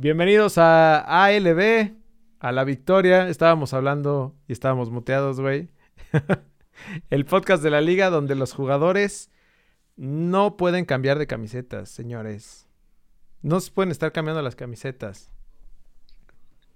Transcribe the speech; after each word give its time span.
Bienvenidos 0.00 0.58
a 0.58 1.24
ALB, 1.24 1.92
a 2.38 2.52
la 2.52 2.62
victoria. 2.62 3.28
Estábamos 3.28 3.74
hablando 3.74 4.36
y 4.46 4.52
estábamos 4.52 4.90
muteados, 4.90 5.40
güey. 5.40 5.70
El 7.10 7.24
podcast 7.24 7.64
de 7.64 7.70
la 7.70 7.80
liga 7.80 8.08
donde 8.08 8.36
los 8.36 8.52
jugadores 8.52 9.28
no 9.96 10.56
pueden 10.56 10.84
cambiar 10.84 11.18
de 11.18 11.26
camisetas, 11.26 11.88
señores. 11.88 12.68
No 13.42 13.58
se 13.58 13.72
pueden 13.72 13.90
estar 13.90 14.12
cambiando 14.12 14.40
las 14.40 14.54
camisetas. 14.54 15.32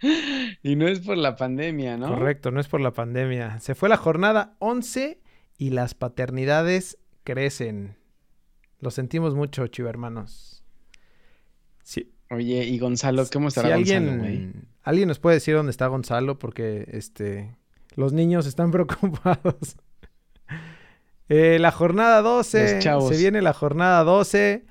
Y 0.65 0.75
no 0.75 0.89
es 0.89 0.99
por 0.99 1.17
la 1.17 1.37
pandemia, 1.37 1.97
¿no? 1.97 2.09
Correcto, 2.09 2.51
no 2.51 2.59
es 2.59 2.67
por 2.67 2.81
la 2.81 2.91
pandemia. 2.91 3.61
Se 3.61 3.77
fue 3.77 3.89
la 3.89 3.99
jornada 3.99 4.57
11 4.59 5.21
y 5.59 5.71
las 5.71 5.95
paternidades 5.95 6.99
crecen. 7.23 7.95
Lo 8.81 8.91
sentimos 8.91 9.37
mucho, 9.37 9.69
chivermanos. 9.69 10.65
Sí. 11.85 12.13
Oye, 12.33 12.65
¿y 12.65 12.79
Gonzalo? 12.79 13.25
¿Cómo 13.33 13.49
estará 13.49 13.69
si 13.69 13.75
Gonzalo, 13.75 14.11
alguien, 14.11 14.19
güey? 14.19 14.53
alguien 14.83 15.09
nos 15.09 15.19
puede 15.19 15.37
decir 15.37 15.55
dónde 15.55 15.71
está 15.71 15.87
Gonzalo 15.89 16.39
porque 16.39 16.87
este 16.93 17.55
los 17.95 18.13
niños 18.13 18.47
están 18.47 18.71
preocupados. 18.73 19.77
Eh, 21.29 21.59
la 21.61 21.71
jornada 21.71 22.21
12, 22.23 22.75
Los 22.75 22.85
chavos. 22.85 23.09
se 23.15 23.19
viene 23.21 23.43
la 23.43 23.53
jornada 23.53 24.03
12, 24.05 24.65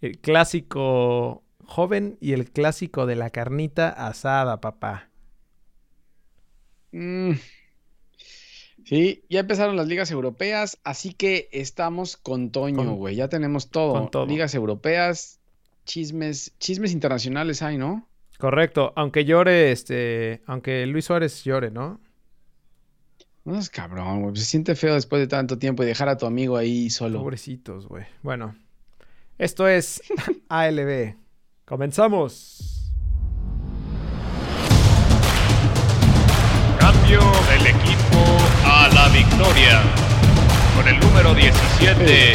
el 0.00 0.18
clásico 0.18 1.42
joven 1.64 2.18
y 2.20 2.32
el 2.32 2.50
clásico 2.50 3.06
de 3.06 3.16
la 3.16 3.30
carnita 3.30 3.88
asada, 3.88 4.60
papá. 4.60 5.08
Mm. 6.92 7.32
Sí, 8.84 9.24
ya 9.30 9.40
empezaron 9.40 9.76
las 9.76 9.86
ligas 9.88 10.10
europeas, 10.10 10.78
así 10.84 11.14
que 11.14 11.48
estamos 11.52 12.16
con 12.18 12.50
Toño, 12.50 12.94
güey. 12.94 13.16
Ya 13.16 13.28
tenemos 13.28 13.70
todo. 13.70 13.94
con 13.94 14.10
todo. 14.10 14.26
Ligas 14.26 14.54
europeas, 14.54 15.40
chismes, 15.84 16.52
chismes 16.58 16.92
internacionales 16.92 17.62
hay, 17.62 17.78
¿no? 17.78 18.08
Correcto, 18.38 18.92
aunque 18.96 19.24
llore, 19.24 19.72
este, 19.72 20.42
aunque 20.46 20.86
Luis 20.86 21.04
Suárez 21.04 21.44
llore, 21.44 21.70
¿no? 21.70 22.00
No 23.44 23.58
es 23.58 23.68
cabrón, 23.68 24.22
güey. 24.22 24.36
Se 24.36 24.44
siente 24.44 24.74
feo 24.74 24.94
después 24.94 25.20
de 25.20 25.26
tanto 25.26 25.58
tiempo 25.58 25.82
y 25.82 25.86
dejar 25.86 26.08
a 26.08 26.16
tu 26.16 26.24
amigo 26.26 26.56
ahí 26.56 26.88
solo. 26.88 27.20
Pobrecitos, 27.20 27.86
güey. 27.86 28.04
Bueno, 28.22 28.56
esto 29.38 29.68
es 29.68 30.02
ALB. 30.48 31.14
Comenzamos. 31.66 32.90
Cambio 36.78 37.20
del 37.50 37.66
equipo 37.66 38.24
a 38.64 38.88
la 38.94 39.08
victoria. 39.10 39.82
Con 40.74 40.88
el 40.88 40.98
número 41.00 41.34
17, 41.34 42.32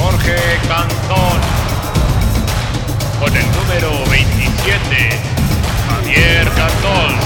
Jorge 0.00 0.36
Cantón. 0.66 1.55
Con 3.20 3.34
el 3.36 3.46
número 3.52 3.90
27, 4.10 5.10
Javier 5.88 6.48
Cantón. 6.54 7.16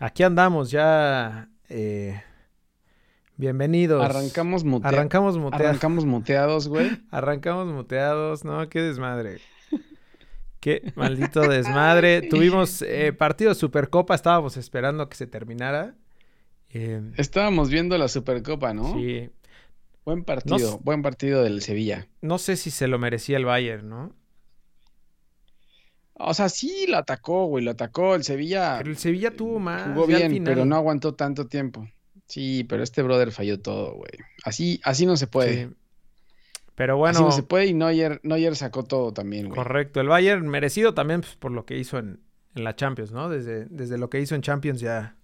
Aquí 0.00 0.22
andamos 0.22 0.70
ya. 0.70 1.48
eh, 1.68 2.22
bienvenidos. 3.36 4.04
Arrancamos 4.04 4.64
mutea- 4.64 4.88
Arrancamos 4.88 5.36
muteados. 5.36 5.66
Arrancamos 5.66 6.04
muteados, 6.06 6.68
güey. 6.68 6.90
Arrancamos 7.10 7.66
muteados. 7.66 8.44
No, 8.44 8.68
qué 8.68 8.80
desmadre. 8.82 9.40
Qué 10.60 10.92
maldito 10.96 11.40
desmadre. 11.42 12.22
Tuvimos 12.30 12.82
eh, 12.82 13.12
partido 13.12 13.50
de 13.50 13.54
Supercopa. 13.56 14.14
Estábamos 14.14 14.56
esperando 14.56 15.08
que 15.08 15.16
se 15.16 15.26
terminara. 15.26 15.94
Eh, 16.70 17.00
Estábamos 17.16 17.70
viendo 17.70 17.96
la 17.98 18.08
Supercopa, 18.08 18.74
¿no? 18.74 18.94
Sí. 18.94 19.30
Buen 20.04 20.24
partido, 20.24 20.72
No 20.72 20.78
buen 20.78 21.02
partido 21.02 21.42
del 21.42 21.60
Sevilla. 21.62 22.08
No 22.22 22.38
sé 22.38 22.56
si 22.56 22.70
se 22.70 22.88
lo 22.88 22.98
merecía 22.98 23.36
el 23.36 23.44
Bayern, 23.44 23.88
¿no? 23.88 24.14
O 26.14 26.34
sea, 26.34 26.48
sí 26.48 26.86
lo 26.88 26.96
atacó, 26.98 27.46
güey, 27.46 27.64
lo 27.64 27.70
atacó. 27.72 28.14
El 28.14 28.24
Sevilla 28.24 28.76
Pero 28.78 28.90
el 28.90 28.96
Sevilla 28.96 29.30
tuvo 29.30 29.58
más. 29.58 29.82
Ah, 29.82 29.90
jugó 29.92 30.02
al 30.02 30.08
bien, 30.08 30.32
final. 30.32 30.52
pero 30.54 30.64
no 30.64 30.76
aguantó 30.76 31.14
tanto 31.14 31.46
tiempo. 31.46 31.88
Sí, 32.26 32.64
pero 32.64 32.82
este 32.82 33.02
brother 33.02 33.30
falló 33.32 33.60
todo, 33.60 33.94
güey. 33.94 34.10
Así, 34.44 34.80
así 34.82 35.06
no 35.06 35.16
se 35.16 35.26
puede. 35.26 35.66
Sí. 35.68 35.74
Pero 36.74 36.94
Así 36.94 36.98
bueno, 36.98 37.20
no 37.20 37.32
se 37.32 37.42
puede 37.42 37.66
y 37.66 37.74
Neuer, 37.74 38.20
Neuer 38.22 38.54
sacó 38.56 38.84
todo 38.84 39.12
también, 39.12 39.46
güey. 39.48 39.56
correcto. 39.56 40.00
El 40.00 40.08
Bayern 40.08 40.46
merecido 40.48 40.94
también 40.94 41.20
pues, 41.20 41.34
por 41.36 41.50
lo 41.52 41.64
que 41.64 41.76
hizo 41.78 41.98
en, 41.98 42.20
en 42.54 42.64
la 42.64 42.76
Champions, 42.76 43.12
¿no? 43.12 43.28
Desde, 43.28 43.66
desde 43.66 43.98
lo 43.98 44.10
que 44.10 44.20
hizo 44.20 44.34
en 44.34 44.42
Champions 44.42 44.80
ya. 44.80 45.16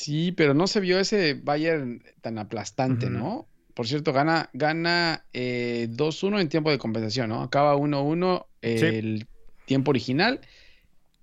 Sí, 0.00 0.32
pero 0.32 0.54
no 0.54 0.66
se 0.66 0.80
vio 0.80 0.98
ese 0.98 1.34
Bayern 1.34 2.02
tan 2.22 2.38
aplastante, 2.38 3.06
Ujú. 3.06 3.14
¿no? 3.14 3.48
Por 3.74 3.86
cierto, 3.86 4.14
gana, 4.14 4.48
gana 4.54 5.26
eh, 5.34 5.88
2-1 5.90 6.40
en 6.40 6.48
tiempo 6.48 6.70
de 6.70 6.78
compensación, 6.78 7.28
¿no? 7.28 7.42
Acaba 7.42 7.76
1-1 7.76 8.46
Sí. 8.62 8.68
el 8.86 9.26
tiempo 9.66 9.90
original 9.90 10.40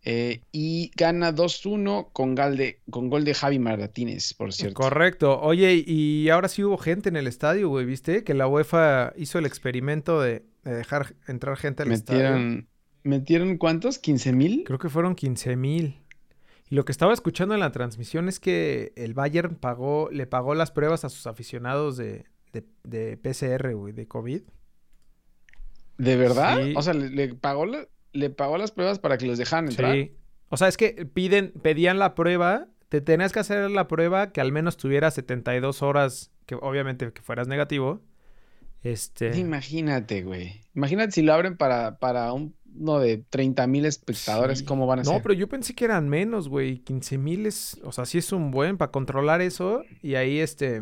eh, 0.04 0.42
y 0.52 0.92
gana 0.96 1.34
2-1 1.34 2.10
con, 2.14 2.36
gol 2.36 2.56
de, 2.56 2.80
con 2.92 3.10
gol 3.10 3.26
de 3.26 3.34
Javi 3.34 3.58
Martínez, 3.58 4.36
por 4.36 4.54
cierto. 4.54 4.76
Correcto. 4.76 5.42
Oye, 5.42 5.84
y 5.84 6.30
ahora 6.30 6.48
sí 6.48 6.64
hubo 6.64 6.78
gente 6.78 7.10
en 7.10 7.16
el 7.16 7.26
estadio, 7.26 7.70
güey, 7.70 7.84
¿viste? 7.86 8.24
Que 8.24 8.36
la 8.36 8.48
UEFA 8.48 9.12
hizo 9.18 9.40
el 9.40 9.48
experimento 9.48 10.22
de, 10.22 10.44
de 10.64 10.76
dejar 10.76 11.16
entrar 11.28 11.58
gente 11.58 11.82
al 11.82 11.92
estadio. 11.94 12.20
Metieron, 12.30 12.68
¿metieron 13.02 13.58
cuántos? 13.58 14.00
¿15 14.00 14.34
mil? 14.34 14.64
Creo 14.68 14.78
que 14.78 14.90
fueron 14.90 15.16
15 15.16 15.56
mil. 15.56 15.96
Y 16.70 16.76
lo 16.76 16.84
que 16.86 16.92
estaba 16.92 17.14
escuchando 17.14 17.54
en 17.54 17.60
la 17.62 17.72
transmisión 17.72 18.28
es 18.28 18.40
que 18.40 18.92
el 18.96 19.14
Bayern 19.14 19.56
pagó, 19.56 20.10
le 20.12 20.28
pagó 20.28 20.54
las 20.56 20.72
pruebas 20.72 21.06
a 21.06 21.10
sus 21.10 21.26
aficionados 21.28 21.96
de, 21.98 22.26
de, 22.52 22.66
de 22.84 23.18
PCR, 23.18 23.74
güey, 23.74 23.94
de 23.94 24.08
COVID. 24.08 24.42
¿De 25.98 26.16
verdad? 26.16 26.62
Sí. 26.64 26.74
O 26.76 26.82
sea, 26.82 26.94
le, 26.94 27.10
le 27.10 27.34
pagó 27.34 27.66
la- 27.66 27.88
le 28.14 28.30
pagó 28.30 28.58
las 28.58 28.72
pruebas 28.72 29.00
para 29.00 29.18
que 29.18 29.28
los 29.28 29.38
dejaran 29.38 29.68
entrar. 29.70 29.94
Sí. 29.94 30.16
O 30.50 30.58
sea, 30.58 30.68
es 30.68 30.78
que 30.78 31.06
piden, 31.06 31.52
pedían 31.62 32.00
la 32.00 32.16
prueba, 32.16 32.68
te 32.90 33.02
tenías 33.02 33.32
que 33.34 33.40
hacer 33.40 33.70
la 33.70 33.88
prueba 33.88 34.32
que 34.32 34.42
al 34.42 34.52
menos 34.52 34.78
tuviera 34.78 35.12
72 35.12 35.82
horas, 35.84 36.32
que 36.46 36.56
obviamente 36.56 37.12
que 37.14 37.22
fueras 37.22 37.48
negativo. 37.48 38.02
Este. 38.82 39.38
Imagínate, 39.38 40.22
güey. 40.24 40.62
Imagínate 40.74 41.12
si 41.12 41.22
lo 41.22 41.34
abren 41.34 41.58
para, 41.58 41.98
para 42.00 42.32
un- 42.34 42.56
uno 42.76 43.00
de 43.00 43.18
30 43.30 43.66
mil 43.68 43.86
espectadores, 43.86 44.60
sí. 44.60 44.66
¿cómo 44.66 44.88
van 44.88 45.00
a 45.00 45.04
No, 45.04 45.12
ser? 45.14 45.22
pero 45.22 45.34
yo 45.34 45.48
pensé 45.48 45.74
que 45.74 45.86
eran 45.86 46.10
menos, 46.10 46.50
güey. 46.50 46.80
15 46.80 47.18
mil 47.18 47.46
es, 47.46 47.80
o 47.84 47.92
sea, 47.92 48.06
sí 48.06 48.18
es 48.18 48.32
un 48.32 48.52
buen 48.52 48.78
para 48.78 48.92
controlar 48.92 49.42
eso. 49.42 49.84
Y 50.02 50.16
ahí, 50.16 50.40
este, 50.40 50.82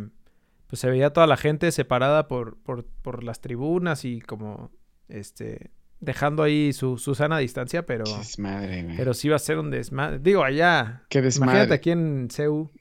pues 0.68 0.80
se 0.80 0.90
veía 0.90 1.12
toda 1.12 1.28
la 1.28 1.38
gente 1.38 1.72
separada 1.72 2.28
por, 2.28 2.58
por, 2.64 2.86
por 3.02 3.24
las 3.24 3.40
tribunas 3.42 4.04
y 4.06 4.20
como, 4.22 4.72
este, 5.08 5.72
dejando 6.00 6.44
ahí 6.44 6.74
su, 6.74 6.98
su 6.98 7.16
sana 7.16 7.38
distancia, 7.38 7.86
pero, 7.86 8.04
desmadre, 8.18 8.84
güey. 8.84 8.98
pero 8.98 9.14
sí 9.14 9.30
va 9.30 9.38
a 9.38 9.40
ser 9.40 9.58
un 9.60 9.72
desmadre. 9.72 10.20
Digo, 10.20 10.44
allá, 10.44 11.04
Qué 11.10 11.22
desmadre. 11.22 11.54
imagínate 11.54 11.74
aquí 11.76 11.92
en 11.92 12.28
CEU. 12.32 12.72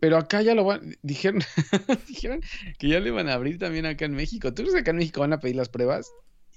Pero 0.00 0.18
acá 0.18 0.42
ya 0.42 0.54
lo 0.54 0.64
van, 0.64 0.96
dijeron, 1.02 1.40
dijeron 2.08 2.40
que 2.78 2.88
ya 2.88 3.00
le 3.00 3.10
van 3.10 3.28
a 3.28 3.34
abrir 3.34 3.58
también 3.58 3.86
acá 3.86 4.04
en 4.04 4.14
México. 4.14 4.52
¿Tú 4.52 4.62
crees 4.62 4.74
que 4.74 4.80
acá 4.80 4.90
en 4.90 4.98
México 4.98 5.20
van 5.20 5.32
a 5.32 5.40
pedir 5.40 5.56
las 5.56 5.68
pruebas? 5.70 6.10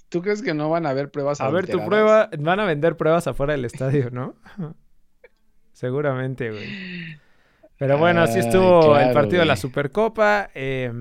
¿Tú 0.10 0.22
crees 0.22 0.42
que 0.42 0.54
no 0.54 0.70
van 0.70 0.86
a 0.86 0.90
haber 0.92 1.12
pruebas 1.12 1.42
A 1.42 1.50
ver, 1.50 1.68
tu 1.68 1.84
prueba, 1.86 2.30
van 2.40 2.60
a 2.60 2.66
vender 2.66 2.96
pruebas 2.96 3.28
afuera 3.28 3.54
del 3.54 3.66
estadio, 3.66 4.10
¿no? 4.12 4.36
Seguramente, 5.74 6.50
güey. 6.50 7.18
Pero 7.78 7.98
bueno, 7.98 8.22
así 8.22 8.40
Ay, 8.40 8.46
estuvo 8.46 8.98
el 8.98 9.14
partido 9.14 9.42
de 9.42 9.46
la. 9.46 9.56
Supercopa. 9.56 10.50
eh, 10.56 10.92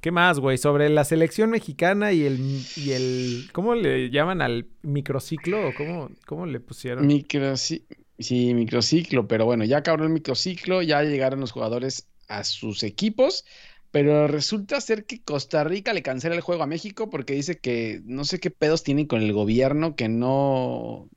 ¿Qué 0.00 0.10
más, 0.12 0.38
güey? 0.38 0.58
Sobre 0.58 0.88
la 0.88 1.04
selección 1.04 1.50
mexicana 1.50 2.12
y 2.12 2.24
el, 2.24 2.38
y 2.76 2.92
el... 2.92 3.48
¿Cómo 3.52 3.74
le 3.74 4.10
llaman 4.10 4.42
al 4.42 4.68
microciclo? 4.82 5.68
¿O 5.68 5.74
cómo, 5.74 6.10
cómo 6.24 6.46
le 6.46 6.60
pusieron? 6.60 7.08
Microci- 7.08 7.82
sí, 8.16 8.54
microciclo, 8.54 9.26
pero 9.26 9.44
bueno, 9.44 9.64
ya 9.64 9.78
acabó 9.78 10.04
el 10.04 10.10
microciclo, 10.10 10.82
ya 10.82 11.02
llegaron 11.02 11.40
los 11.40 11.50
jugadores 11.50 12.08
a 12.28 12.44
sus 12.44 12.84
equipos, 12.84 13.44
pero 13.90 14.28
resulta 14.28 14.80
ser 14.80 15.04
que 15.06 15.22
Costa 15.22 15.64
Rica 15.64 15.92
le 15.92 16.02
cancela 16.02 16.34
el 16.34 16.40
juego 16.42 16.62
a 16.62 16.66
México 16.66 17.08
porque 17.10 17.34
dice 17.34 17.58
que 17.58 18.02
no 18.04 18.24
sé 18.24 18.38
qué 18.38 18.50
pedos 18.50 18.82
tienen 18.82 19.06
con 19.06 19.22
el 19.22 19.32
gobierno, 19.32 19.96
que 19.96 20.08
no, 20.08 21.08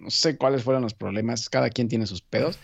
no 0.00 0.10
sé 0.10 0.36
cuáles 0.36 0.62
fueron 0.62 0.82
los 0.82 0.94
problemas, 0.94 1.48
cada 1.48 1.70
quien 1.70 1.88
tiene 1.88 2.06
sus 2.06 2.20
pedos, 2.22 2.58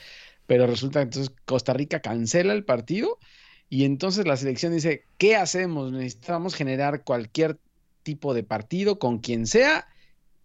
pero 0.46 0.66
resulta 0.66 1.00
que 1.00 1.04
entonces 1.04 1.34
Costa 1.46 1.72
Rica 1.72 2.00
cancela 2.00 2.52
el 2.52 2.64
partido 2.64 3.18
y 3.70 3.84
entonces 3.84 4.26
la 4.26 4.36
selección 4.36 4.72
dice, 4.74 5.04
¿qué 5.16 5.36
hacemos? 5.36 5.92
Necesitamos 5.92 6.54
generar 6.54 7.04
cualquier 7.04 7.58
tipo 8.02 8.34
de 8.34 8.42
partido 8.42 8.98
con 8.98 9.18
quien 9.18 9.46
sea 9.46 9.86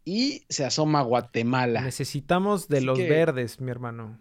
y 0.05 0.45
se 0.47 0.63
asoma 0.63 1.01
Guatemala. 1.01 1.81
Necesitamos 1.81 2.69
de 2.69 2.77
Así 2.77 2.85
los 2.85 2.97
que- 2.97 3.09
verdes, 3.09 3.59
mi 3.59 3.69
hermano. 3.71 4.17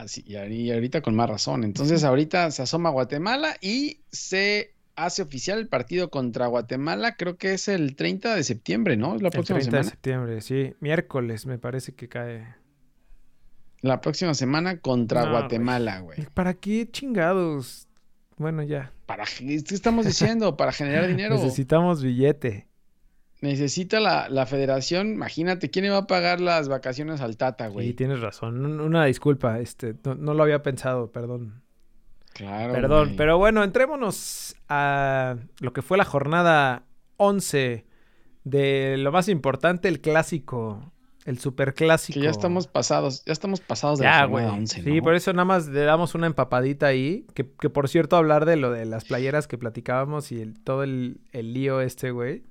Así, 0.00 0.22
y 0.26 0.32
ahori- 0.34 0.62
y 0.62 0.70
ahorita 0.72 1.02
con 1.02 1.14
más 1.14 1.28
razón. 1.28 1.62
Entonces, 1.64 2.04
ahorita 2.04 2.50
se 2.50 2.62
asoma 2.62 2.88
Guatemala 2.90 3.56
y 3.60 4.00
se 4.10 4.74
hace 4.96 5.22
oficial 5.22 5.58
el 5.58 5.68
partido 5.68 6.10
contra 6.10 6.46
Guatemala. 6.46 7.16
Creo 7.16 7.36
que 7.36 7.52
es 7.54 7.68
el 7.68 7.96
30 7.96 8.34
de 8.34 8.42
septiembre, 8.44 8.96
¿no? 8.96 9.14
Es 9.16 9.22
la 9.22 9.28
El 9.28 9.32
próxima 9.32 9.58
30 9.58 9.76
de 9.76 9.84
septiembre, 9.84 10.40
sí. 10.40 10.72
Miércoles 10.80 11.44
me 11.46 11.58
parece 11.58 11.92
que 11.94 12.08
cae. 12.08 12.54
La 13.82 14.00
próxima 14.00 14.34
semana 14.34 14.78
contra 14.78 15.24
No. 15.24 15.30
Guatemala, 15.32 16.00
güey. 16.00 16.26
¿Para 16.34 16.54
qué 16.54 16.88
chingados? 16.90 17.86
Bueno, 18.36 18.62
ya. 18.62 18.92
Para, 19.06 19.24
¿Qué 19.24 19.54
estamos 19.56 20.06
diciendo? 20.06 20.56
Para 20.56 20.72
generar 20.72 21.06
dinero. 21.08 21.34
Necesitamos 21.34 22.02
billete. 22.02 22.68
Necesita 23.40 24.00
la, 24.00 24.28
la 24.28 24.44
federación, 24.44 25.12
imagínate, 25.12 25.70
¿quién 25.70 25.86
le 25.86 25.90
va 25.90 25.98
a 25.98 26.06
pagar 26.06 26.40
las 26.42 26.68
vacaciones 26.68 27.20
al 27.22 27.36
Tata, 27.38 27.68
güey? 27.68 27.88
Sí, 27.88 27.94
tienes 27.94 28.20
razón. 28.20 28.64
Un- 28.64 28.80
Una 28.80 29.06
disculpa, 29.06 29.58
este, 29.60 29.94
no, 30.04 30.14
no 30.14 30.34
lo 30.34 30.42
había 30.42 30.62
pensado, 30.62 31.10
perdón. 31.10 31.62
Claro. 32.34 32.72
Perdón, 32.74 33.04
güey. 33.08 33.16
pero 33.16 33.38
bueno, 33.38 33.64
entrémonos 33.64 34.54
a 34.68 35.36
lo 35.60 35.72
que 35.72 35.82
fue 35.82 35.96
la 35.98 36.04
jornada 36.04 36.84
11 37.16 37.86
de 38.44 38.96
lo 38.98 39.10
más 39.10 39.28
importante, 39.28 39.88
el 39.88 40.00
clásico, 40.00 40.92
el 41.24 41.38
superclásico. 41.38 42.18
Que 42.18 42.24
ya 42.24 42.30
estamos 42.30 42.66
pasados, 42.66 43.24
ya 43.24 43.32
estamos 43.32 43.60
pasados 43.60 43.98
de 43.98 44.04
Ya, 44.04 44.20
la 44.20 44.24
güey. 44.26 44.44
jornada 44.44 44.58
11, 44.60 44.82
Sí, 44.82 45.00
por 45.00 45.14
eso 45.14 45.32
nada 45.32 45.44
más 45.44 45.66
le 45.66 45.80
damos 45.80 46.14
una 46.14 46.26
empapadita 46.26 46.86
ahí. 46.86 47.26
Que, 47.34 47.50
que 47.58 47.70
por 47.70 47.88
cierto, 47.88 48.16
hablar 48.16 48.44
de 48.44 48.56
lo 48.56 48.70
de 48.70 48.84
las 48.86 49.04
playeras 49.06 49.46
que 49.48 49.58
platicábamos 49.58 50.30
y 50.30 50.40
el- 50.40 50.60
todo 50.62 50.82
el, 50.82 51.20
el 51.32 51.52
lío 51.54 51.80
este, 51.80 52.10
güey. 52.10 52.44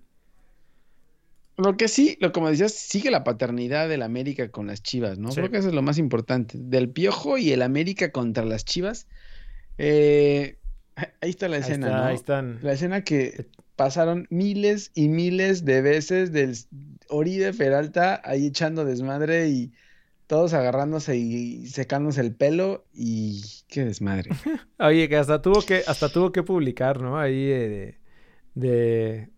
Lo 1.59 1.75
que 1.77 1.87
sí, 1.87 2.17
lo 2.21 2.31
como 2.31 2.49
decías, 2.49 2.73
sigue 2.73 3.11
la 3.11 3.23
paternidad 3.23 3.89
del 3.89 4.01
América 4.01 4.49
con 4.49 4.67
las 4.67 4.81
Chivas, 4.81 5.17
¿no? 5.19 5.29
Sí. 5.31 5.37
Creo 5.37 5.51
que 5.51 5.57
eso 5.57 5.67
es 5.69 5.73
lo 5.73 5.81
más 5.81 5.97
importante. 5.97 6.57
Del 6.59 6.89
Piojo 6.89 7.37
y 7.37 7.51
el 7.51 7.61
América 7.61 8.11
contra 8.11 8.45
las 8.45 8.63
Chivas. 8.65 9.07
Eh, 9.77 10.57
ahí 11.21 11.29
está 11.29 11.47
la 11.49 11.57
Ahí, 11.57 11.61
escena, 11.63 11.87
está, 11.87 11.97
¿no? 11.99 12.05
ahí 12.05 12.15
están. 12.15 12.59
La 12.61 12.73
escena 12.73 13.03
que 13.03 13.47
pasaron 13.75 14.27
miles 14.29 14.91
y 14.95 15.09
miles 15.09 15.63
de 15.65 15.81
veces 15.81 16.31
del 16.31 16.55
Oribe 17.09 17.53
Peralta 17.53 18.21
ahí 18.23 18.47
echando 18.47 18.85
desmadre 18.85 19.49
y 19.49 19.71
todos 20.27 20.53
agarrándose 20.53 21.17
y 21.17 21.65
secándose 21.67 22.21
el 22.21 22.35
pelo 22.35 22.85
y 22.93 23.41
qué 23.67 23.85
desmadre. 23.85 24.29
Oye, 24.79 25.09
que 25.09 25.15
hasta 25.17 25.41
tuvo 25.41 25.61
que, 25.65 25.83
hasta 25.87 26.09
tuvo 26.09 26.31
que 26.31 26.43
publicar, 26.43 27.01
¿no? 27.01 27.17
Ahí 27.19 27.49
eh, 27.51 27.97
de, 28.55 28.67
de 28.69 29.29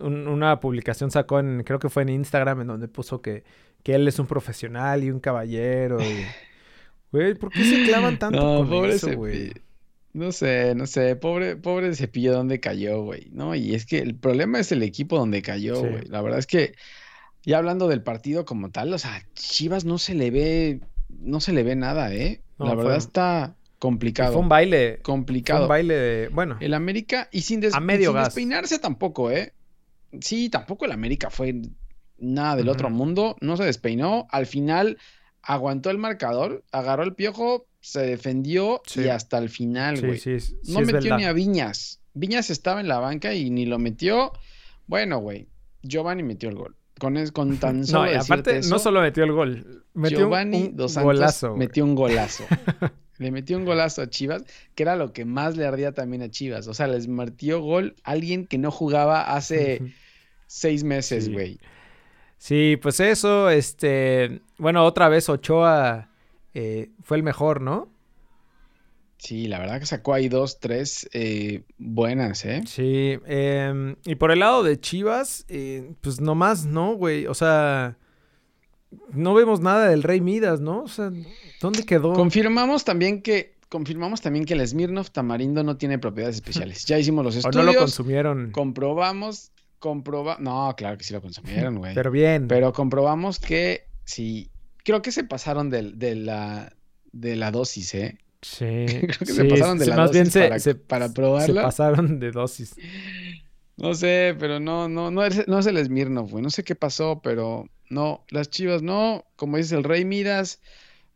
un- 0.00 0.28
una 0.28 0.60
publicación 0.60 1.10
sacó 1.10 1.38
en, 1.40 1.62
creo 1.64 1.78
que 1.78 1.88
fue 1.88 2.02
en 2.02 2.08
Instagram, 2.10 2.62
en 2.62 2.66
donde 2.68 2.88
puso 2.88 3.20
que, 3.22 3.44
que 3.82 3.94
él 3.94 4.06
es 4.08 4.18
un 4.18 4.26
profesional 4.26 5.04
y 5.04 5.10
un 5.10 5.20
caballero. 5.20 6.00
y- 6.00 6.04
Güey, 7.12 7.34
¿por 7.36 7.50
qué 7.50 7.62
se 7.64 7.84
clavan 7.84 8.18
tanto 8.18 8.40
No, 8.40 8.58
con 8.58 8.68
pobre 8.70 8.94
eso, 8.94 9.12
güey? 9.14 9.52
No 10.14 10.32
sé, 10.32 10.74
no 10.74 10.86
sé, 10.86 11.14
pobre, 11.16 11.56
pobre 11.56 11.94
Cepillo 11.94 12.32
donde 12.32 12.58
cayó, 12.60 13.02
güey, 13.02 13.28
¿no? 13.32 13.54
Y 13.54 13.74
es 13.74 13.84
que 13.86 13.98
el 13.98 14.14
problema 14.16 14.58
es 14.60 14.72
el 14.72 14.82
equipo 14.82 15.16
donde 15.18 15.42
cayó, 15.42 15.76
Sí. 15.76 15.86
güey. 15.88 16.02
La 16.06 16.22
verdad 16.22 16.38
es 16.40 16.46
que, 16.46 16.74
ya 17.44 17.58
hablando 17.58 17.86
del 17.88 18.02
partido 18.02 18.44
como 18.44 18.70
tal, 18.70 18.92
o 18.92 18.98
sea, 18.98 19.22
Chivas 19.34 19.84
no 19.84 19.98
se 19.98 20.14
le 20.14 20.30
ve, 20.30 20.80
no 21.08 21.40
se 21.40 21.52
le 21.52 21.62
ve 21.62 21.76
nada, 21.76 22.12
¿eh? 22.14 22.40
No, 22.58 22.66
La 22.66 22.74
fue- 22.74 22.82
verdad 22.84 22.98
está 22.98 23.56
complicado. 23.80 24.32
Fue 24.32 24.42
un 24.42 24.48
baile. 24.48 24.94
Fue 24.94 25.02
complicado. 25.02 25.62
un 25.64 25.68
baile 25.68 25.94
de. 25.94 26.28
Bueno, 26.28 26.56
El 26.60 26.74
América, 26.74 27.28
y 27.32 27.42
sin, 27.42 27.60
des- 27.60 27.74
A 27.74 27.80
medio 27.80 28.10
sin 28.10 28.14
gas. 28.14 28.24
despeinarse 28.26 28.78
tampoco, 28.78 29.30
¿eh? 29.30 29.52
Sí, 30.20 30.48
tampoco 30.48 30.84
el 30.84 30.92
América 30.92 31.30
fue 31.30 31.54
nada 32.18 32.56
del 32.56 32.68
otro 32.68 32.90
mundo, 32.90 33.36
no 33.40 33.56
se 33.56 33.64
despeinó. 33.64 34.26
Al 34.30 34.46
final 34.46 34.98
aguantó 35.42 35.90
el 35.90 35.98
marcador, 35.98 36.64
agarró 36.72 37.02
el 37.02 37.14
piojo, 37.14 37.66
se 37.80 38.00
defendió 38.00 38.80
Sí. 38.86 39.02
y 39.02 39.08
hasta 39.08 39.38
el 39.38 39.48
final, 39.50 40.00
güey. 40.00 40.18
sí, 40.18 40.40
sí 40.40 40.54
no 40.68 40.80
metió 40.80 41.00
verdad. 41.00 41.18
ni 41.18 41.24
a 41.24 41.32
Viñas. 41.32 42.00
Viñas 42.14 42.48
estaba 42.50 42.80
en 42.80 42.88
la 42.88 42.98
banca 42.98 43.34
y 43.34 43.50
ni 43.50 43.66
lo 43.66 43.78
metió. 43.78 44.32
Bueno, 44.86 45.18
güey, 45.18 45.48
Giovanni 45.82 46.22
metió 46.22 46.48
el 46.48 46.54
gol. 46.54 46.76
Con, 46.98 47.16
es- 47.16 47.32
con 47.32 47.56
tan 47.58 47.84
solo 47.86 48.10
No, 48.12 48.20
aparte, 48.20 48.60
no 48.68 48.78
solo 48.78 49.00
metió 49.02 49.24
el 49.24 49.32
gol, 49.32 49.84
metió 49.94 50.18
Giovanni 50.20 50.62
un, 50.68 50.76
Dos 50.76 50.92
Santos 50.92 51.14
golazo. 51.16 51.56
metió 51.56 51.84
un 51.84 51.94
golazo. 51.94 52.44
Le 53.18 53.30
metió 53.30 53.56
un 53.56 53.64
golazo 53.64 54.02
a 54.02 54.10
Chivas, 54.10 54.42
que 54.74 54.82
era 54.82 54.96
lo 54.96 55.12
que 55.12 55.24
más 55.24 55.56
le 55.56 55.64
ardía 55.66 55.92
también 55.92 56.22
a 56.22 56.30
Chivas. 56.30 56.66
O 56.66 56.74
sea, 56.74 56.88
les 56.88 57.06
metió 57.06 57.60
gol 57.60 57.94
alguien 58.02 58.44
que 58.44 58.58
no 58.58 58.72
jugaba 58.72 59.34
hace 59.36 59.94
seis 60.54 60.84
meses, 60.84 61.28
güey. 61.30 61.58
Sí, 62.38 62.78
pues 62.80 63.00
eso, 63.00 63.50
este, 63.50 64.40
bueno, 64.56 64.84
otra 64.84 65.08
vez 65.08 65.28
Ochoa 65.28 66.10
eh, 66.52 66.90
fue 67.02 67.16
el 67.16 67.22
mejor, 67.22 67.60
¿no? 67.60 67.88
Sí, 69.18 69.48
la 69.48 69.58
verdad 69.58 69.80
que 69.80 69.86
sacó 69.86 70.14
ahí 70.14 70.28
dos, 70.28 70.60
tres 70.60 71.08
eh, 71.12 71.62
buenas, 71.78 72.44
¿eh? 72.44 72.62
Sí, 72.66 73.18
em, 73.26 73.96
y 74.04 74.14
por 74.14 74.30
el 74.30 74.40
lado 74.40 74.62
de 74.62 74.78
Chivas, 74.78 75.44
eh, 75.48 75.92
pues 76.02 76.20
nomás, 76.20 76.66
¿no, 76.66 76.94
güey? 76.94 77.26
O 77.26 77.34
sea, 77.34 77.96
no 79.12 79.34
vemos 79.34 79.60
nada 79.60 79.88
del 79.88 80.02
Rey 80.02 80.20
Midas, 80.20 80.60
¿no? 80.60 80.82
O 80.82 80.88
sea, 80.88 81.10
¿dónde 81.60 81.84
quedó? 81.84 82.12
Confirmamos 82.12 82.84
también 82.84 83.22
que 83.22 83.54
confirmamos 83.70 84.20
también 84.20 84.44
que 84.44 84.54
el 84.54 84.64
Smirnoff 84.64 85.10
Tamarindo 85.10 85.64
no 85.64 85.76
tiene 85.76 85.98
propiedades 85.98 86.36
especiales. 86.36 86.84
Ya 86.86 86.98
hicimos 86.98 87.24
los 87.24 87.34
o 87.34 87.38
estudios, 87.38 87.66
no 87.66 87.72
lo 87.72 87.78
consumieron, 87.78 88.52
comprobamos, 88.52 89.50
comproba, 89.84 90.38
no, 90.40 90.74
claro 90.78 90.96
que 90.96 91.04
sí 91.04 91.12
lo 91.12 91.20
consumieron, 91.20 91.76
güey. 91.76 91.92
pero 91.94 92.10
bien. 92.10 92.48
Pero 92.48 92.72
comprobamos 92.72 93.38
que 93.38 93.86
sí, 94.06 94.50
creo 94.82 95.02
que 95.02 95.12
se 95.12 95.24
pasaron 95.24 95.68
de, 95.68 96.14
la 96.14 96.72
de 97.12 97.36
la 97.36 97.50
dosis, 97.50 97.94
¿eh? 97.94 98.18
sí, 98.40 98.64
Creo 98.86 99.18
que 99.18 99.26
se 99.26 99.44
pasaron 99.44 99.78
de 99.78 99.86
la 99.86 99.96
más 99.96 100.10
bien 100.10 100.24
dosis 100.24 100.32
se, 100.32 100.48
para, 100.48 100.58
se, 100.58 100.74
para 100.74 101.08
se 101.08 101.14
probarla. 101.14 101.62
pasaron 101.64 102.18
de 102.18 102.30
dosis. 102.30 102.74
No 103.76 103.92
sé, 103.92 104.34
pero 104.38 104.58
no, 104.58 104.88
no, 104.88 105.10
no 105.10 105.22
es, 105.22 105.46
no 105.48 105.58
es 105.58 105.66
el 105.66 105.84
Smirnoff, 105.84 106.30
güey. 106.30 106.42
No 106.42 106.48
sé 106.48 106.64
qué 106.64 106.74
pasó, 106.74 107.20
pero 107.22 107.68
no, 107.90 108.24
las 108.30 108.48
Chivas 108.48 108.80
no. 108.80 109.26
Como 109.36 109.58
dice 109.58 109.76
el 109.76 109.84
Rey 109.84 110.06
Midas, 110.06 110.62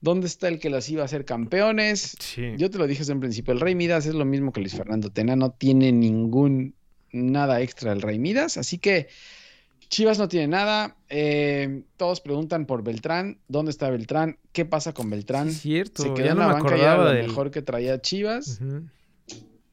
¿dónde 0.03 0.27
está 0.27 0.49
el 0.49 0.59
que 0.59 0.69
las 0.69 0.91
iba 0.91 1.01
a 1.01 1.07
hacer 1.07 1.25
campeones? 1.25 2.19
Sí. 2.21 2.53
Yo 2.59 2.69
te 2.69 2.77
lo 2.77 2.87
dije 2.87 2.99
desde 2.99 3.15
un 3.15 3.21
principio, 3.21 3.55
el 3.55 3.61
Rey 3.61 3.75
Midas 3.75 4.05
es 4.05 4.15
lo 4.15 4.27
mismo 4.27 4.53
que 4.53 4.61
Luis 4.61 4.75
Fernando 4.75 5.09
Tena, 5.09 5.37
no 5.37 5.53
tiene 5.53 5.91
ningún 5.91 6.75
nada 7.13 7.61
extra 7.61 7.93
el 7.93 8.03
Rey 8.03 8.19
Midas, 8.19 8.57
así 8.57 8.79
que 8.79 9.09
Chivas 9.89 10.19
no 10.19 10.29
tiene 10.29 10.49
nada. 10.49 10.97
eh, 11.09 11.83
todos 11.97 12.21
preguntan 12.21 12.67
por 12.67 12.83
Beltrán, 12.83 13.39
¿dónde 13.49 13.71
está 13.71 13.89
Beltrán? 13.91 14.37
¿Qué 14.53 14.65
pasa 14.67 14.93
con 14.93 15.09
Beltrán? 15.09 15.49
Es 15.49 15.61
cierto, 15.63 16.03
Se 16.03 16.13
quedó 16.15 16.27
ya 16.27 16.33
en 16.33 16.37
no 16.39 16.43
la 16.43 16.49
me 16.49 16.53
banca 16.55 16.69
acordaba 16.75 17.05
lo 17.05 17.11
del... 17.11 17.27
mejor 17.29 17.51
que 17.51 17.63
traía 17.63 18.01
Chivas, 18.01 18.61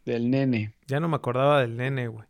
del 0.06 0.30
nene. 0.30 0.74
Ya 0.88 1.00
no 1.00 1.08
me 1.10 1.16
acordaba 1.16 1.62
del 1.62 1.76
nene, 1.76 2.08
güey. 2.08 2.26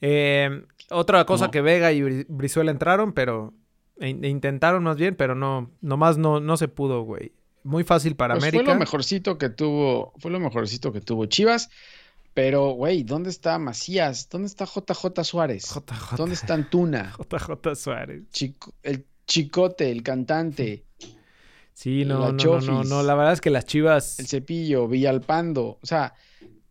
Eh, 0.00 0.62
otra 0.90 1.24
cosa 1.24 1.46
No. 1.46 1.50
que 1.50 1.60
Vega 1.60 1.92
y 1.92 2.00
Bri- 2.02 2.26
Brizuela 2.28 2.70
entraron, 2.70 3.12
pero... 3.12 3.52
e 4.00 4.10
e 4.10 4.28
intentaron 4.28 4.82
más 4.84 4.96
bien, 4.96 5.16
pero 5.16 5.34
no... 5.34 5.70
Nomás 5.80 6.18
no, 6.18 6.38
no 6.40 6.56
se 6.56 6.68
pudo, 6.68 7.02
güey. 7.02 7.32
Muy 7.64 7.82
fácil 7.82 8.14
para 8.14 8.34
Pues 8.34 8.44
América. 8.44 8.64
fue 8.64 8.74
lo 8.74 8.78
mejorcito 8.80 9.38
que 9.38 9.48
tuvo, 9.48 10.12
fue 10.18 10.30
lo 10.30 10.38
mejorcito 10.38 10.92
que 10.92 11.00
tuvo 11.00 11.26
Chivas, 11.26 11.68
pero 12.34 12.70
güey, 12.70 13.02
¿dónde 13.02 13.30
está 13.30 13.58
Macías? 13.58 14.28
¿Dónde 14.28 14.46
está 14.46 14.64
JJ 14.66 15.24
Suárez? 15.24 15.64
JJ. 15.66 16.16
¿Dónde 16.16 16.34
está 16.34 16.54
Antuna? 16.54 17.14
JJ 17.30 17.74
Suárez. 17.76 18.22
Chico- 18.30 18.74
el 18.82 19.04
chicote, 19.26 19.90
el 19.90 20.02
cantante, 20.02 20.84
Sí, 21.74 22.04
no, 22.04 22.18
La 22.18 22.32
no, 22.32 22.44
no, 22.44 22.60
no, 22.60 22.82
no. 22.84 23.02
La 23.04 23.14
verdad 23.14 23.34
es 23.34 23.40
que 23.40 23.50
las 23.50 23.64
Chivas... 23.64 24.18
el 24.18 24.26
cepillo, 24.26 24.88
Villalpando, 24.88 25.78
o 25.80 25.86
sea, 25.86 26.12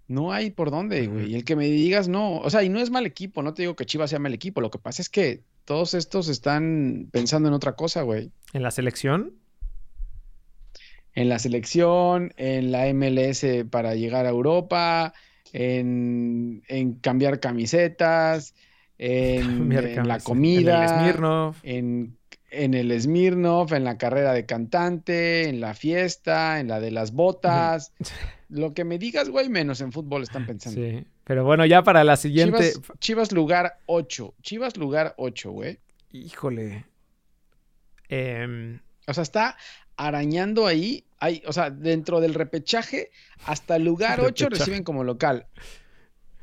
no 0.10 0.34
hay 0.34 0.52
por 0.52 0.70
dónde, 0.70 1.08
güey. 1.08 1.32
Y 1.32 1.36
el 1.36 1.46
que 1.46 1.56
me 1.56 1.66
digas 1.68 2.10
no, 2.10 2.40
o 2.40 2.50
sea, 2.50 2.62
y 2.64 2.68
no 2.68 2.80
es 2.82 2.90
mal 2.90 3.06
equipo, 3.06 3.42
no 3.42 3.54
te 3.54 3.62
digo 3.62 3.78
que 3.78 3.86
Chivas 3.86 4.10
sea 4.10 4.20
mal 4.20 4.34
equipo, 4.34 4.60
lo 4.60 4.70
que 4.70 4.80
pasa 4.80 5.02
es 5.02 5.08
que 5.08 5.44
todos 5.64 5.94
estos 5.94 6.28
están 6.28 7.08
pensando 7.10 7.48
en 7.48 7.54
otra 7.54 7.74
cosa, 7.78 8.02
güey. 8.02 8.32
En 8.52 8.64
la 8.64 8.72
selección... 8.72 9.34
En 11.14 11.30
la 11.30 11.40
selección, 11.40 12.32
en 12.38 12.72
la 12.72 12.94
MLS 12.94 13.46
para 13.72 13.96
llegar 13.96 14.26
a 14.26 14.30
Europa, 14.30 15.14
en, 15.54 16.64
en 16.68 16.94
cambiar 16.96 17.40
camisetas, 17.40 18.54
en, 18.98 19.46
Cambiar 19.46 19.86
en 19.86 20.08
la 20.08 20.20
comida, 20.20 20.78
En 20.78 20.82
el 20.84 20.90
Smirnoff. 20.90 21.58
en, 21.64 22.18
en 22.50 22.74
el 22.74 23.00
Smirnoff, 23.02 23.72
en 23.74 23.84
la 23.84 23.98
carrera 23.98 24.34
de 24.34 24.46
cantante, 24.46 25.48
en 25.50 25.60
la 25.60 25.74
fiesta, 25.74 26.60
en 26.60 26.68
la 26.68 26.80
de 26.80 26.92
las 26.92 27.12
botas. 27.12 27.94
Lo 28.50 28.74
que 28.74 28.86
me 28.86 28.98
digas, 28.98 29.30
güey, 29.30 29.50
menos 29.50 29.82
en 29.82 29.92
fútbol 29.92 30.24
están 30.24 30.46
pensando. 30.46 30.80
Sí. 30.82 31.06
Pero 31.26 31.44
bueno, 31.44 31.66
ya 31.66 31.84
para 31.84 32.06
la 32.06 32.16
siguiente... 32.16 32.72
Chivas, 32.72 33.00
Chivas 33.00 33.32
lugar 33.34 33.80
8. 33.88 34.34
Chivas 34.42 34.78
lugar 34.78 35.14
8, 35.18 35.52
güey. 35.52 35.80
Híjole. 36.14 36.86
Em, 38.08 38.80
O 39.06 39.14
sea, 39.14 39.24
está 39.24 39.58
arañando 39.98 40.66
ahí. 40.66 41.04
Hay, 41.20 41.42
o 41.48 41.54
sea, 41.54 41.70
dentro 41.72 42.20
del 42.20 42.34
repechaje, 42.34 43.12
hasta 43.46 43.76
el 43.76 43.84
lugar 43.86 44.20
8 44.22 44.46
Repechaje. 44.46 44.50
reciben 44.50 44.84
como 44.84 45.04
local. 45.04 45.48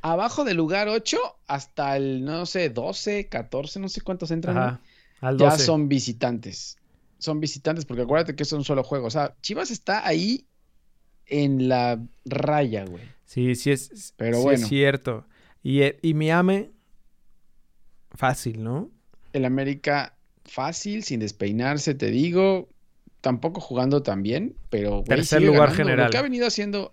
Abajo 0.02 0.44
del 0.44 0.56
lugar 0.56 0.88
8, 0.88 1.16
hasta 1.46 1.96
el, 1.96 2.24
no 2.24 2.44
sé, 2.46 2.70
12, 2.70 3.28
14, 3.28 3.80
no 3.80 3.88
sé 3.88 4.00
cuántos 4.02 4.30
entran. 4.30 4.58
ajá, 4.58 4.80
al 5.20 5.38
ya 5.38 5.50
12. 5.50 5.64
son 5.64 5.88
visitantes. 5.88 6.76
Son 7.18 7.40
visitantes, 7.40 7.86
porque 7.86 8.02
acuérdate 8.02 8.34
que 8.36 8.42
es 8.42 8.52
un 8.52 8.64
solo 8.64 8.82
juego. 8.84 9.06
O 9.06 9.10
sea, 9.10 9.34
Chivas 9.40 9.70
está 9.70 10.06
ahí 10.06 10.46
en 11.26 11.68
la 11.68 11.98
raya, 12.26 12.84
güey. 12.84 13.04
Sí, 13.24 13.54
sí 13.54 13.70
es, 13.70 14.12
Pero 14.16 14.36
sí 14.38 14.42
bueno. 14.42 14.62
es 14.62 14.68
cierto. 14.68 15.26
Y, 15.62 15.80
eh, 15.82 15.98
y 16.02 16.12
Miami, 16.12 16.70
fácil, 18.10 18.62
¿no? 18.62 18.90
El 19.32 19.44
América 19.46 20.16
fácil, 20.44 21.02
sin 21.02 21.20
despeinarse, 21.20 21.94
te 21.94 22.10
digo. 22.10 22.68
Tampoco 23.24 23.58
jugando 23.62 24.02
tan 24.02 24.22
bien, 24.22 24.54
pero 24.68 24.96
güey, 24.96 25.04
Tercer 25.04 25.40
lugar 25.42 25.70
ganando. 25.70 25.76
general. 25.76 26.04
Lo 26.06 26.10
que 26.10 26.18
ha 26.18 26.22
venido 26.22 26.46
haciendo, 26.46 26.92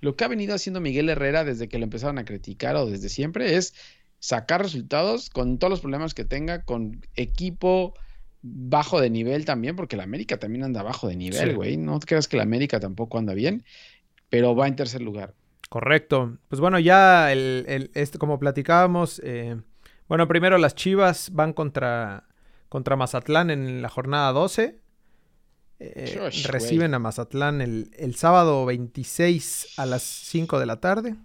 Lo 0.00 0.16
que 0.16 0.24
ha 0.24 0.28
venido 0.28 0.52
haciendo 0.54 0.80
Miguel 0.80 1.08
Herrera 1.10 1.44
desde 1.44 1.68
que 1.68 1.78
lo 1.78 1.84
empezaron 1.84 2.18
a 2.18 2.24
criticar 2.24 2.74
o 2.74 2.86
desde 2.86 3.08
siempre 3.08 3.54
es 3.56 3.72
sacar 4.18 4.62
resultados 4.62 5.30
con 5.30 5.58
todos 5.58 5.70
los 5.70 5.80
problemas 5.80 6.12
que 6.12 6.24
tenga, 6.24 6.62
con 6.64 7.00
equipo 7.14 7.94
bajo 8.42 9.00
de 9.00 9.10
nivel 9.10 9.44
también, 9.44 9.76
porque 9.76 9.96
la 9.96 10.02
América 10.02 10.38
también 10.38 10.64
anda 10.64 10.82
bajo 10.82 11.06
de 11.06 11.14
nivel, 11.14 11.50
Sí. 11.50 11.54
güey. 11.54 11.76
No 11.76 12.00
creas 12.00 12.26
que 12.26 12.36
la 12.36 12.42
América 12.42 12.80
tampoco 12.80 13.18
anda 13.18 13.32
bien, 13.34 13.62
pero 14.28 14.56
va 14.56 14.66
en 14.66 14.74
tercer 14.74 15.02
lugar. 15.02 15.34
Correcto. 15.68 16.36
Pues 16.48 16.58
bueno, 16.60 16.80
ya 16.80 17.30
el, 17.30 17.64
el- 17.68 17.90
este, 17.94 18.18
como 18.18 18.40
platicábamos, 18.40 19.20
eh, 19.24 19.56
bueno, 20.08 20.26
primero 20.26 20.58
las 20.58 20.74
Chivas 20.74 21.30
van 21.32 21.52
contra, 21.52 22.24
contra 22.68 22.96
Mazatlán 22.96 23.50
en 23.50 23.82
la 23.82 23.88
jornada 23.88 24.32
12. 24.32 24.78
Eh, 25.82 26.30
reciben 26.44 26.92
a 26.92 26.98
Mazatlán 26.98 27.62
el, 27.62 27.90
el 27.96 28.14
sábado 28.14 28.66
26 28.66 29.78
a 29.78 29.86
las 29.86 30.02
5 30.02 30.60
de 30.60 30.66
la 30.66 30.78
tarde. 30.78 31.16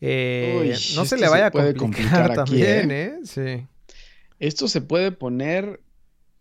Eh, 0.00 0.56
Uy, 0.58 0.68
no 0.96 1.04
se 1.04 1.16
le 1.16 1.26
se 1.26 1.28
vaya 1.28 1.46
a 1.46 1.50
complicar, 1.50 1.76
complicar 1.76 2.30
aquí, 2.30 2.34
también, 2.34 2.90
¿eh? 2.90 3.14
Sí. 3.24 3.66
Esto 4.38 4.68
se 4.68 4.80
puede 4.80 5.12
poner 5.12 5.82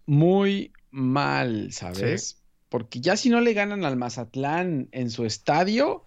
muy 0.05 0.71
mal, 0.89 1.71
¿sabes? 1.73 2.41
Porque 2.69 3.01
ya 3.01 3.17
si 3.17 3.29
no 3.29 3.41
le 3.41 3.53
ganan 3.53 3.83
al 3.83 3.97
Mazatlán 3.97 4.87
en 4.93 5.11
su 5.11 5.25
estadio, 5.25 6.05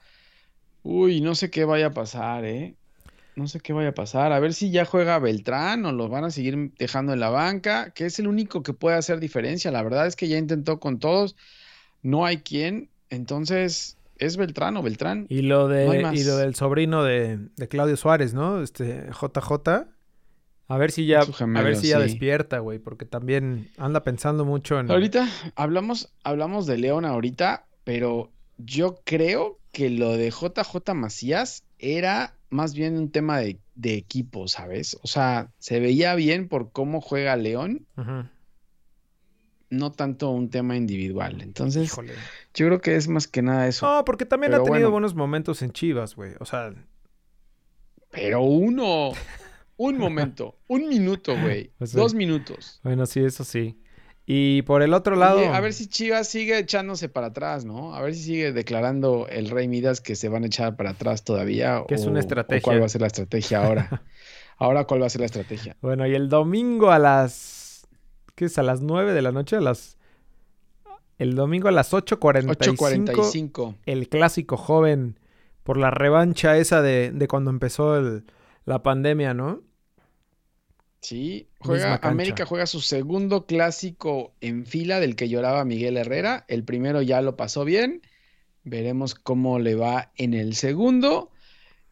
uy, 0.82 1.20
no 1.20 1.34
sé 1.34 1.50
qué 1.50 1.66
vaya 1.66 1.86
a 1.86 1.92
pasar, 1.92 2.46
¿eh? 2.46 2.76
No 3.36 3.48
sé 3.48 3.60
qué 3.60 3.72
vaya 3.72 3.90
a 3.90 3.94
pasar. 3.94 4.32
A 4.32 4.38
ver 4.38 4.54
si 4.54 4.70
ya 4.70 4.84
juega 4.84 5.18
Beltrán 5.18 5.84
o 5.86 5.92
lo 5.92 6.08
van 6.08 6.24
a 6.24 6.30
seguir 6.30 6.72
dejando 6.78 7.12
en 7.12 7.20
la 7.20 7.30
banca, 7.30 7.90
que 7.90 8.06
es 8.06 8.18
el 8.18 8.28
único 8.28 8.62
que 8.62 8.72
puede 8.72 8.96
hacer 8.96 9.18
diferencia. 9.18 9.70
La 9.70 9.82
verdad 9.82 10.06
es 10.06 10.14
que 10.14 10.28
ya 10.28 10.38
intentó 10.38 10.78
con 10.78 10.98
todos, 10.98 11.36
no 12.02 12.24
hay 12.24 12.38
quien. 12.38 12.90
Entonces, 13.10 13.98
¿es 14.18 14.36
Beltrán 14.36 14.76
o 14.76 14.82
Beltrán? 14.82 15.26
Y 15.28 15.42
lo, 15.42 15.68
de, 15.68 16.02
No 16.02 16.12
y 16.12 16.22
lo 16.22 16.36
del 16.36 16.54
sobrino 16.54 17.02
de, 17.02 17.38
de 17.56 17.68
Claudio 17.68 17.96
Suárez, 17.96 18.34
¿no? 18.34 18.62
Este 18.62 19.08
JJ. 19.10 19.88
A 20.66 20.78
ver 20.78 20.92
si 20.92 21.06
ya, 21.06 21.24
gemelo, 21.26 21.60
a 21.60 21.62
ver 21.62 21.76
si 21.76 21.88
ya 21.88 21.98
sí. 21.98 22.04
despierta, 22.04 22.58
güey, 22.58 22.78
porque 22.78 23.04
también 23.04 23.70
anda 23.76 24.02
pensando 24.02 24.44
mucho 24.44 24.80
en... 24.80 24.90
Ahorita 24.90 25.28
hablamos, 25.56 26.10
hablamos 26.22 26.66
de 26.66 26.78
León 26.78 27.04
ahorita, 27.04 27.66
pero 27.84 28.30
yo 28.56 29.00
creo 29.04 29.58
que 29.72 29.90
lo 29.90 30.16
de 30.16 30.30
JJ 30.30 30.94
Macías 30.94 31.64
era 31.78 32.34
más 32.54 32.74
bien 32.74 32.96
un 32.96 33.10
tema 33.10 33.38
de, 33.38 33.58
de 33.74 33.94
equipo, 33.94 34.46
¿sabes? 34.48 34.96
O 35.02 35.06
sea, 35.08 35.50
se 35.58 35.80
veía 35.80 36.14
bien 36.14 36.48
por 36.48 36.70
cómo 36.70 37.00
juega 37.00 37.34
León, 37.36 37.86
no 39.70 39.90
tanto 39.92 40.30
un 40.30 40.50
tema 40.50 40.76
individual. 40.76 41.40
Entonces, 41.42 41.84
Híjole. 41.86 42.12
yo 42.54 42.66
creo 42.66 42.80
que 42.80 42.94
es 42.96 43.08
más 43.08 43.26
que 43.26 43.42
nada 43.42 43.66
eso. 43.66 43.86
No, 43.86 44.04
porque 44.04 44.24
también 44.24 44.52
Pero 44.52 44.62
ha 44.62 44.64
tenido 44.64 44.80
bueno. 44.82 44.92
buenos 44.92 45.14
momentos 45.14 45.62
en 45.62 45.72
Chivas, 45.72 46.14
güey. 46.14 46.32
O 46.38 46.44
sea, 46.44 46.72
Pero 48.10 48.42
uno, 48.42 49.10
un 49.76 49.98
momento, 49.98 50.56
un 50.68 50.88
minuto, 50.88 51.36
güey, 51.40 51.72
Pues 51.78 51.92
dos 51.92 52.14
minutos. 52.14 52.78
bueno, 52.84 53.04
sí, 53.06 53.20
eso 53.20 53.42
sí. 53.42 53.76
Y 54.26 54.62
por 54.62 54.82
el 54.82 54.94
otro 54.94 55.16
lado... 55.16 55.38
Oye, 55.38 55.48
a 55.48 55.60
ver 55.60 55.74
si 55.74 55.86
Chivas 55.86 56.28
sigue 56.28 56.58
echándose 56.58 57.08
para 57.10 57.26
atrás, 57.26 57.64
¿no? 57.66 57.94
A 57.94 58.00
ver 58.00 58.14
si 58.14 58.22
sigue 58.22 58.52
declarando 58.52 59.26
el 59.28 59.50
Rey 59.50 59.68
Midas 59.68 60.00
que 60.00 60.16
se 60.16 60.30
van 60.30 60.44
a 60.44 60.46
echar 60.46 60.76
para 60.76 60.90
atrás 60.90 61.24
todavía. 61.24 61.84
Que 61.86 61.94
es 61.96 62.06
una 62.06 62.20
estrategia. 62.20 62.60
o 62.60 62.62
¿Cuál 62.62 62.80
va 62.80 62.86
a 62.86 62.88
ser 62.88 63.02
la 63.02 63.08
estrategia 63.08 63.62
ahora? 63.66 64.02
ahora, 64.56 64.84
¿cuál 64.84 65.02
va 65.02 65.06
a 65.06 65.10
ser 65.10 65.20
la 65.20 65.26
estrategia? 65.26 65.76
Bueno, 65.82 66.06
y 66.06 66.14
el 66.14 66.28
domingo 66.30 66.90
a 66.90 66.98
las... 66.98 67.86
¿Qué 68.34 68.46
es? 68.46 68.56
A 68.58 68.62
las 68.62 68.80
9 68.80 69.12
de 69.12 69.20
la 69.22 69.30
noche, 69.32 69.56
a 69.56 69.60
las... 69.60 69.98
El 71.18 71.34
domingo 71.36 71.68
a 71.68 71.72
las 71.72 71.92
8.45, 71.92 72.56
8.45. 72.76 73.76
el 73.86 74.08
clásico 74.08 74.56
joven 74.56 75.18
por 75.62 75.76
la 75.76 75.90
revancha 75.90 76.56
esa 76.56 76.82
de, 76.82 77.12
de 77.12 77.28
cuando 77.28 77.50
empezó 77.50 77.96
el- 77.98 78.24
la 78.64 78.82
pandemia, 78.82 79.32
¿no? 79.34 79.60
Sí, 81.04 81.48
juega. 81.58 81.96
América 82.02 82.46
juega 82.46 82.66
su 82.66 82.80
segundo 82.80 83.44
clásico 83.46 84.32
en 84.40 84.64
fila 84.64 85.00
del 85.00 85.16
que 85.16 85.28
lloraba 85.28 85.64
Miguel 85.64 85.98
Herrera. 85.98 86.46
El 86.48 86.64
primero 86.64 87.02
ya 87.02 87.20
lo 87.20 87.36
pasó 87.36 87.64
bien. 87.64 88.00
Veremos 88.64 89.14
cómo 89.14 89.58
le 89.58 89.74
va 89.74 90.12
en 90.16 90.32
el 90.32 90.54
segundo. 90.54 91.30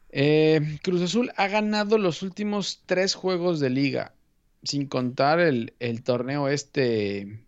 Eh, 0.09 0.78
Cruz 0.83 1.02
Azul 1.02 1.31
ha 1.37 1.49
ganado 1.49 1.99
los 1.99 2.23
últimos 2.23 2.83
tres 2.87 3.14
juegos 3.14 3.61
de 3.61 3.71
liga, 3.71 4.14
sin 4.62 4.87
contar 4.87 5.40
el, 5.40 5.75
el 5.78 6.02
torneo 6.02 6.49
este, 6.49 7.45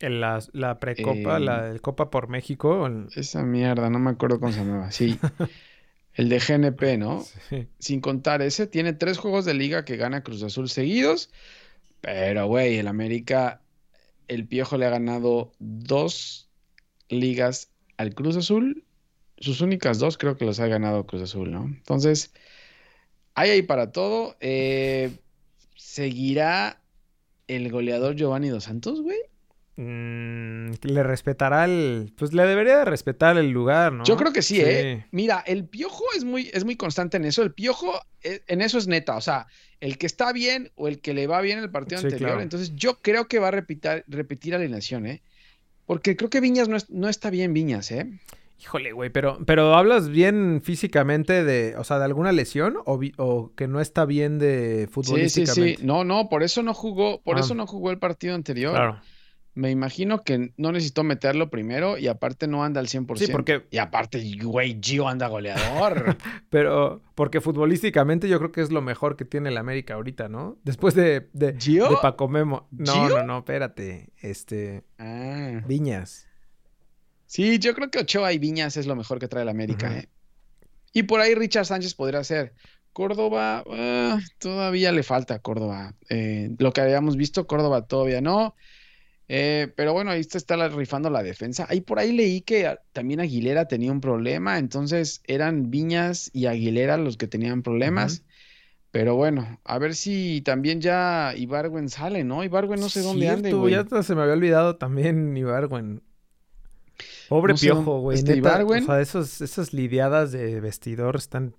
En 0.00 0.20
la, 0.20 0.42
la 0.52 0.78
precopa, 0.80 1.36
Eh, 1.36 1.40
la 1.40 1.78
Copa 1.80 2.10
por 2.10 2.28
México. 2.28 2.86
el- 2.86 3.08
esa 3.16 3.42
mierda, 3.42 3.90
no 3.90 3.98
me 3.98 4.10
acuerdo 4.10 4.40
cómo 4.40 4.52
se 4.52 4.60
llamaba. 4.60 4.90
Sí, 4.92 5.18
el 6.14 6.28
de 6.28 6.38
GNP, 6.38 6.98
¿no? 6.98 7.24
sí. 7.48 7.68
Sin 7.78 8.00
contar 8.00 8.42
ese, 8.42 8.66
tiene 8.66 8.92
tres 8.92 9.18
juegos 9.18 9.44
de 9.44 9.54
liga 9.54 9.84
que 9.84 9.96
gana 9.96 10.22
Cruz 10.22 10.42
Azul 10.42 10.68
seguidos. 10.68 11.30
Pero, 12.00 12.46
güey, 12.46 12.78
el 12.78 12.88
América, 12.88 13.62
el 14.28 14.46
Piojo 14.46 14.76
le 14.76 14.86
ha 14.86 14.90
ganado 14.90 15.52
dos 15.58 16.50
ligas 17.08 17.70
al 17.96 18.14
Cruz 18.14 18.36
Azul. 18.36 18.84
Sus 19.38 19.60
únicas 19.60 19.98
dos 19.98 20.18
creo 20.18 20.36
que 20.36 20.44
los 20.44 20.60
ha 20.60 20.66
ganado 20.66 21.06
Cruz 21.06 21.22
Azul, 21.22 21.50
¿no? 21.50 21.64
Entonces, 21.64 22.32
hay 23.34 23.50
ahí 23.50 23.62
para 23.62 23.92
todo. 23.92 24.36
Eh, 24.40 25.10
¿seguirá 25.76 26.80
el 27.48 27.70
goleador 27.70 28.16
Giovanni 28.16 28.48
Dos 28.48 28.64
Santos, 28.64 29.00
güey? 29.00 29.18
Mm, 29.76 30.72
le 30.82 31.02
respetará 31.02 31.64
el... 31.64 32.12
Pues 32.16 32.32
le 32.32 32.44
debería 32.46 32.78
de 32.78 32.84
respetar 32.84 33.36
el 33.38 33.50
lugar, 33.50 33.92
¿no? 33.92 34.04
Yo 34.04 34.16
creo 34.16 34.32
que 34.32 34.42
sí, 34.42 34.60
¿eh? 34.60 35.06
Mira, 35.10 35.42
el 35.46 35.64
piojo 35.66 36.04
es 36.16 36.24
muy, 36.24 36.50
es 36.52 36.64
muy 36.64 36.76
constante 36.76 37.16
en 37.16 37.24
eso. 37.24 37.42
El 37.42 37.52
piojo, 37.52 37.92
eh, 38.22 38.42
en 38.48 38.60
eso 38.62 38.78
es 38.78 38.86
neta. 38.86 39.16
O 39.16 39.20
sea, 39.20 39.46
el 39.80 39.98
que 39.98 40.06
está 40.06 40.32
bien 40.32 40.70
o 40.74 40.88
el 40.88 41.00
que 41.00 41.14
le 41.14 41.26
va 41.26 41.40
bien 41.40 41.58
el 41.58 41.70
partido 41.70 42.00
Sí, 42.00 42.06
anterior. 42.06 42.30
claro. 42.30 42.42
Entonces, 42.42 42.74
yo 42.76 42.98
creo 43.00 43.28
que 43.28 43.38
va 43.38 43.48
a 43.48 43.52
repitar, 43.52 44.04
repetir 44.08 44.54
alineación, 44.54 45.06
¿eh? 45.06 45.22
Porque 45.86 46.16
creo 46.16 46.30
que 46.30 46.40
Viñas 46.40 46.68
no, 46.68 46.76
es- 46.76 46.90
no 46.90 47.08
está 47.08 47.30
bien, 47.30 47.52
Viñas, 47.54 47.90
¿eh? 47.90 48.06
Híjole, 48.60 48.92
güey, 48.92 49.10
pero, 49.10 49.38
pero 49.44 49.74
¿hablas 49.74 50.08
bien 50.08 50.60
físicamente 50.62 51.42
de, 51.42 51.74
o 51.76 51.82
sea, 51.82 51.98
de 51.98 52.04
alguna 52.04 52.30
lesión 52.30 52.76
o, 52.84 52.96
vi- 52.96 53.12
o 53.16 53.50
que 53.56 53.66
no 53.66 53.80
está 53.80 54.04
bien 54.04 54.38
de 54.38 54.82
Sí, 54.82 54.86
sí, 54.86 54.92
futbolísticamente? 54.92 55.76
sí. 55.80 55.84
No, 55.84 56.04
no, 56.04 56.28
por 56.28 56.44
eso 56.44 56.62
no 56.62 56.72
jugó, 56.72 57.20
por 57.22 57.38
Ah. 57.38 57.40
eso 57.40 57.56
no 57.56 57.66
jugó 57.66 57.90
el 57.90 57.98
partido 57.98 58.36
anterior. 58.36 58.72
Claro. 58.74 59.00
Me 59.54 59.70
imagino 59.70 60.22
que 60.22 60.52
no 60.56 60.72
necesitó 60.72 61.02
meterlo 61.04 61.50
primero 61.50 61.98
y 61.98 62.08
aparte 62.08 62.46
no 62.46 62.64
anda 62.64 62.80
al 62.80 62.86
100%. 62.88 63.26
Sí, 63.26 63.30
porque- 63.32 63.66
Y 63.70 63.76
aparte, 63.78 64.22
güey, 64.42 64.78
Gio 64.82 65.08
anda 65.08 65.26
goleador. 65.28 66.16
Pero, 66.50 67.02
porque 67.14 67.42
futbolísticamente 67.42 68.28
yo 68.30 68.38
creo 68.38 68.50
que 68.50 68.62
es 68.62 68.70
lo 68.72 68.80
mejor 68.80 69.16
que 69.16 69.26
tiene 69.26 69.50
el 69.50 69.58
América 69.58 69.94
ahorita, 69.94 70.30
¿no? 70.30 70.56
Después 70.64 70.94
de, 70.94 71.28
de, 71.34 71.54
¿Gio? 71.58 71.88
de 71.90 71.96
Paco 72.00 72.28
Memo. 72.28 72.66
No, 72.70 72.92
¿Gio? 72.92 73.18
no, 73.18 73.24
no, 73.24 73.38
espérate. 73.38 74.08
Este, 74.22 74.84
Ah. 74.98 75.60
Viñas. 75.66 76.26
Sí, 77.26 77.58
yo 77.58 77.74
creo 77.74 77.90
que 77.90 77.98
Ochoa 77.98 78.32
y 78.32 78.38
Viñas 78.38 78.76
es 78.78 78.86
lo 78.86 78.96
mejor 78.96 79.18
que 79.18 79.28
trae 79.28 79.42
el 79.42 79.48
América. 79.50 79.98
¿eh? 79.98 80.08
Y 80.94 81.02
por 81.04 81.20
ahí 81.20 81.34
Richard 81.34 81.66
Sánchez 81.66 81.94
podría 81.94 82.24
ser. 82.24 82.54
Córdoba, 82.94 83.64
ah, 83.70 84.18
todavía 84.38 84.92
le 84.92 85.02
falta 85.02 85.34
a 85.34 85.38
Córdoba. 85.38 85.94
Eh, 86.10 86.50
lo 86.58 86.72
que 86.74 86.82
habíamos 86.82 87.16
visto, 87.16 87.46
Córdoba 87.46 87.86
todavía 87.86 88.20
no. 88.20 88.54
Eh, 89.34 89.72
pero 89.76 89.94
bueno, 89.94 90.10
ahí 90.10 90.20
está, 90.20 90.36
está 90.36 90.68
rifando 90.68 91.08
la 91.08 91.22
defensa. 91.22 91.66
Ahí 91.70 91.80
por 91.80 91.98
ahí 91.98 92.12
leí 92.12 92.42
que 92.42 92.76
también 92.92 93.18
Aguilera 93.18 93.66
tenía 93.66 93.90
un 93.90 94.02
problema, 94.02 94.58
entonces 94.58 95.22
eran 95.26 95.70
Viñas 95.70 96.28
y 96.34 96.44
Aguilera 96.44 96.98
los 96.98 97.16
que 97.16 97.28
tenían 97.28 97.62
problemas. 97.62 98.24
Pero 98.90 99.16
bueno, 99.16 99.58
a 99.64 99.78
ver 99.78 99.94
si 99.94 100.42
también 100.42 100.82
ya 100.82 101.32
Ibargüen 101.34 101.88
sale, 101.88 102.24
¿no? 102.24 102.44
Ibargüen 102.44 102.78
no 102.78 102.90
sé 102.90 103.00
dónde 103.00 103.30
ande, 103.30 103.48
Cierto, 103.48 103.60
güey. 103.60 103.72
Ya 103.72 104.02
se 104.02 104.14
me 104.14 104.20
había 104.20 104.34
olvidado 104.34 104.76
también 104.76 105.34
Ibargüen. 105.34 106.02
Pobre 107.26 107.54
No 107.54 107.56
sé 107.56 107.68
piojo, 107.68 108.00
güey. 108.00 108.18
este 108.18 108.36
neta, 108.36 108.36
Ibargüen. 108.36 108.82
O 108.82 108.86
sea, 108.86 109.00
esos, 109.00 109.40
esas 109.40 109.72
lidiadas 109.72 110.32
de 110.32 110.60
vestidor 110.60 111.16
están. 111.16 111.56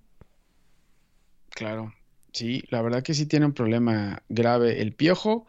Claro, 1.50 1.92
sí, 2.32 2.62
la 2.70 2.82
verdad 2.82 3.02
que 3.02 3.14
sí 3.14 3.26
tiene 3.26 3.46
un 3.46 3.52
problema 3.52 4.22
grave 4.28 4.80
el 4.80 4.92
piojo, 4.94 5.46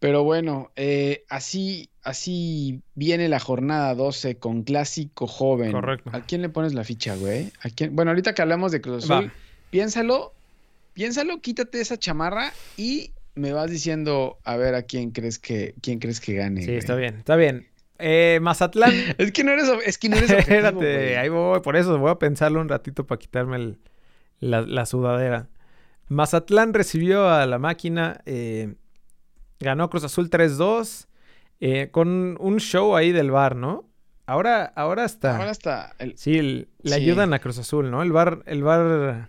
pero 0.00 0.24
bueno, 0.24 0.72
eh, 0.76 1.24
así, 1.28 1.88
así 2.02 2.82
viene 2.94 3.28
la 3.28 3.38
jornada 3.38 3.94
12 3.94 4.36
con 4.38 4.62
clásico 4.64 5.26
joven. 5.28 5.70
Correcto. 5.72 6.10
¿A 6.12 6.22
quién 6.22 6.42
le 6.42 6.48
pones 6.48 6.74
la 6.74 6.82
ficha, 6.84 7.14
güey? 7.14 7.52
¿A 7.62 7.68
quién? 7.70 7.94
Bueno, 7.94 8.10
ahorita 8.10 8.34
que 8.34 8.42
hablamos 8.42 8.72
de 8.72 8.80
Cruz 8.80 9.04
Azul, 9.04 9.30
piénsalo, 9.70 10.32
piénsalo, 10.94 11.40
quítate 11.40 11.80
esa 11.80 11.96
chamarra 11.98 12.52
y 12.76 13.12
me 13.34 13.52
vas 13.52 13.70
diciendo 13.70 14.38
a 14.44 14.56
ver 14.56 14.74
a 14.74 14.82
quién 14.82 15.12
crees 15.12 15.38
que, 15.38 15.74
quién 15.80 15.98
crees 16.00 16.20
que 16.20 16.34
gane, 16.34 16.62
Sí, 16.62 16.66
güey. 16.66 16.78
está 16.78 16.94
bien, 16.96 17.16
está 17.18 17.36
bien. 17.36 17.68
Eh, 17.98 18.38
Mazatlán. 18.42 18.92
Es 19.18 19.30
que 19.32 19.44
no 19.44 19.52
eres, 19.52 19.68
es 19.86 19.98
que 19.98 20.08
no 20.08 20.16
eres 20.16 20.30
objetivo, 20.32 20.56
Espérate, 20.68 21.18
ahí 21.18 21.28
voy, 21.28 21.60
por 21.60 21.76
eso 21.76 21.98
voy 21.98 22.10
a 22.10 22.14
pensarlo 22.18 22.60
un 22.60 22.68
ratito 22.68 23.06
para 23.06 23.18
quitarme 23.18 23.56
el- 23.56 23.78
la, 24.40 24.62
la 24.62 24.86
sudadera. 24.86 25.48
Mazatlán 26.08 26.72
recibió 26.74 27.28
a 27.28 27.46
la 27.46 27.58
máquina, 27.58 28.20
eh, 28.26 28.74
ganó 29.60 29.88
Cruz 29.90 30.04
Azul 30.04 30.30
3-2, 30.30 31.06
eh, 31.60 31.90
con 31.90 32.36
un 32.40 32.58
show 32.58 32.96
ahí 32.96 33.12
del 33.12 33.30
bar, 33.30 33.54
¿no? 33.56 33.84
Ahora, 34.26 34.64
ahora 34.76 35.04
está. 35.04 35.36
Ahora 35.36 35.50
está. 35.50 35.94
el- 35.98 36.16
Sí, 36.16 36.38
el- 36.38 36.68
le 36.82 36.94
Sí. 36.96 37.02
ayudan 37.02 37.32
a 37.34 37.38
Cruz 37.40 37.58
Azul, 37.58 37.90
¿no? 37.90 38.02
El 38.02 38.12
bar, 38.12 38.42
el 38.46 38.62
bar. 38.62 39.28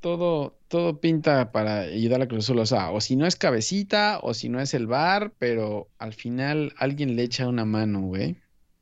todo, 0.00 0.58
todo 0.68 1.00
pinta 1.00 1.52
para 1.52 1.80
ayudar 1.80 2.22
a 2.22 2.26
Cruz 2.28 2.44
Azul. 2.44 2.58
O 2.58 2.66
sea, 2.66 2.90
o 2.90 3.00
si 3.00 3.14
no 3.16 3.26
es 3.26 3.36
cabecita, 3.36 4.18
o 4.22 4.34
si 4.34 4.48
no 4.48 4.60
es 4.60 4.74
el 4.74 4.86
bar, 4.86 5.32
pero 5.38 5.88
al 5.98 6.12
final 6.12 6.72
alguien 6.78 7.14
le 7.14 7.22
echa 7.22 7.46
una 7.48 7.64
mano, 7.64 8.00
güey. 8.00 8.36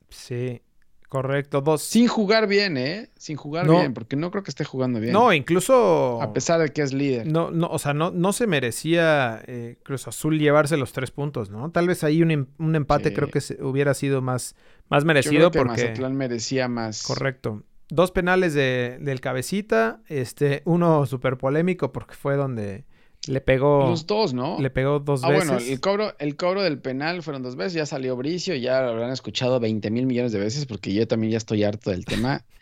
Sí, 0.09 0.63
correcto. 1.11 1.61
Dos. 1.61 1.83
Sin 1.83 2.09
jugar 2.09 2.47
bien, 2.47 2.79
¿eh? 2.79 3.11
Sin 3.19 3.37
jugar 3.37 3.67
No. 3.67 3.75
bien, 3.81 3.93
porque 3.93 4.17
no 4.17 4.31
creo 4.31 4.43
que 4.43 4.51
esté 4.51 4.65
jugando 4.65 4.99
bien. 5.01 5.13
No, 5.13 5.31
incluso. 5.35 6.23
A 6.23 6.33
pesar 6.33 6.59
de 6.61 6.71
que 6.71 6.81
es 6.81 6.95
líder. 6.95 7.27
No, 7.27 7.51
no, 7.51 7.67
o 7.67 7.79
sea, 7.79 7.93
no, 7.93 8.11
no 8.11 8.33
se 8.33 8.47
merecía 8.47 9.43
eh, 9.47 9.77
Cruz 9.83 10.09
Azul 10.09 10.39
llevarse 10.39 10.79
los 10.79 10.93
tres 10.95 11.11
puntos, 11.11 11.51
¿no? 11.51 11.71
Tal 11.71 11.87
vez 11.89 12.03
ahí 12.05 12.23
un, 12.23 12.31
em- 12.31 12.47
un 12.59 12.75
empate 12.77 13.11
Sí. 13.11 13.15
creo 13.15 13.29
que 13.29 13.43
se- 13.43 13.63
hubiera 13.63 13.93
sido 13.93 14.23
más, 14.23 14.55
más 14.89 15.03
Yo 15.03 15.07
merecido 15.09 15.35
creo 15.35 15.51
que 15.51 15.59
porque. 15.59 15.83
Mazatlán 15.83 16.17
merecía 16.17 16.69
más. 16.69 17.03
Correcto. 17.03 17.63
Dos 17.89 18.13
penales 18.13 18.55
de, 18.55 18.99
del 19.01 19.21
cabecita, 19.21 20.01
este, 20.07 20.63
uno 20.65 21.05
súper 21.07 21.37
polémico 21.39 21.93
porque 21.93 22.15
fue 22.15 22.37
donde 22.37 22.85
le 23.29 23.41
pegó, 23.41 23.89
Los 23.91 24.07
dos, 24.07 24.33
¿no? 24.33 24.59
le 24.61 24.71
pegó 24.71 24.99
dos 24.99 25.23
Ah, 25.25 25.29
veces. 25.31 25.49
bueno, 25.49 25.65
el 25.67 25.81
cobro, 25.81 26.15
el 26.19 26.37
cobro 26.37 26.63
del 26.63 26.79
penal 26.79 27.23
fueron 27.23 27.43
dos 27.43 27.55
veces, 27.57 27.75
ya 27.75 27.87
salió 27.87 28.17
Bricio, 28.17 28.55
ya 28.55 28.81
lo 28.83 28.89
habrán 28.91 29.13
escuchado 29.13 29.61
20 29.61 29.91
mil 29.91 30.07
millones 30.07 30.33
de 30.33 30.39
veces, 30.39 30.65
porque 30.67 30.93
yo 30.95 31.07
también 31.07 31.33
ya 31.33 31.37
estoy 31.39 31.63
harto 31.65 31.91
del 31.91 32.05
tema. 32.05 32.45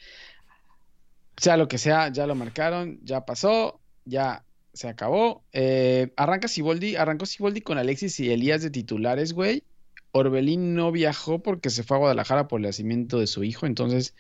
Sea 1.37 1.57
lo 1.57 1.69
que 1.69 1.79
sea, 1.79 2.09
ya 2.13 2.27
lo 2.27 2.35
marcaron, 2.35 2.99
ya 3.05 3.25
pasó, 3.25 3.79
ya 4.05 4.43
se 4.73 4.89
acabó. 4.89 5.45
Eh, 5.53 6.13
arranca 6.17 6.49
Siboldi, 6.49 6.97
arrancó 6.97 7.27
Siboldi 7.27 7.61
con 7.61 7.79
Alexis 7.79 8.19
y 8.19 8.33
Elías 8.33 8.61
de 8.63 8.71
titulares, 8.71 9.33
güey. 9.33 9.63
Orbelín 10.11 10.75
no 10.75 10.91
viajó 10.91 11.41
porque 11.41 11.71
se 11.71 11.85
fue 11.85 11.97
a 11.97 12.01
Guadalajara 12.01 12.49
por 12.49 12.59
el 12.61 12.67
nacimiento 12.67 13.21
de 13.21 13.29
su 13.29 13.45
hijo, 13.45 13.67
entonces 13.67 14.15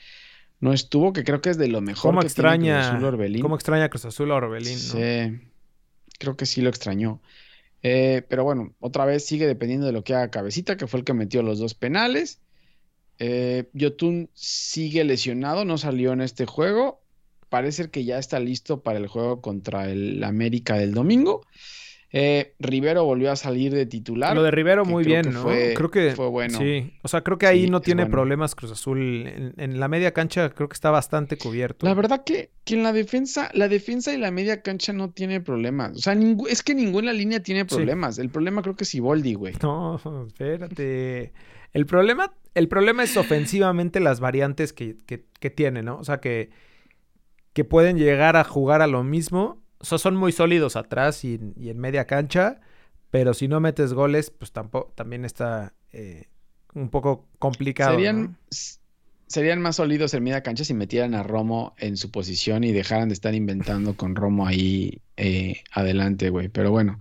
no 0.61 0.73
estuvo, 0.73 1.13
que 1.13 1.25
creo 1.25 1.41
que 1.41 1.51
es 1.51 1.59
de 1.59 1.67
lo 1.67 1.81
mejor 1.81 2.11
¿Cómo 2.11 2.21
que 2.21 2.29
tiene 2.29 2.35
Cruz 2.35 2.55
extraña, 2.55 2.89
Azul 2.93 3.05
Orbelín. 3.05 3.43
cómo 3.43 3.57
extraña 3.57 3.89
Cruz 3.89 4.05
Azul 4.05 4.31
a 4.31 4.35
Orbelín? 4.37 4.75
¿no? 4.75 5.48
Creo 6.19 6.37
que 6.37 6.47
sí 6.47 6.61
lo 6.61 6.69
extrañó. 6.69 7.21
Eh, 7.83 8.23
pero 8.29 8.45
bueno, 8.45 8.75
otra 8.81 9.05
vez 9.05 9.25
sigue 9.25 9.47
dependiendo 9.47 9.87
de 9.87 9.93
lo 9.93 10.05
que 10.05 10.15
haga 10.15 10.31
Cabecita, 10.31 10.77
que 10.77 10.87
fue 10.87 11.01
el 11.01 11.05
que 11.05 11.15
metió 11.15 11.43
los 11.43 11.59
dos 11.59 11.75
penales. 11.75 12.41
Eh, 13.19 13.69
Yotun 13.73 14.31
sigue 14.35 15.05
lesionado, 15.05 15.65
no 15.65 15.79
salió 15.79 16.13
en 16.13 16.21
este 16.21 16.47
juego. 16.47 17.01
Parece 17.49 17.91
que 17.91 18.05
ya 18.05 18.19
está 18.19 18.41
listo 18.41 18.83
para 18.83 18.99
el 18.99 19.07
juego 19.07 19.41
contra 19.41 19.91
el 19.91 20.23
América 20.25 20.75
del 20.77 20.93
domingo. 20.93 21.47
Eh, 22.11 22.55
Rivero 22.59 23.05
volvió 23.05 23.31
a 23.31 23.37
salir 23.37 23.75
de 23.75 23.85
titular. 23.85 24.35
Lo 24.35 24.43
de 24.43 24.51
Rivero 24.51 24.87
muy 24.87 25.05
creo 25.05 25.17
bien, 25.17 25.25
que 25.27 25.31
¿no? 25.31 25.43
fue- 25.43 25.75
creo 25.77 25.91
que 25.91 26.13
fue 26.17 26.29
bueno. 26.29 26.59
Sí, 26.59 26.95
o 27.03 27.09
sea, 27.09 27.21
creo 27.23 27.37
que 27.37 27.47
ahí 27.47 27.65
Sí, 27.65 27.71
no 27.71 27.83
tiene 27.83 28.05
bueno. 28.05 28.13
problemas 28.13 28.55
Cruz 28.55 28.73
Azul. 28.73 29.27
En, 29.27 29.53
en 29.59 29.79
la 29.79 29.89
media 29.89 30.13
cancha 30.15 30.49
creo 30.51 30.71
que 30.71 30.75
está 30.75 30.91
bastante 30.91 31.37
cubierto. 31.37 31.85
La 31.85 31.93
verdad 31.93 32.25
que, 32.25 32.51
que 32.65 32.75
en 32.77 32.83
la 32.83 32.95
defensa, 32.95 33.51
la 33.53 33.69
defensa 33.69 34.15
y 34.15 34.17
la 34.17 34.31
media 34.31 34.63
cancha 34.63 34.95
no 34.95 35.11
tiene 35.11 35.43
problemas. 35.43 35.93
O 35.97 35.99
sea, 35.99 36.17
es 36.49 36.63
que 36.63 36.75
ninguna 36.75 37.13
línea 37.13 37.43
tiene 37.43 37.61
Sí. 37.69 37.77
problemas. 37.77 38.19
El 38.19 38.31
problema 38.31 38.63
creo 38.63 38.75
que 38.75 38.85
es 38.85 38.89
Siboldi, 38.91 39.35
güey. 39.35 39.53
No, 39.63 40.01
espérate. 40.27 41.33
El 41.75 41.85
problema, 41.85 42.33
el 42.55 42.69
problema 42.69 43.03
es 43.03 43.19
ofensivamente 43.19 44.01
las 44.01 44.21
variantes 44.21 44.73
que, 44.73 44.97
que, 45.07 45.27
que 45.39 45.51
tiene, 45.51 45.83
¿no? 45.83 45.99
O 45.99 46.05
sea, 46.05 46.21
que, 46.21 46.49
que 47.53 47.65
pueden 47.65 47.99
llegar 47.99 48.37
a 48.37 48.45
jugar 48.45 48.81
a 48.81 48.87
lo 48.87 49.05
mismo. 49.05 49.61
O 49.81 49.85
sea, 49.85 49.99
son 49.99 50.17
muy 50.17 50.33
sólidos 50.33 50.77
atrás 50.77 51.25
y, 51.25 51.35
en- 51.35 51.55
y 51.57 51.71
en 51.71 51.79
media 51.79 52.07
cancha. 52.07 52.61
Pero 53.11 53.33
si 53.33 53.49
no 53.49 53.61
metes 53.61 53.95
goles, 53.95 54.31
pues 54.31 54.53
tampoco, 54.53 54.93
también 54.95 55.25
está 55.25 55.75
eh, 55.93 56.27
un 56.75 56.91
poco 56.91 57.27
complicado. 57.39 57.93
Serían, 57.93 58.37
serían 59.27 59.61
más 59.63 59.77
sólidos 59.77 60.13
en 60.15 60.25
media 60.25 60.43
cancha 60.43 60.65
si 60.65 60.75
metieran 60.75 61.15
a 61.15 61.23
Romo 61.23 61.75
en 61.79 61.97
su 61.97 62.11
posición 62.11 62.65
y 62.65 62.73
dejaran 62.73 63.09
de 63.09 63.15
estar 63.15 63.35
inventando 63.35 63.97
con 63.97 64.15
Romo 64.15 64.47
ahí 64.47 65.01
eh, 65.17 65.63
adelante, 65.73 66.31
güey. 66.31 66.49
Pero 66.49 66.71
bueno, 66.71 66.99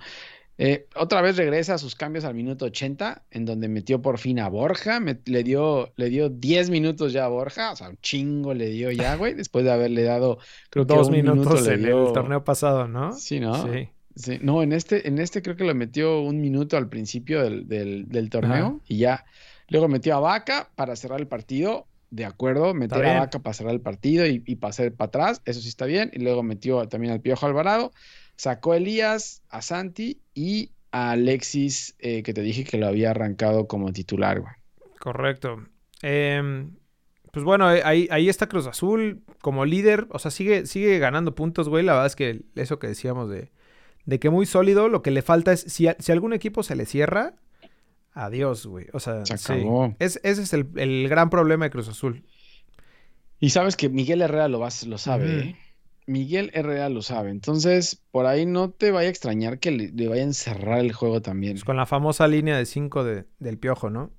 eh, 0.57 0.87
otra 0.95 1.21
vez 1.21 1.37
regresa 1.37 1.75
a 1.75 1.77
sus 1.77 1.95
cambios 1.95 2.25
al 2.25 2.33
minuto 2.33 2.65
80, 2.65 3.23
en 3.31 3.45
donde 3.45 3.67
metió 3.67 4.01
por 4.01 4.17
fin 4.17 4.39
a 4.39 4.49
Borja. 4.49 4.99
me- 4.99 5.19
le, 5.25 5.43
dio, 5.43 5.93
le 5.97 6.09
dio 6.09 6.29
10 6.29 6.69
minutos 6.69 7.13
ya 7.13 7.25
a 7.25 7.27
Borja, 7.27 7.71
o 7.71 7.75
sea, 7.75 7.89
un 7.89 7.97
chingo 8.01 8.53
le 8.53 8.69
dio 8.69 8.91
ya, 8.91 9.15
güey, 9.15 9.33
después 9.35 9.63
de 9.65 9.71
haberle 9.71 10.03
dado, 10.03 10.39
creo 10.69 10.87
que 10.87 10.93
Dos 10.95 11.07
un 11.07 11.13
minuto 11.13 11.35
minutos 11.35 11.67
le 11.67 11.73
en 11.75 11.85
el 11.85 12.13
torneo 12.13 12.43
pasado, 12.43 12.87
¿no? 12.87 13.13
Sí, 13.13 13.39
¿no? 13.39 13.63
Sí. 13.71 13.89
Sí, 14.15 14.39
no, 14.41 14.63
en 14.63 14.73
este, 14.73 15.07
en 15.07 15.19
este 15.19 15.43
creo 15.43 15.55
que 15.55 15.63
lo 15.63 15.75
metió 15.75 16.21
un 16.21 16.41
minuto 16.41 16.75
al 16.75 16.89
principio 16.89 17.43
del, 17.43 17.67
del- 17.67 18.07
del 18.09 18.29
torneo 18.31 18.65
Ajá. 18.65 18.75
y 18.87 18.97
ya. 18.97 19.25
Luego 19.69 19.87
metió 19.87 20.15
a 20.15 20.19
Vaca 20.19 20.71
para 20.75 20.95
cerrar 20.95 21.19
el 21.19 21.27
partido. 21.27 21.85
De 22.09 22.25
acuerdo, 22.25 22.73
meter 22.73 23.05
a. 23.05 23.19
Vaca 23.19 23.39
para 23.39 23.53
cerrar 23.53 23.73
el 23.75 23.81
partido 23.81 24.25
y, 24.25 24.41
y 24.47 24.55
pasar 24.55 24.91
para 24.93 25.09
atrás, 25.09 25.41
eso 25.45 25.59
sí 25.61 25.67
está 25.67 25.85
bien. 25.85 26.09
Y 26.13 26.19
luego 26.19 26.41
metió 26.41 26.87
también 26.87 27.13
al 27.13 27.21
Piojo 27.21 27.45
Alvarado. 27.45 27.91
Sacó 28.37 28.71
a 28.71 28.77
Elías, 28.77 29.41
a 29.49 29.61
Santi 29.61 30.21
y 30.33 30.71
a 30.91 31.11
Alexis, 31.11 31.95
eh, 31.99 32.23
que 32.23 32.33
te 32.33 32.41
dije 32.41 32.63
que 32.63 32.77
lo 32.77 32.87
había 32.87 33.11
arrancado 33.11 33.67
como 33.67 33.91
titular, 33.91 34.39
güey. 34.39 34.53
Correcto. 34.99 35.63
Em, 36.01 36.71
pues 37.33 37.43
bueno, 37.43 37.71
eh, 37.73 37.81
ahí, 37.83 38.07
ahí 38.11 38.29
está 38.29 38.47
Cruz 38.47 38.67
Azul 38.67 39.23
como 39.41 39.65
líder. 39.65 40.07
O 40.11 40.19
sea, 40.19 40.31
sigue, 40.31 40.65
sigue 40.65 40.97
ganando 40.99 41.35
puntos, 41.35 41.67
güey. 41.67 41.83
La 41.83 41.91
verdad 41.93 42.07
es 42.07 42.15
que 42.15 42.41
eso 42.55 42.79
que 42.79 42.87
decíamos 42.87 43.29
de, 43.29 43.51
de 44.05 44.19
que 44.19 44.29
muy 44.29 44.45
sólido, 44.45 44.87
lo 44.87 45.01
que 45.01 45.11
le 45.11 45.21
falta 45.21 45.51
es, 45.51 45.61
si, 45.61 45.87
a- 45.87 45.97
si 45.99 46.11
algún 46.11 46.33
equipo 46.33 46.63
se 46.63 46.75
le 46.75 46.85
cierra, 46.85 47.33
adiós, 48.13 48.65
güey. 48.65 48.85
O 48.93 48.99
sea, 48.99 49.25
Se 49.25 49.37
sí. 49.37 49.53
acabó. 49.53 49.95
Es- 49.99 50.19
ese 50.23 50.43
es 50.43 50.53
el, 50.53 50.67
el 50.77 51.09
gran 51.09 51.29
problema 51.29 51.65
de 51.65 51.71
Cruz 51.71 51.89
Azul. 51.89 52.23
Y 53.39 53.49
sabes 53.51 53.75
que 53.75 53.89
Miguel 53.89 54.21
Herrera 54.21 54.47
lo, 54.47 54.59
vas- 54.59 54.85
lo 54.87 54.97
sabe. 54.97 55.39
¿eh? 55.39 55.55
Miguel 56.07 56.49
Herrera 56.53 56.89
lo 56.89 57.01
sabe. 57.01 57.29
Entonces, 57.29 58.01
por 58.11 58.25
ahí 58.25 58.45
no 58.45 58.71
te 58.71 58.91
vaya 58.91 59.07
a 59.07 59.11
extrañar 59.11 59.59
que 59.59 59.71
le, 59.71 59.91
le 59.91 60.07
vayan 60.07 60.29
a 60.29 60.33
cerrar 60.33 60.79
el 60.79 60.93
juego 60.93 61.21
también. 61.21 61.53
Pues 61.53 61.65
con 61.65 61.77
la 61.77 61.85
famosa 61.85 62.27
línea 62.27 62.57
de 62.57 62.65
5 62.65 63.03
de, 63.03 63.25
del 63.39 63.57
piojo, 63.59 63.89
¿no? 63.89 64.11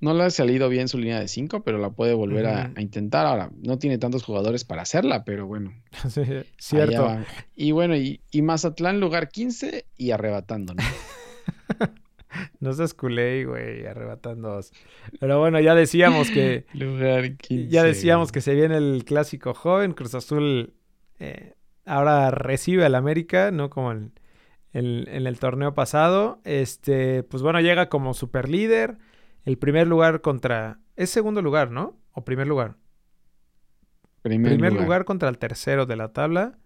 No 0.00 0.14
le 0.14 0.24
ha 0.24 0.30
salido 0.30 0.70
bien 0.70 0.88
su 0.88 0.96
línea 0.96 1.20
de 1.20 1.28
5, 1.28 1.62
pero 1.62 1.76
la 1.76 1.90
puede 1.90 2.14
volver 2.14 2.46
a, 2.46 2.72
intentar. 2.78 3.26
Ahora, 3.26 3.50
no 3.60 3.78
tiene 3.78 3.98
tantos 3.98 4.24
jugadores 4.24 4.64
para 4.64 4.80
hacerla, 4.80 5.24
pero 5.24 5.46
bueno. 5.46 5.74
Sí, 6.08 6.22
cierto. 6.58 7.18
Y 7.54 7.72
bueno, 7.72 7.94
y, 7.94 8.22
y 8.30 8.40
Mazatlán 8.40 8.98
lugar 8.98 9.28
15 9.28 9.84
y 9.98 10.10
arrebatando, 10.10 10.74
¿no? 10.74 10.82
No 12.60 12.72
seas 12.72 12.94
culé, 12.94 13.44
güey, 13.44 13.86
arrebatando. 13.86 14.50
dos. 14.56 14.72
Pero 15.18 15.38
bueno, 15.38 15.60
ya 15.60 15.74
decíamos 15.74 16.30
que. 16.30 16.66
lugar 16.74 17.36
15. 17.36 17.68
Ya 17.68 17.82
decíamos 17.84 18.32
que 18.32 18.40
se 18.40 18.54
viene 18.54 18.76
el 18.76 19.04
clásico 19.04 19.54
joven. 19.54 19.92
Cruz 19.92 20.14
Azul 20.14 20.74
eh, 21.18 21.54
ahora 21.84 22.30
recibe 22.30 22.84
al 22.84 22.94
América, 22.94 23.50
¿no? 23.50 23.70
Como 23.70 23.92
en, 23.92 24.12
en- 24.72 25.08
en 25.08 25.26
el 25.26 25.38
torneo 25.38 25.74
pasado. 25.74 26.40
Este, 26.44 27.22
pues 27.24 27.42
bueno, 27.42 27.60
llega 27.60 27.88
como 27.88 28.14
super 28.14 28.48
líder. 28.48 28.98
El 29.44 29.58
primer 29.58 29.86
lugar 29.86 30.20
contra. 30.20 30.78
Es 30.96 31.10
segundo 31.10 31.40
lugar, 31.42 31.70
¿no? 31.70 31.98
O 32.12 32.24
primer 32.24 32.46
lugar. 32.46 32.76
Primer, 34.22 34.52
Primer 34.52 34.72
lugar. 34.72 34.84
lugar. 34.84 35.04
contra 35.06 35.28
el 35.30 35.38
tercero 35.38 35.86
de 35.86 35.96
la 35.96 36.12
tabla. 36.12 36.58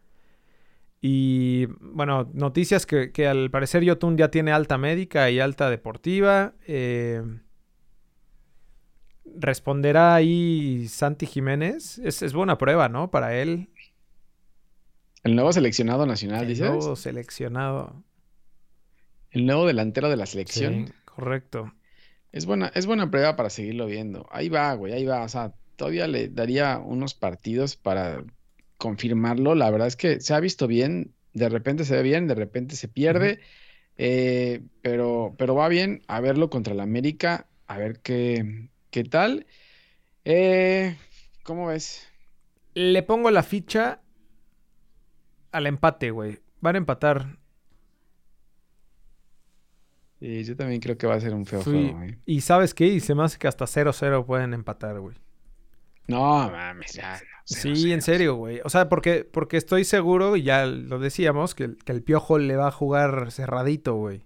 Y 1.07 1.67
bueno, 1.83 2.31
noticias 2.33 2.87
que, 2.87 3.13
que 3.13 3.29
al 3.29 3.51
parecer 3.51 3.85
Yotun 3.85 4.17
ya 4.17 4.31
tiene 4.31 4.53
alta 4.53 4.79
médica 4.79 5.31
y 5.31 5.39
alta 5.39 5.69
deportiva. 5.69 6.55
Eh, 6.67 7.23
responderá 9.27 10.15
ahí 10.15 10.89
Santi 10.89 11.27
Jiménez. 11.27 11.99
Es, 11.99 12.23
es 12.23 12.33
buena 12.33 12.57
prueba, 12.57 12.89
¿no? 12.89 13.11
Para 13.11 13.37
él. 13.37 13.69
El 15.25 15.35
nuevo 15.35 15.53
seleccionado 15.53 16.07
nacional, 16.07 16.45
el 16.45 16.49
dices. 16.49 16.71
nuevo 16.71 16.97
seleccionado. 16.97 18.03
El 19.31 19.45
nuevo 19.45 19.67
delantero 19.67 20.09
de 20.09 20.17
la 20.17 20.25
selección. 20.25 20.87
Sí, 20.87 20.93
correcto. 21.05 21.75
Es 22.33 22.47
buena, 22.47 22.69
es 22.75 22.87
buena 22.87 23.11
prueba 23.11 23.37
para 23.37 23.51
seguirlo 23.51 23.85
viendo. 23.85 24.27
Ahí 24.31 24.49
va, 24.49 24.73
güey, 24.73 24.95
ahí 24.95 25.05
va. 25.05 25.23
O 25.25 25.29
sea, 25.29 25.53
todavía 25.77 26.07
le 26.09 26.31
daría 26.31 26.79
unos 26.79 27.13
partidos 27.13 27.77
para 27.77 28.25
confirmarlo. 28.85 29.55
La 29.55 29.71
verdad 29.71 29.87
es 29.89 29.97
que 29.97 30.21
se 30.21 30.35
ha 30.35 30.41
visto 30.41 30.67
bien. 30.67 31.15
De 31.33 31.49
repente 31.49 31.87
se 31.87 31.97
ve 31.97 32.03
bien, 32.03 32.27
de 32.27 32.35
repente 32.35 32.77
se 32.77 32.87
pierde. 32.87 33.41
eh, 33.97 34.61
pero, 34.83 35.35
pero 35.39 35.55
va 35.55 35.69
bien 35.69 36.03
a 36.07 36.21
verlo 36.21 36.51
contra 36.51 36.75
el 36.75 36.81
América. 36.81 37.47
A 37.67 37.79
ver 37.79 38.01
qué, 38.01 38.69
qué 38.91 39.05
tal. 39.05 39.47
Eh, 40.27 40.99
¿cómo 41.45 41.69
ves? 41.69 42.07
Le 42.75 43.03
pongo 43.03 43.31
la 43.31 43.43
ficha 43.43 44.03
al 45.51 45.67
empate, 45.67 46.11
güey. 46.11 46.41
Van 46.61 46.75
a 46.75 46.79
empatar. 46.79 47.39
Sí, 50.21 50.45
yo 50.45 50.57
también 50.57 50.81
creo 50.81 50.99
que 50.99 51.07
va 51.07 51.15
a 51.15 51.21
ser 51.21 51.33
un 51.33 51.47
feo 51.47 51.63
juego, 51.63 51.97
güey. 51.97 52.19
Y 52.27 52.43
¿sabes 52.43 52.75
qué? 52.75 52.87
Y 52.87 53.01
se 53.01 53.15
me 53.15 53.23
hace 53.25 53.39
que 53.39 53.49
hasta 53.49 53.65
0-0 53.67 54.27
pueden 54.27 54.53
empatar, 54.53 55.01
güey. 55.01 55.17
No, 56.07 56.51
mames, 56.51 56.93
ya. 56.93 57.19
Cero, 57.45 57.75
Sí, 57.77 57.83
cero. 57.83 57.95
en 57.95 58.03
serio, 58.03 58.35
güey. 58.37 58.61
O 58.65 58.71
sea, 58.71 58.89
porque, 58.89 59.25
porque 59.31 59.57
estoy 59.57 59.85
seguro, 59.85 60.37
y 60.37 60.43
ya 60.43 60.67
lo 60.67 60.99
decíamos, 60.99 61.55
que, 61.55 61.65
el- 61.65 61.77
que 61.79 61.93
el 61.93 62.03
piojo 62.03 62.39
le 62.39 62.57
va 62.57 62.69
a 62.69 62.73
jugar 62.73 63.31
cerradito, 63.33 63.95
güey. 63.97 64.25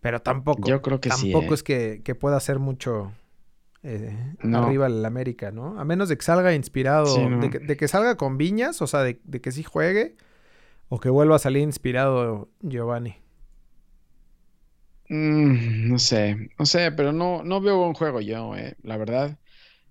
Pero 0.00 0.20
tampoco. 0.22 0.68
Yo 0.68 0.82
creo 0.82 1.00
que 1.00 1.10
sí. 1.10 1.32
tampoco 1.32 1.52
¿eh? 1.52 1.54
es 1.56 1.62
que, 1.62 2.00
que 2.04 2.14
pueda 2.14 2.36
hacer 2.36 2.58
mucho 2.58 3.12
eh, 3.82 4.34
No. 4.42 4.64
arriba 4.64 4.86
el 4.86 5.04
América, 5.04 5.50
¿no? 5.52 5.78
A 5.80 5.84
menos 5.84 6.08
de 6.08 6.16
que 6.16 6.24
salga 6.24 6.54
inspirado, 6.54 7.06
Sí, 7.06 7.24
no. 7.26 7.40
de, 7.40 7.50
que, 7.50 7.58
de 7.60 7.76
que 7.76 7.88
salga 7.88 8.16
con 8.16 8.38
Viñas, 8.38 8.82
o 8.82 8.86
sea, 8.86 9.02
de, 9.02 9.20
de 9.24 9.40
que 9.40 9.52
sí 9.52 9.62
juegue, 9.64 10.16
o 10.88 11.00
que 11.00 11.10
vuelva 11.10 11.36
a 11.36 11.40
salir 11.40 11.62
inspirado 11.62 12.48
Giovanni. 12.62 13.16
Mm, 15.08 15.88
no 15.88 15.98
sé, 15.98 16.50
no 16.58 16.66
sé, 16.66 16.90
pero 16.92 17.12
no, 17.12 17.42
no 17.44 17.60
veo 17.60 17.78
buen 17.78 17.94
juego 17.94 18.20
yo, 18.20 18.56
eh, 18.56 18.76
la 18.82 18.96
verdad. 18.96 19.38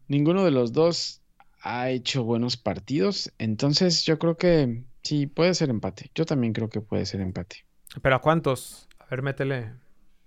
Ninguno 0.07 0.43
de 0.45 0.51
los 0.51 0.73
dos 0.73 1.21
ha 1.67 1.89
hecho 1.89 2.23
buenos 2.23 2.57
partidos, 2.57 3.33
entonces 3.39 4.05
yo 4.05 4.19
creo 4.19 4.37
que 4.37 4.83
sí, 5.01 5.25
puede 5.25 5.53
ser 5.55 5.69
empate. 5.71 6.11
Yo 6.13 6.23
también 6.25 6.53
creo 6.53 6.69
que 6.69 6.79
puede 6.79 7.05
ser 7.07 7.21
empate. 7.21 7.65
¿Pero 8.01 8.15
a 8.15 8.21
cuántos? 8.21 8.87
A 8.99 9.05
ver, 9.07 9.23
métele. 9.23 9.71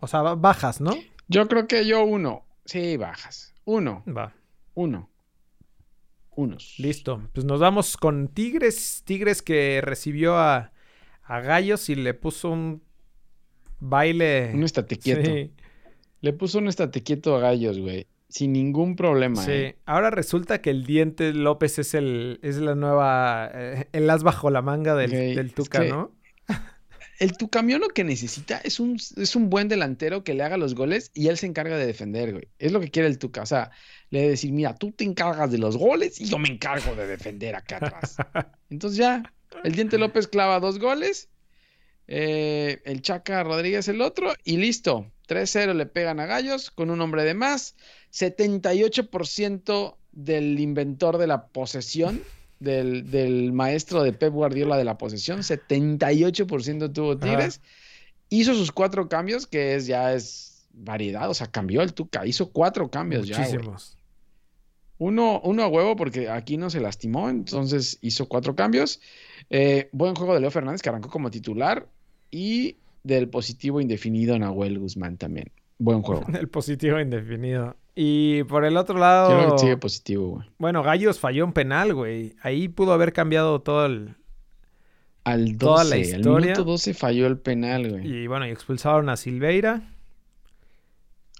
O 0.00 0.08
sea, 0.08 0.22
ba- 0.22 0.34
bajas, 0.34 0.80
¿no? 0.80 0.94
Yo 1.28 1.46
creo 1.46 1.68
que 1.68 1.86
yo 1.86 2.04
uno, 2.04 2.44
sí, 2.64 2.96
bajas. 2.96 3.54
Uno, 3.64 4.02
Va, 4.08 4.34
uno, 4.74 5.08
unos. 6.34 6.74
listo. 6.78 7.22
Pues 7.32 7.44
nos 7.46 7.60
vamos 7.60 7.96
con 7.96 8.28
Tigres. 8.28 9.02
Tigres 9.04 9.40
que 9.42 9.80
recibió 9.82 10.36
a, 10.38 10.72
a 11.24 11.40
Gallos 11.40 11.88
y 11.88 11.94
le 11.94 12.14
puso 12.14 12.50
un 12.50 12.82
baile. 13.80 14.50
Un 14.54 14.64
estate 14.64 14.96
quieto. 14.98 15.30
Sí. 15.30 15.52
Le 16.20 16.32
puso 16.32 16.58
un 16.58 16.68
estate 16.68 17.02
quieto 17.02 17.36
a 17.36 17.40
Gallos, 17.40 17.78
güey. 17.78 18.06
Sin 18.28 18.52
ningún 18.52 18.94
problema, 18.94 19.42
Sí, 19.42 19.50
eh. 19.52 19.78
ahora 19.86 20.10
resulta 20.10 20.60
que 20.60 20.68
el 20.70 20.84
Diente 20.84 21.32
López 21.32 21.78
es 21.78 21.94
el 21.94 22.38
es 22.42 22.56
la 22.58 22.74
nueva 22.74 23.50
eh, 23.54 23.88
el 23.92 24.08
as 24.10 24.22
bajo 24.22 24.50
la 24.50 24.60
manga 24.60 24.94
del, 24.94 25.12
es 25.14 25.54
Tuca, 25.54 25.80
que- 25.82 25.88
¿no? 25.88 26.12
El 27.20 27.36
Tucamión 27.36 27.80
lo 27.80 27.88
que 27.88 28.04
necesita 28.04 28.58
es 28.58 28.78
un, 28.78 28.94
es 29.16 29.34
un 29.34 29.50
buen 29.50 29.66
delantero 29.66 30.22
que 30.22 30.34
le 30.34 30.44
haga 30.44 30.56
los 30.56 30.76
goles 30.76 31.10
y 31.14 31.26
él 31.26 31.36
se 31.36 31.46
encarga 31.46 31.76
de 31.76 31.84
defender, 31.84 32.30
güey. 32.30 32.46
Es 32.60 32.70
lo 32.70 32.78
que 32.78 32.92
quiere 32.92 33.08
el 33.08 33.18
Tuca. 33.18 33.42
O 33.42 33.46
sea, 33.46 33.72
le 34.10 34.20
debe 34.20 34.30
decir, 34.30 34.52
mira, 34.52 34.76
tú 34.76 34.92
te 34.92 35.02
encargas 35.02 35.50
de 35.50 35.58
los 35.58 35.76
goles 35.76 36.20
y 36.20 36.26
yo 36.26 36.38
me 36.38 36.48
encargo 36.48 36.94
de 36.94 37.08
defender 37.08 37.56
acá 37.56 37.78
atrás. 37.78 38.18
Entonces 38.70 38.98
ya, 38.98 39.34
el 39.64 39.72
Diente 39.74 39.98
López 39.98 40.28
clava 40.28 40.60
dos 40.60 40.78
goles, 40.78 41.28
eh, 42.06 42.80
el 42.84 43.02
Chaca 43.02 43.42
Rodríguez 43.42 43.88
el 43.88 44.00
otro 44.00 44.32
y 44.44 44.58
listo. 44.58 45.10
3-0 45.28 45.74
le 45.74 45.86
pegan 45.86 46.20
a 46.20 46.26
Gallos 46.26 46.70
con 46.70 46.88
un 46.90 47.00
hombre 47.00 47.24
de 47.24 47.34
más. 47.34 47.74
78% 48.12 49.94
del 50.12 50.58
inventor 50.58 51.18
de 51.18 51.26
la 51.26 51.46
posesión, 51.46 52.22
del, 52.60 53.10
del 53.10 53.52
maestro 53.52 54.02
de 54.02 54.12
Pep 54.12 54.32
Guardiola 54.32 54.76
de 54.76 54.84
la 54.84 54.98
posesión, 54.98 55.40
78% 55.40 56.92
tuvo 56.92 57.16
Tigres. 57.18 57.60
Hizo 58.30 58.54
sus 58.54 58.72
cuatro 58.72 59.08
cambios, 59.08 59.46
que 59.46 59.74
es 59.74 59.86
ya 59.86 60.12
es 60.12 60.66
variedad, 60.72 61.28
o 61.30 61.34
sea, 61.34 61.46
cambió 61.48 61.82
el 61.82 61.94
Tuca, 61.94 62.26
hizo 62.26 62.50
cuatro 62.50 62.90
cambios 62.90 63.26
ya. 63.26 63.38
Muchísimos. 63.38 63.96
Uno, 64.98 65.40
uno 65.44 65.62
a 65.62 65.68
huevo 65.68 65.94
porque 65.94 66.28
aquí 66.28 66.56
no 66.56 66.70
se 66.70 66.80
lastimó, 66.80 67.30
entonces 67.30 67.98
hizo 68.00 68.28
cuatro 68.28 68.56
cambios. 68.56 69.00
Eh, 69.48 69.88
buen 69.92 70.14
juego 70.14 70.34
de 70.34 70.40
Leo 70.40 70.50
Fernández 70.50 70.82
que 70.82 70.88
arrancó 70.88 71.08
como 71.08 71.30
titular 71.30 71.86
y 72.30 72.76
del 73.04 73.28
positivo 73.28 73.80
indefinido 73.80 74.38
Nahuel 74.38 74.78
Guzmán 74.78 75.16
también. 75.16 75.50
Buen 75.78 76.02
juego. 76.02 76.26
el 76.38 76.48
positivo 76.48 76.98
indefinido. 76.98 77.76
Y 78.00 78.44
por 78.44 78.64
el 78.64 78.76
otro 78.76 78.96
lado, 78.96 79.52
que 79.54 79.58
sigue 79.58 79.76
positivo, 79.76 80.28
güey. 80.36 80.48
bueno, 80.58 80.84
Gallos 80.84 81.18
falló 81.18 81.44
un 81.44 81.52
penal, 81.52 81.94
güey. 81.94 82.36
Ahí 82.42 82.68
pudo 82.68 82.92
haber 82.92 83.12
cambiado 83.12 83.60
todo 83.60 83.86
el 83.86 84.14
Al 85.24 85.44
12, 85.46 85.58
Toda 85.58 85.82
la 85.84 85.94
al 85.96 86.00
historia. 86.02 86.46
minuto 86.52 86.64
12 86.64 86.94
falló 86.94 87.26
el 87.26 87.38
penal, 87.38 87.90
güey. 87.90 88.06
y 88.06 88.26
bueno, 88.28 88.46
y 88.46 88.50
expulsaron 88.50 89.08
a 89.08 89.16
Silveira 89.16 89.82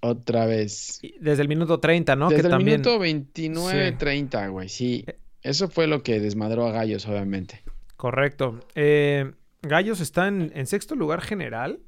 Otra 0.02 0.46
vez. 0.46 0.98
y 1.02 1.14
desde 1.20 1.42
el 1.42 1.48
minuto 1.48 1.78
30, 1.80 2.16
¿no? 2.16 2.28
Desde 2.28 2.42
que 2.42 2.46
el 2.48 2.50
también 2.52 2.80
minuto 2.80 2.98
29, 2.98 3.90
Sí. 3.92 3.96
30, 3.96 4.48
güey, 4.48 4.68
sí. 4.68 5.04
Eso 5.42 5.68
fue 5.68 5.86
lo 5.86 6.02
que 6.02 6.18
desmadró 6.18 6.66
a 6.66 6.72
Gallos, 6.72 7.06
obviamente. 7.06 7.62
correcto. 7.96 8.58
Eh, 8.74 9.30
Gallos 9.62 10.00
está 10.00 10.26
en, 10.28 10.50
en 10.54 10.66
sexto 10.66 10.96
lugar 10.96 11.20
general. 11.20 11.78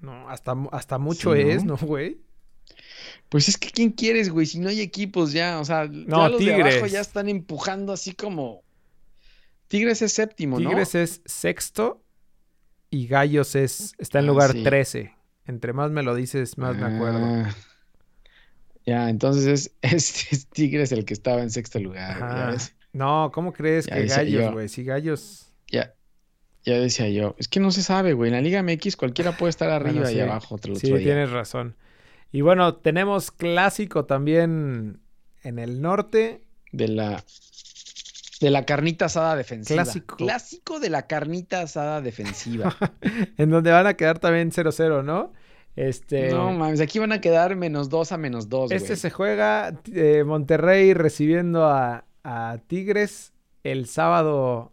No, 0.00 0.28
hasta, 0.28 0.54
hasta 0.72 0.98
mucho 0.98 1.34
Sí, 1.34 1.42
¿no? 1.44 1.50
es, 1.50 1.64
¿no, 1.64 1.76
güey? 1.76 2.18
Pues 3.28 3.48
es 3.48 3.56
que 3.58 3.70
¿quién 3.70 3.90
quieres, 3.90 4.30
güey? 4.30 4.46
Si 4.46 4.58
no 4.58 4.68
hay 4.68 4.80
equipos 4.80 5.32
ya, 5.32 5.58
o 5.60 5.64
sea, 5.64 5.86
No, 5.90 6.22
ya 6.24 6.28
los 6.28 6.40
de 6.44 6.54
abajo 6.54 6.68
Tigres. 6.70 6.92
ya 6.92 7.00
están 7.00 7.28
empujando 7.28 7.92
así 7.92 8.12
como... 8.12 8.62
Tigres 9.68 10.00
es 10.02 10.12
séptimo, 10.12 10.60
¿no? 10.60 10.68
Tigres 10.68 10.94
es 10.94 11.22
sexto 11.24 12.02
y 12.88 13.08
Gallos 13.08 13.56
es, 13.56 13.94
está 13.98 14.20
en 14.20 14.26
Ah, 14.26 14.28
lugar 14.28 14.52
sí. 14.52 14.62
13. 14.62 15.12
Entre 15.46 15.72
más 15.72 15.90
me 15.90 16.02
lo 16.04 16.14
dices, 16.14 16.56
más 16.56 16.76
me 16.76 16.84
acuerdo. 16.86 17.18
Ah, 17.20 17.54
Ya, 18.84 19.08
entonces 19.10 19.46
es, 19.46 19.72
es, 19.82 20.32
es 20.32 20.46
Tigres 20.46 20.92
el 20.92 21.04
que 21.04 21.14
estaba 21.14 21.42
en 21.42 21.50
sexto 21.50 21.80
lugar, 21.80 22.18
ya 22.20 22.50
ves. 22.52 22.74
No, 22.92 23.30
¿cómo 23.34 23.52
crees 23.52 23.86
Ya 23.86 23.96
que 23.96 24.06
Gallos, 24.06 24.52
güey? 24.52 24.68
Si 24.68 24.84
Gallos... 24.84 25.52
Ya, 25.68 25.92
ya 26.64 26.78
decía 26.78 27.08
yo. 27.10 27.34
Es 27.38 27.48
que 27.48 27.58
no 27.60 27.72
se 27.72 27.82
sabe, 27.82 28.12
güey. 28.12 28.28
En 28.30 28.36
la 28.36 28.40
Liga 28.40 28.62
MX 28.62 28.96
cualquiera 28.96 29.36
puede 29.36 29.50
estar 29.50 29.68
arriba 29.70 30.02
Bueno, 30.02 30.16
y 30.16 30.20
abajo 30.20 30.54
otro, 30.54 30.76
Sí, 30.76 30.86
otro 30.86 30.98
día. 30.98 31.06
tienes 31.08 31.30
razón. 31.30 31.74
Y 32.32 32.40
bueno, 32.40 32.76
tenemos 32.76 33.30
clásico 33.30 34.04
también 34.04 35.00
en 35.42 35.58
el 35.58 35.80
norte. 35.80 36.42
De 36.72 36.88
la, 36.88 37.24
de 38.40 38.50
la 38.50 38.66
carnita 38.66 39.06
asada 39.06 39.36
defensiva. 39.36 39.82
Clásico. 39.82 40.16
Clásico 40.16 40.80
de 40.80 40.90
la 40.90 41.06
carnita 41.06 41.62
asada 41.62 42.00
defensiva. 42.00 42.76
en 43.38 43.50
donde 43.50 43.70
van 43.70 43.86
a 43.86 43.94
quedar 43.94 44.18
también 44.18 44.50
0-0, 44.50 45.04
¿no? 45.04 45.32
Este, 45.76 46.30
No 46.30 46.52
mames, 46.52 46.80
aquí 46.80 46.98
van 46.98 47.12
a 47.12 47.20
quedar 47.20 47.54
menos 47.54 47.90
dos 47.90 48.10
a 48.10 48.16
menos 48.16 48.48
dos, 48.48 48.70
este 48.70 48.88
güey. 48.88 48.98
se 48.98 49.10
juega 49.10 49.78
eh, 49.92 50.24
Monterrey 50.24 50.94
recibiendo 50.94 51.66
a, 51.66 52.06
a 52.24 52.58
Tigres 52.66 53.34
el 53.62 53.86
sábado 53.86 54.72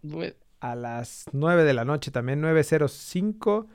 a 0.61 0.75
las 0.75 1.25
9 1.33 1.65
de 1.65 1.73
la 1.73 1.83
noche, 1.83 2.09
también 2.09 2.41
9.05, 2.41 3.67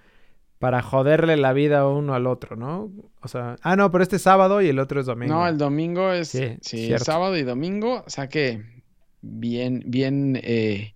para 0.58 0.82
joderle 0.82 1.36
la 1.36 1.52
vida 1.52 1.86
uno 1.86 2.14
al 2.14 2.26
otro, 2.26 2.56
¿no? 2.56 2.90
O 3.22 3.28
sea, 3.28 3.56
ah, 3.62 3.76
no, 3.76 3.90
pero 3.90 4.02
este 4.02 4.16
es 4.16 4.22
sábado 4.22 4.60
y 4.60 4.68
el 4.68 4.78
otro 4.78 5.00
es 5.00 5.06
domingo. 5.06 5.34
No, 5.34 5.46
el 5.46 5.56
domingo 5.56 6.12
es. 6.12 6.28
Sí, 6.28 6.56
Sí, 6.60 6.92
sábado 6.98 7.36
y 7.36 7.42
domingo. 7.42 8.02
O 8.06 8.10
sea 8.10 8.28
que 8.28 8.64
bien, 9.20 9.84
bien, 9.86 10.40
eh, 10.42 10.94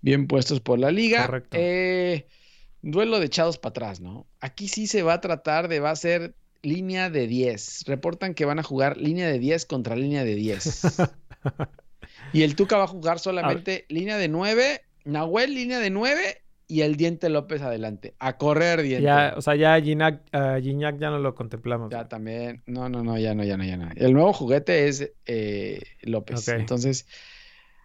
bien 0.00 0.26
puestos 0.26 0.60
por 0.60 0.78
la 0.78 0.90
liga. 0.90 1.26
Correcto. 1.26 1.56
Eh, 1.60 2.26
duelo 2.80 3.18
de 3.20 3.26
echados 3.26 3.58
para 3.58 3.70
atrás, 3.70 4.00
¿no? 4.00 4.26
Aquí 4.40 4.68
sí 4.68 4.86
se 4.86 5.02
va 5.02 5.14
a 5.14 5.20
tratar 5.20 5.68
de, 5.68 5.80
va 5.80 5.90
a 5.90 5.96
ser 5.96 6.34
línea 6.62 7.10
de 7.10 7.26
10. 7.26 7.84
Reportan 7.86 8.32
que 8.32 8.46
van 8.46 8.58
a 8.58 8.62
jugar 8.62 8.96
línea 8.96 9.28
de 9.28 9.38
10 9.38 9.66
contra 9.66 9.96
línea 9.96 10.24
de 10.24 10.34
10. 10.34 10.82
y 12.32 12.42
el 12.42 12.56
Tuca 12.56 12.78
va 12.78 12.84
a 12.84 12.88
jugar 12.88 13.18
solamente 13.18 13.84
línea 13.88 14.16
de 14.16 14.28
9, 14.28 14.82
Nahuel 15.04 15.54
línea 15.54 15.78
de 15.78 15.90
9 15.90 16.43
y 16.66 16.80
el 16.80 16.96
Diente 16.96 17.28
López 17.28 17.60
adelante. 17.62 18.14
A 18.18 18.36
correr, 18.38 18.82
Diente. 18.82 19.02
Ya, 19.04 19.34
o 19.36 19.42
sea, 19.42 19.54
ya 19.54 19.80
Gignac, 19.80 20.22
a 20.32 20.58
Gignac 20.60 20.98
ya 20.98 21.10
no 21.10 21.18
lo 21.18 21.34
contemplamos. 21.34 21.90
Ya 21.90 22.08
también. 22.08 22.62
No, 22.66 22.88
no, 22.88 23.02
no, 23.02 23.18
ya 23.18 23.34
no, 23.34 23.44
ya 23.44 23.56
no, 23.56 23.64
ya 23.64 23.76
no. 23.76 23.90
El 23.94 24.12
nuevo 24.12 24.32
juguete 24.32 24.88
es 24.88 25.12
eh, 25.26 25.80
López. 26.02 26.48
Entonces, 26.48 27.06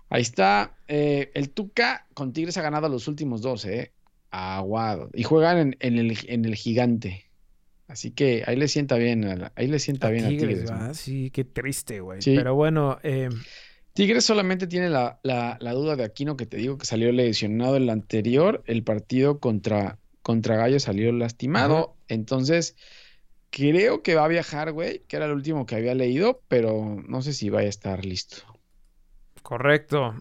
ahí 0.09 0.21
está. 0.21 0.75
Eh, 0.87 1.31
el 1.33 1.49
Tuca 1.49 2.07
con 2.13 2.31
Tigres 2.33 2.57
ha 2.57 2.61
ganado 2.61 2.87
los 2.89 3.07
últimos 3.07 3.41
dos, 3.41 3.65
¿eh? 3.65 3.91
Aguado. 4.31 5.09
Y 5.13 5.23
juegan 5.23 5.57
en, 5.57 5.77
en 5.79 5.97
el, 5.97 6.17
en 6.27 6.45
el 6.45 6.55
gigante. 6.55 7.25
Así 7.87 8.11
que 8.11 8.43
ahí 8.45 8.55
le 8.55 8.67
sienta 8.67 8.95
bien, 8.97 9.25
a 9.25 9.35
la- 9.35 9.51
ahí 9.55 9.65
le 9.67 9.79
sienta 9.79 10.07
A 10.07 10.11
bien 10.11 10.25
a 10.25 10.27
Tigres, 10.29 10.59
Tigres. 10.59 10.71
¿no? 10.71 10.77
¿va? 10.77 10.93
Sí, 10.93 11.31
qué 11.31 11.43
triste, 11.43 11.99
güey. 12.01 12.21
Sí. 12.21 12.35
Pero 12.35 12.53
bueno, 12.53 12.99
eh, 13.01 13.29
Tigres 13.99 14.23
solamente 14.25 14.65
tiene 14.65 14.89
la, 14.89 15.19
la- 15.23 15.57
la 15.59 15.73
duda 15.73 15.95
de 15.97 16.03
Aquino 16.05 16.37
que 16.37 16.45
te 16.45 16.55
digo 16.57 16.77
que 16.77 16.85
salió 16.85 17.11
lesionado 17.11 17.75
el 17.75 17.89
anterior. 17.89 18.63
El 18.65 18.83
partido 18.83 19.39
contra, 19.39 19.97
contra 20.21 20.55
Gallo 20.55 20.79
salió 20.79 21.11
lastimado. 21.11 21.77
Ajá. 21.77 21.93
Entonces, 22.07 22.77
creo 23.49 24.01
que 24.01 24.15
va 24.15 24.23
a 24.23 24.27
viajar, 24.29 24.71
güey, 24.71 25.03
que 25.07 25.17
era 25.17 25.25
el 25.25 25.31
último 25.33 25.65
que 25.65 25.75
había 25.75 25.95
leído, 25.95 26.41
pero 26.47 27.01
no 27.07 27.21
sé 27.21 27.33
si 27.33 27.49
vaya 27.49 27.67
a 27.67 27.69
estar 27.69 28.05
listo. 28.05 28.37
correcto. 29.41 30.15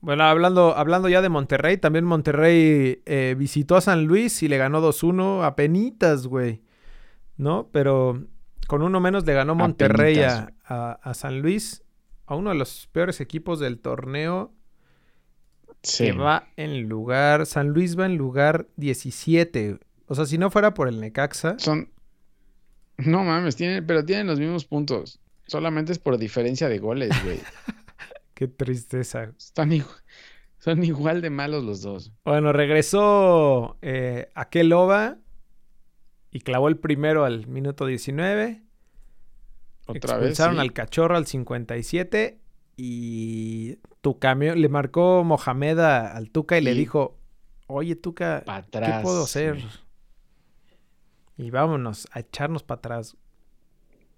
Bueno, 0.00 0.24
hablando, 0.24 0.76
hablando 0.76 1.08
ya 1.08 1.20
de 1.22 1.28
Monterrey, 1.28 1.78
también 1.78 2.04
Monterrey 2.04 3.02
eh, 3.06 3.34
visitó 3.36 3.76
a 3.76 3.80
San 3.80 4.04
Luis 4.04 4.42
y 4.42 4.48
le 4.48 4.58
ganó 4.58 4.80
2-1 4.80 5.42
a 5.44 5.56
penitas, 5.56 6.26
güey. 6.26 6.62
¿No? 7.36 7.68
Pero 7.72 8.24
con 8.68 8.82
uno 8.82 9.00
menos 9.00 9.26
le 9.26 9.34
ganó 9.34 9.54
Monterrey 9.54 10.18
a- 10.20 10.52
a 11.02 11.14
San 11.14 11.40
Luis, 11.40 11.82
a 12.26 12.34
uno 12.34 12.50
de 12.50 12.56
los 12.56 12.88
peores 12.92 13.20
equipos 13.20 13.60
del 13.60 13.78
torneo, 13.78 14.52
Sí. 15.82 16.06
que 16.06 16.12
va 16.12 16.48
en 16.56 16.88
lugar, 16.88 17.46
San 17.46 17.68
Luis 17.68 17.98
va 17.98 18.06
en 18.06 18.16
lugar 18.16 18.66
17. 18.76 19.78
O 20.08 20.14
sea, 20.14 20.26
si 20.26 20.36
no 20.38 20.50
fuera 20.50 20.74
por 20.74 20.88
el 20.88 21.00
Necaxa, 21.00 21.58
Son. 21.58 21.90
No 22.98 23.22
mames, 23.24 23.56
tienen, 23.56 23.86
pero 23.86 24.04
tienen 24.04 24.26
los 24.26 24.40
mismos 24.40 24.64
puntos. 24.64 25.20
Solamente 25.46 25.92
es 25.92 25.98
por 25.98 26.16
diferencia 26.18 26.68
de 26.68 26.78
goles, 26.78 27.10
güey. 27.24 27.38
qué 28.34 28.48
tristeza. 28.48 29.32
Están 29.38 29.70
Son 30.58 30.82
igual 30.82 31.20
de 31.20 31.30
malos 31.30 31.62
los 31.62 31.82
dos. 31.82 32.12
Bueno, 32.24 32.52
regresó 32.52 33.76
eh, 33.82 34.30
Akeloba 34.34 35.18
y 36.32 36.40
clavó 36.40 36.68
el 36.68 36.78
primero 36.78 37.24
al 37.24 37.46
minuto 37.46 37.86
19. 37.86 38.62
Otra 39.86 40.16
vez. 40.18 40.36
Sí. 40.36 40.42
al 40.42 40.72
cachorro 40.72 41.16
al 41.16 41.26
57 41.26 42.38
y 42.76 43.76
tu 44.00 44.18
camión 44.18 44.60
le 44.60 44.68
marcó 44.68 45.24
Mohamed 45.24 45.78
a- 45.78 46.16
al 46.16 46.30
Tuca 46.30 46.58
y 46.58 46.62
le 46.62 46.74
dijo, 46.74 47.16
oye 47.66 47.96
Tuca, 47.96 48.42
Pa' 48.44 48.62
¿qué 48.62 48.78
atrás, 48.78 49.02
puedo 49.02 49.24
hacer? 49.24 49.58
Y 51.38 51.50
vámonos 51.50 52.08
a 52.12 52.20
echarnos 52.20 52.62
para 52.62 52.78
atrás. 52.78 53.16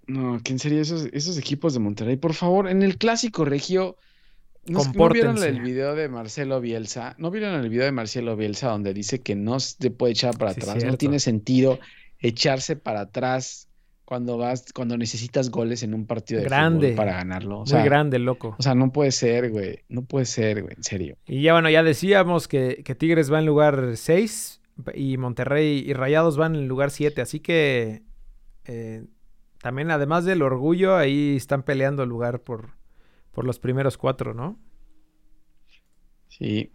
No, 0.06 0.40
¿quién 0.42 0.58
sería 0.58 0.80
esos, 0.80 1.06
esos 1.12 1.36
equipos 1.36 1.74
de 1.74 1.80
Monterrey? 1.80 2.16
Por 2.16 2.32
favor, 2.34 2.68
en 2.68 2.82
el 2.82 2.96
clásico 2.96 3.44
regio. 3.44 3.96
¿No, 4.66 4.80
¿no 4.94 5.08
vieron 5.08 5.42
el 5.42 5.60
video 5.60 5.94
de 5.94 6.08
Marcelo 6.08 6.60
Bielsa? 6.60 7.14
¿No 7.18 7.30
vieron 7.30 7.54
el 7.54 7.68
video 7.70 7.84
de 7.84 7.92
Marcelo 7.92 8.36
Bielsa 8.36 8.68
donde 8.68 8.92
dice 8.92 9.20
que 9.20 9.34
no 9.34 9.60
se 9.60 9.90
puede 9.90 10.12
echar 10.12 10.36
para 10.36 10.52
Sí, 10.52 10.60
atrás? 10.60 10.84
No 10.84 10.96
tiene 10.98 11.20
sentido 11.20 11.78
echarse 12.18 12.76
para 12.76 13.00
atrás 13.02 13.67
cuando 14.08 14.38
vas, 14.38 14.72
cuando 14.72 14.96
necesitas 14.96 15.50
goles 15.50 15.82
en 15.82 15.92
un 15.92 16.06
partido 16.06 16.40
de 16.40 16.46
Grande. 16.46 16.86
fútbol 16.92 16.96
para 16.96 17.12
ganarlo. 17.18 17.56
O 17.56 17.58
Muy 17.58 17.66
sea, 17.66 17.84
grande, 17.84 18.18
loco. 18.18 18.56
o 18.58 18.62
sea, 18.62 18.74
no 18.74 18.90
puede 18.90 19.12
ser, 19.12 19.50
güey. 19.50 19.80
No 19.90 20.06
puede 20.06 20.24
ser, 20.24 20.62
güey, 20.62 20.72
en 20.74 20.82
serio. 20.82 21.18
Y 21.26 21.42
ya 21.42 21.52
bueno, 21.52 21.68
ya 21.68 21.82
decíamos 21.82 22.48
que, 22.48 22.82
que 22.86 22.94
Tigres 22.94 23.30
va 23.30 23.38
en 23.38 23.44
lugar 23.44 23.98
6 23.98 24.62
y 24.94 25.18
Monterrey 25.18 25.84
y 25.86 25.92
Rayados 25.92 26.38
van 26.38 26.56
en 26.56 26.68
lugar 26.68 26.90
7. 26.90 27.20
Así 27.20 27.40
que 27.40 28.02
eh, 28.64 29.04
también 29.60 29.90
además 29.90 30.24
del 30.24 30.40
orgullo, 30.40 30.96
ahí 30.96 31.36
están 31.36 31.62
peleando 31.62 32.02
el 32.02 32.08
lugar 32.08 32.40
por, 32.40 32.70
por 33.30 33.44
los 33.44 33.58
primeros 33.58 33.98
cuatro, 33.98 34.32
¿no? 34.32 34.58
Sí. 36.28 36.72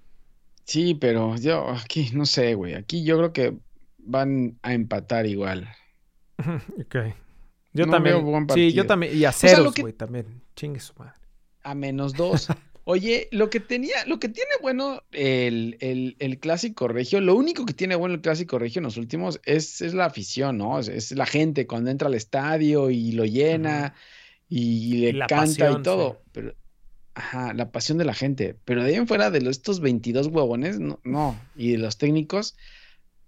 Sí, 0.66 0.94
pero 0.94 1.36
yo 1.38 1.68
aquí 1.72 2.12
no 2.14 2.28
sé, 2.28 2.54
güey. 2.54 2.76
Aquí 2.76 3.04
yo 3.04 3.18
creo 3.18 3.34
que 3.34 3.58
van 3.98 4.60
a 4.62 4.76
empatar 4.76 5.26
igual. 5.26 5.68
ok. 6.80 7.23
Yo 7.74 7.86
No 7.86 7.94
también. 7.94 8.24
buen 8.24 8.48
sí, 8.54 8.72
yo 8.74 8.86
también. 8.86 9.18
Y 9.18 9.26
a 9.26 9.32
ceros, 9.32 9.74
güey, 9.76 9.94
también. 9.94 10.26
Chingue 10.56 10.80
su 10.80 10.94
madre. 10.96 11.14
A 11.64 11.74
menos 11.76 12.14
dos. 12.14 12.48
Oye, 12.86 13.30
lo 13.32 13.50
que 13.50 13.62
tenía, 13.62 14.06
lo 14.08 14.20
que 14.20 14.28
tiene 14.28 14.52
bueno 14.62 15.02
el, 15.14 15.78
el- 15.80 16.18
el 16.20 16.38
clásico 16.40 16.90
regio, 16.90 17.22
lo 17.22 17.34
único 17.36 17.66
que 17.66 17.74
tiene 17.74 17.96
bueno 17.96 18.16
el 18.16 18.22
clásico 18.22 18.60
regio 18.60 18.80
en 18.80 18.84
los 18.84 18.98
últimos 18.98 19.40
es, 19.46 19.80
es 19.82 19.94
la 19.94 20.04
afición, 20.06 20.58
¿no? 20.58 20.78
Es, 20.80 20.90
es 20.90 21.12
la 21.14 21.26
gente 21.26 21.66
cuando 21.66 21.90
entra 21.92 22.10
al 22.10 22.14
estadio 22.14 22.90
y 22.90 23.14
lo 23.14 23.24
llena 23.24 23.94
y 24.50 24.96
le 24.98 25.14
la 25.14 25.28
canta 25.28 25.46
pasión, 25.68 25.80
y 25.80 25.84
todo. 25.84 26.12
sí. 26.26 26.30
Pero, 26.34 26.54
ajá, 27.16 27.54
la 27.54 27.72
pasión 27.72 27.98
de 27.98 28.04
la 28.06 28.14
gente. 28.14 28.58
Pero 28.66 28.84
de 28.84 28.90
ahí 28.90 28.96
en 28.96 29.08
fuera 29.08 29.32
de 29.32 29.40
los- 29.42 29.56
estos 29.58 29.80
22 29.80 30.28
huevones, 30.28 30.78
no, 30.80 31.00
no. 31.06 31.40
Y 31.56 31.72
de 31.72 31.78
los 31.78 31.98
técnicos, 31.98 32.58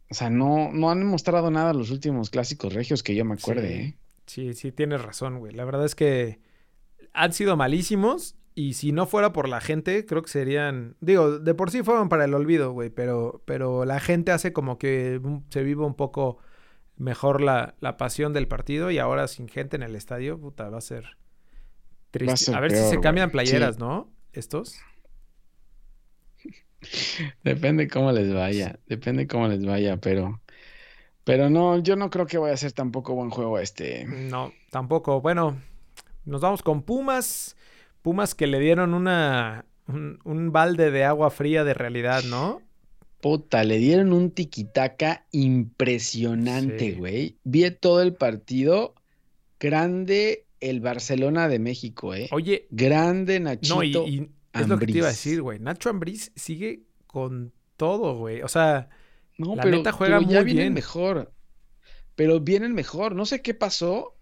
o 0.10 0.14
sea, 0.16 0.30
no, 0.30 0.70
no 0.74 0.92
han 0.92 1.06
mostrado 1.06 1.50
nada 1.50 1.74
los 1.74 1.92
últimos 1.92 2.30
clásicos 2.30 2.74
regios 2.74 3.04
que 3.04 3.16
yo 3.16 3.24
me 3.24 3.36
acuerde, 3.36 3.68
Sí. 3.70 3.74
¿eh? 3.84 3.96
Sí, 4.26 4.54
sí, 4.54 4.72
tienes 4.72 5.02
razón, 5.02 5.40
güey. 5.40 5.54
La 5.54 5.66
verdad 5.66 5.86
es 5.86 5.96
que 5.96 6.40
han 7.14 7.34
sido 7.34 7.56
malísimos 7.58 8.36
y 8.56 8.74
si 8.74 8.92
no 8.92 9.06
fuera 9.06 9.34
por 9.34 9.50
la 9.50 9.62
gente, 9.62 10.06
creo 10.06 10.22
que 10.22 10.30
serían... 10.30 10.96
Digo, 11.02 11.40
de 11.40 11.54
por 11.54 11.72
sí 11.72 11.84
fueron 11.84 12.10
para 12.10 12.26
el 12.26 12.34
olvido, 12.34 12.72
güey, 12.72 12.90
pero, 12.90 13.44
pero 13.46 13.86
la 13.86 14.00
gente 14.00 14.32
hace 14.32 14.54
como 14.54 14.78
que 14.78 15.22
se 15.50 15.64
vive 15.64 15.84
un 15.84 15.96
poco 15.96 16.38
mejor 16.98 17.42
la, 17.42 17.76
la 17.82 17.98
pasión 17.98 18.34
del 18.34 18.48
partido 18.48 18.92
y 18.92 18.98
ahora 18.98 19.28
sin 19.28 19.48
gente 19.48 19.76
en 19.76 19.84
el 19.84 19.96
estadio, 19.96 20.40
puta, 20.40 20.70
va 20.70 20.78
a 20.78 20.82
ser 20.82 21.18
triste. 22.12 22.52
A, 22.52 22.60
ser 22.60 22.62
ver 22.62 22.72
si 22.72 22.84
se 22.90 23.00
cambian 23.02 23.30
playeras, 23.30 23.76
Sí. 23.76 23.82
¿no? 23.82 24.12
Estos. 24.32 24.80
Depende 27.44 27.88
cómo 27.88 28.12
les 28.12 28.34
vaya, 28.34 28.80
depende 28.86 29.28
cómo 29.28 29.48
les 29.48 29.66
vaya, 29.66 29.98
pero, 29.98 30.42
pero 31.26 31.50
no, 31.50 31.78
yo 31.80 31.98
no 31.98 32.10
creo 32.10 32.26
que 32.26 32.38
vaya 32.38 32.54
a 32.54 32.58
ser 32.58 32.72
tampoco 32.72 33.14
buen 33.16 33.30
juego 33.30 33.60
este. 33.60 34.06
No, 34.06 34.54
tampoco. 34.70 35.20
Bueno, 35.20 35.58
nos 36.24 36.40
vamos 36.40 36.64
con 36.64 36.82
Pumas. 36.84 37.58
Pumas 38.02 38.34
que 38.36 38.48
le 38.48 38.60
dieron 38.62 38.94
una... 38.94 39.66
Un, 39.88 40.18
un 40.24 40.52
balde 40.52 40.90
de 40.90 41.04
agua 41.04 41.30
fría 41.30 41.64
de 41.64 41.74
realidad, 41.76 42.24
¿no? 42.24 42.62
Puta, 43.22 43.64
le 43.64 43.78
dieron 43.78 44.14
un 44.14 44.32
tiquitaca 44.32 45.26
impresionante, 45.32 46.92
Sí. 46.92 46.98
güey. 46.98 47.38
Vi 47.44 47.70
todo 47.72 48.02
el 48.02 48.14
partido, 48.14 48.96
grande 49.60 50.46
el 50.60 50.80
Barcelona 50.82 51.48
de 51.48 51.60
México, 51.60 52.14
¿eh? 52.16 52.30
Oye, 52.32 52.68
Grande 52.72 53.40
no, 53.40 53.52
y, 53.52 53.56
Nachito. 53.56 54.08
y 54.08 54.30
es 54.54 54.68
lo 54.68 54.80
que 54.80 54.86
te 54.88 54.98
iba 54.98 55.08
a 55.08 55.12
decir, 55.12 55.42
güey. 55.42 55.60
Nacho 55.60 55.90
Ambriz 55.90 56.32
sigue 56.36 56.84
con 57.08 57.52
todo, 57.78 58.18
güey. 58.18 58.42
O 58.42 58.48
sea, 58.48 58.90
No, 59.38 59.56
la 59.56 59.64
pero, 59.64 59.78
neta 59.78 59.92
juega 59.92 60.18
pero 60.20 60.30
ya 60.32 60.38
muy 60.40 60.46
vienen 60.46 60.64
bien. 60.66 60.74
mejor. 60.74 61.34
Pero 62.16 62.40
vienen 62.40 62.74
mejor. 62.74 63.16
No 63.16 63.26
sé 63.26 63.42
qué 63.42 63.54
pasó, 63.54 64.16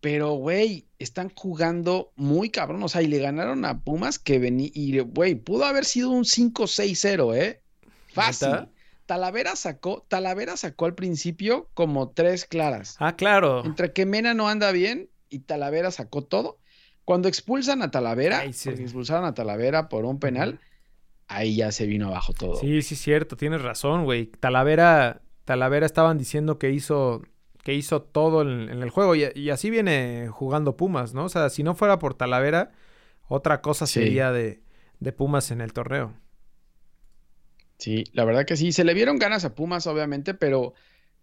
pero, 0.00 0.32
güey, 0.34 0.86
están 0.98 1.30
jugando 1.34 2.12
muy 2.16 2.50
cabrón. 2.50 2.82
O 2.82 2.88
sea, 2.88 3.02
y 3.02 3.08
le 3.08 3.18
ganaron 3.18 3.64
a 3.64 3.80
Pumas 3.80 4.18
que 4.18 4.38
venía. 4.38 4.70
Y, 4.72 4.98
güey, 5.00 5.34
pudo 5.34 5.64
haber 5.64 5.84
sido 5.84 6.10
un 6.10 6.24
5-6-0, 6.24 7.36
¿eh? 7.36 7.62
Fácil. 8.12 8.48
¿Neta? 8.50 8.68
Talavera 9.06 9.56
sacó, 9.56 10.06
Talavera 10.08 10.56
sacó 10.56 10.86
al 10.86 10.94
principio 10.94 11.68
como 11.74 12.10
tres 12.10 12.44
claras. 12.46 12.96
ah, 13.00 13.16
claro. 13.16 13.64
Entre 13.64 13.92
que 13.92 14.06
Mena 14.06 14.32
no 14.32 14.48
anda 14.48 14.70
bien 14.70 15.10
y 15.28 15.40
Talavera 15.40 15.90
sacó 15.90 16.22
todo. 16.22 16.58
Cuando 17.04 17.26
expulsan 17.28 17.82
a 17.82 17.90
Talavera, 17.90 18.38
Ay, 18.38 18.52
sí. 18.52 18.68
porque 18.68 18.84
expulsaron 18.84 19.24
a 19.24 19.34
Talavera 19.34 19.88
por 19.88 20.04
un 20.04 20.20
penal. 20.20 20.60
Ahí 21.36 21.56
ya 21.56 21.72
se 21.72 21.86
vino 21.86 22.08
abajo 22.08 22.32
todo. 22.34 22.70
Sí, 22.70 22.82
sí, 22.82 22.96
cierto. 22.96 23.36
Tienes 23.36 23.62
razón, 23.62 24.04
güey. 24.04 24.26
Talavera, 24.26 25.22
Talavera 25.44 25.86
estaban 25.86 26.18
diciendo 26.18 26.58
que 26.58 26.70
hizo, 26.70 27.22
que 27.64 27.74
hizo 27.74 28.02
todo 28.02 28.42
en, 28.42 28.68
en 28.68 28.82
el 28.82 28.90
juego. 28.90 29.14
Y, 29.16 29.24
y 29.34 29.50
así 29.50 29.70
viene 29.70 30.28
jugando 30.30 30.76
Pumas, 30.76 31.14
¿no? 31.14 31.24
O 31.24 31.28
sea, 31.28 31.48
si 31.50 31.62
no 31.62 31.74
fuera 31.74 31.98
por 31.98 32.14
Talavera, 32.14 32.72
otra 33.28 33.62
cosa 33.62 33.86
Sí. 33.86 34.00
sería 34.00 34.32
de, 34.32 34.62
de 35.00 35.12
Pumas 35.12 35.50
en 35.50 35.60
el 35.62 35.72
torneo. 35.72 36.14
Sí, 37.78 38.04
la 38.12 38.24
verdad 38.24 38.44
que 38.46 38.56
sí. 38.56 38.72
Se 38.72 38.84
le 38.84 38.94
vieron 38.94 39.18
ganas 39.18 39.44
a 39.44 39.54
Pumas, 39.54 39.86
obviamente, 39.86 40.34
pero, 40.34 40.74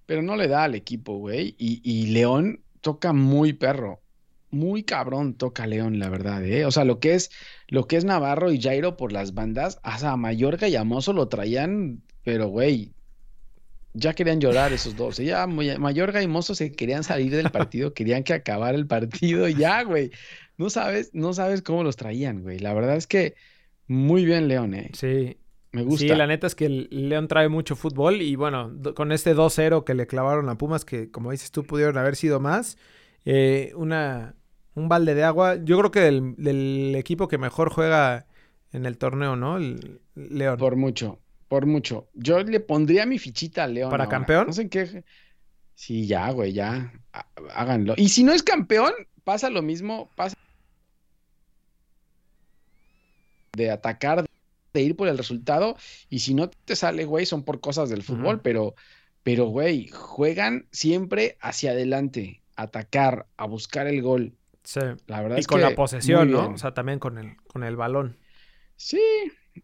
pero 0.06 0.22
no 0.22 0.36
le 0.38 0.48
da 0.48 0.64
al 0.66 0.76
equipo, 0.76 1.18
güey. 1.18 1.56
Y, 1.60 1.82
y 1.84 2.08
León 2.08 2.66
toca 2.82 3.14
muy 3.14 3.54
perro. 3.54 4.04
Muy 4.52 4.84
cabrón 4.84 5.36
toca 5.36 5.68
León, 5.68 6.00
la 6.00 6.10
verdad, 6.10 6.44
¿eh? 6.46 6.66
O 6.66 6.72
sea, 6.72 6.84
lo 6.86 7.00
que 7.00 7.14
es, 7.14 7.32
lo 7.68 7.88
que 7.88 7.98
es 7.98 8.06
Navarro 8.06 8.52
y 8.52 8.60
Jairo 8.62 8.98
por 8.98 9.12
las 9.12 9.34
bandas, 9.34 9.80
hasta 9.84 10.12
a 10.12 10.18
Mallorca 10.18 10.68
y 10.68 10.76
a 10.76 10.84
Mozo 10.84 11.14
lo 11.14 11.28
traían, 11.28 12.02
pero 12.24 12.48
güey, 12.48 12.94
ya 13.94 14.14
querían 14.14 14.42
llorar 14.42 14.74
esos 14.74 14.96
dos. 14.96 15.20
¿eh? 15.20 15.26
Ya 15.26 15.48
y 15.48 16.28
Mozo 16.28 16.56
se 16.56 16.72
querían 16.72 17.04
salir 17.04 17.36
del 17.36 17.52
partido, 17.52 17.94
querían 17.94 18.24
que 18.24 18.34
acabara 18.34 18.78
el 18.78 18.88
partido, 18.88 19.48
y 19.48 19.56
ya, 19.56 19.84
güey. 19.84 20.12
No 20.58 20.70
sabes, 20.70 21.12
no 21.14 21.34
sabes 21.34 21.62
cómo 21.62 21.84
los 21.84 21.96
traían, 21.96 22.42
güey. 22.42 22.60
La 22.60 22.74
verdad 22.74 22.98
es 22.98 23.08
que 23.08 23.36
muy 23.88 24.24
bien, 24.24 24.48
León, 24.48 24.74
¿eh? 24.76 24.92
Sí, 24.94 25.38
Me 25.72 25.82
sí, 25.82 25.88
gusta. 25.88 26.16
la 26.16 26.28
neta 26.28 26.48
es 26.48 26.56
que 26.56 26.70
León 26.70 27.28
trae 27.28 27.50
mucho 27.50 27.76
fútbol 27.76 28.22
y 28.22 28.36
bueno, 28.36 28.72
con 28.96 29.12
este 29.12 29.36
2-0 29.36 29.84
que 29.84 29.96
le 29.96 30.06
clavaron 30.06 30.48
a 30.50 30.58
Pumas, 30.58 30.86
que 30.86 31.10
como 31.10 31.32
dices 31.32 31.52
tú 31.52 31.66
pudieron 31.66 31.98
haber 31.98 32.16
sido 32.16 32.40
más, 32.40 32.78
eh, 33.26 33.72
una, 33.76 34.36
un 34.80 34.90
balde 34.90 35.14
de 35.16 35.24
agua. 35.24 35.58
Yo 35.64 35.78
creo 35.78 35.92
que 35.92 36.00
del, 36.00 36.36
del 36.38 36.96
equipo 36.96 37.28
que 37.28 37.38
mejor 37.38 37.70
juega 37.72 38.26
en 38.72 38.86
el 38.86 38.98
torneo, 38.98 39.36
¿no? 39.36 39.58
El 39.58 40.00
León. 40.16 40.58
Por 40.58 40.76
mucho, 40.76 41.20
por 41.48 41.66
mucho. 41.66 42.08
Yo 42.14 42.40
le 42.44 42.60
pondría 42.60 43.06
mi 43.06 43.20
fichita 43.20 43.64
a 43.64 43.68
León. 43.68 43.90
¿Para 43.90 44.06
ahora. 44.06 44.18
campeón? 44.18 44.48
No 44.48 44.54
sé 44.54 44.64
en 44.64 44.70
qué. 44.70 45.04
Sí, 45.76 46.08
ya, 46.08 46.30
güey, 46.32 46.54
ya. 46.54 46.92
Há- 47.14 47.26
Háganlo. 47.56 47.94
Y 47.98 48.10
si 48.10 48.24
no 48.24 48.34
es 48.34 48.44
campeón, 48.44 48.92
pasa 49.24 49.50
lo 49.50 49.62
mismo. 49.62 50.10
Pasa 50.16 50.36
de 53.56 53.72
atacar, 53.72 54.26
de 54.74 54.82
ir 54.82 54.96
por 54.96 55.08
el 55.08 55.18
resultado. 55.18 55.76
Y 56.10 56.20
si 56.20 56.34
no 56.34 56.50
te 56.50 56.76
sale, 56.76 57.06
güey, 57.06 57.26
son 57.26 57.44
por 57.44 57.60
cosas 57.60 57.90
del 57.90 58.04
fútbol. 58.04 58.42
Pero, 58.42 58.76
pero, 59.24 59.46
güey, 59.48 59.88
juegan 59.90 60.68
siempre 60.72 61.38
hacia 61.42 61.72
adelante. 61.72 62.42
Atacar, 62.56 63.26
a 63.38 63.46
buscar 63.46 63.88
el 63.88 64.02
gol. 64.02 64.34
Sí. 64.70 64.82
La 65.08 65.24
verdad 65.24 65.38
Y 65.38 65.40
es 65.40 65.48
con 65.48 65.60
que 65.60 65.66
la 65.66 65.74
posesión, 65.74 66.30
¿no? 66.30 66.50
O 66.50 66.58
sea, 66.60 66.76
también 66.76 67.00
con 67.00 67.18
el, 67.18 67.38
con 67.48 67.64
el 67.64 67.76
balón. 67.76 68.18
Sí, 68.76 69.02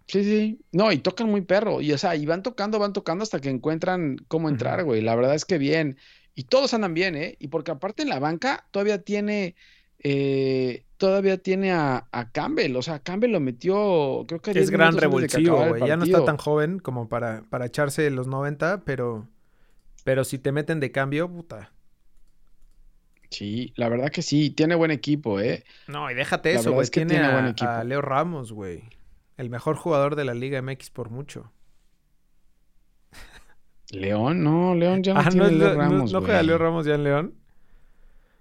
sí, 0.07 0.23
sí. 0.23 0.59
No, 0.71 0.91
y 0.91 0.97
tocan 0.97 1.29
muy 1.29 1.41
perro. 1.41 1.79
Y 1.79 1.91
o 1.91 1.97
sea, 1.99 2.15
y 2.15 2.25
van 2.25 2.41
tocando, 2.41 2.79
van 2.79 2.91
tocando 2.91 3.21
hasta 3.21 3.39
que 3.39 3.51
encuentran 3.51 4.17
cómo 4.27 4.49
entrar, 4.49 4.83
güey. 4.83 5.01
La 5.01 5.15
verdad 5.15 5.35
es 5.35 5.45
que 5.45 5.59
bien. 5.59 5.99
Y 6.33 6.45
todos 6.45 6.73
andan 6.73 6.95
bien, 6.95 7.15
¿eh? 7.15 7.35
Y 7.37 7.49
porque 7.49 7.69
aparte 7.69 8.01
en 8.01 8.09
la 8.09 8.17
banca 8.17 8.65
todavía 8.71 9.03
tiene, 9.03 9.53
eh, 9.99 10.85
todavía 10.97 11.37
tiene 11.37 11.71
a, 11.71 12.07
a 12.11 12.31
Campbell. 12.31 12.75
O 12.75 12.81
sea, 12.81 12.97
Campbell 12.97 13.31
lo 13.31 13.39
metió, 13.39 14.25
creo 14.27 14.41
que 14.41 14.51
Es 14.51 14.55
10 14.55 14.71
gran 14.71 14.97
revulsivo, 14.97 15.67
güey. 15.67 15.85
Ya 15.85 15.97
no 15.97 16.05
está 16.05 16.25
tan 16.25 16.37
joven 16.37 16.79
como 16.79 17.09
para, 17.09 17.43
para 17.51 17.67
echarse 17.67 18.09
los 18.09 18.25
90, 18.25 18.81
pero, 18.85 19.27
pero 20.03 20.23
si 20.23 20.39
te 20.39 20.51
meten 20.51 20.79
de 20.79 20.91
cambio, 20.91 21.29
puta. 21.29 21.74
Sí, 23.35 23.73
la 23.75 23.89
verdad 23.89 24.09
que 24.11 24.21
sí. 24.21 24.49
Tiene 24.51 24.75
buen 24.75 24.91
equipo, 24.91 25.39
¿eh? 25.39 25.63
No, 25.87 26.09
y 26.09 26.13
déjate 26.13 26.53
La 26.53 26.59
eso, 26.59 26.71
güey. 26.71 26.83
es 26.83 26.89
que 26.91 27.01
tiene, 27.01 27.11
tiene 27.15 27.25
a, 27.27 27.31
buen 27.33 27.47
equipo. 27.47 27.69
a 27.69 27.83
Leo 27.83 28.01
Ramos, 28.01 28.51
güey. 28.53 28.83
El 29.37 29.49
mejor 29.49 29.75
jugador 29.75 30.15
de 30.15 30.23
la 30.25 30.33
Liga 30.33 30.61
MX 30.61 30.89
por 30.91 31.09
mucho. 31.09 31.51
León, 33.91 34.43
no, 34.43 34.73
León 34.75 35.03
ya 35.03 35.13
no 35.13 35.19
Ah, 35.19 35.23
tiene 35.29 35.37
no, 35.37 35.45
es 35.45 35.51
Leo 35.53 35.67
Leo- 35.67 35.75
no- 35.75 35.81
Ramos, 35.81 36.11
no 36.13 36.21
juega. 36.21 36.43
Leo 36.43 36.57
Ramos 36.57 36.85
ya 36.85 36.95
en 36.95 37.03
León. 37.03 37.33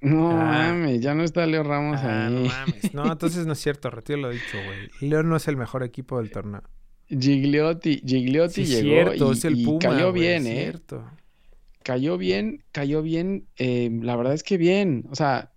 No 0.01 0.31
Ah. 0.31 0.45
mames, 0.45 1.01
ya 1.01 1.15
no 1.15 1.23
está 1.23 1.47
Leo 1.47 1.63
Ramos 1.63 2.01
Ah, 2.03 2.29
no 2.31 2.39
ahí. 2.41 2.49
mames. 2.49 2.95
No, 2.95 3.05
entonces 3.13 3.47
no 3.47 3.53
es 3.53 3.59
cierto, 3.61 3.91
retiro 3.91 4.19
lo 4.21 4.31
dicho, 4.31 4.57
güey. 4.65 5.09
León 5.11 5.29
no 5.29 5.37
es 5.37 5.47
el 5.49 5.57
mejor 5.57 5.83
equipo 5.83 6.19
del 6.19 6.31
torneo. 6.31 6.63
Gigliotti, 7.09 8.03
Gigliotti 8.07 8.65
Sí, 8.65 8.73
llegó 8.83 9.11
cierto, 9.11 9.29
y, 9.29 9.33
es 9.33 9.45
el 9.45 9.59
y 9.61 9.65
Puma, 9.65 9.79
cayó 9.81 10.13
bien, 10.13 10.47
¿eh? 10.47 10.63
cierto. 10.63 11.05
Cayó 11.85 12.19
bien, 12.19 12.65
cayó 12.73 13.03
bien. 13.03 13.49
eh, 13.57 13.91
la 14.03 14.17
verdad 14.17 14.35
es 14.35 14.43
que 14.43 14.57
bien. 14.57 15.07
O 15.11 15.15
sea, 15.17 15.53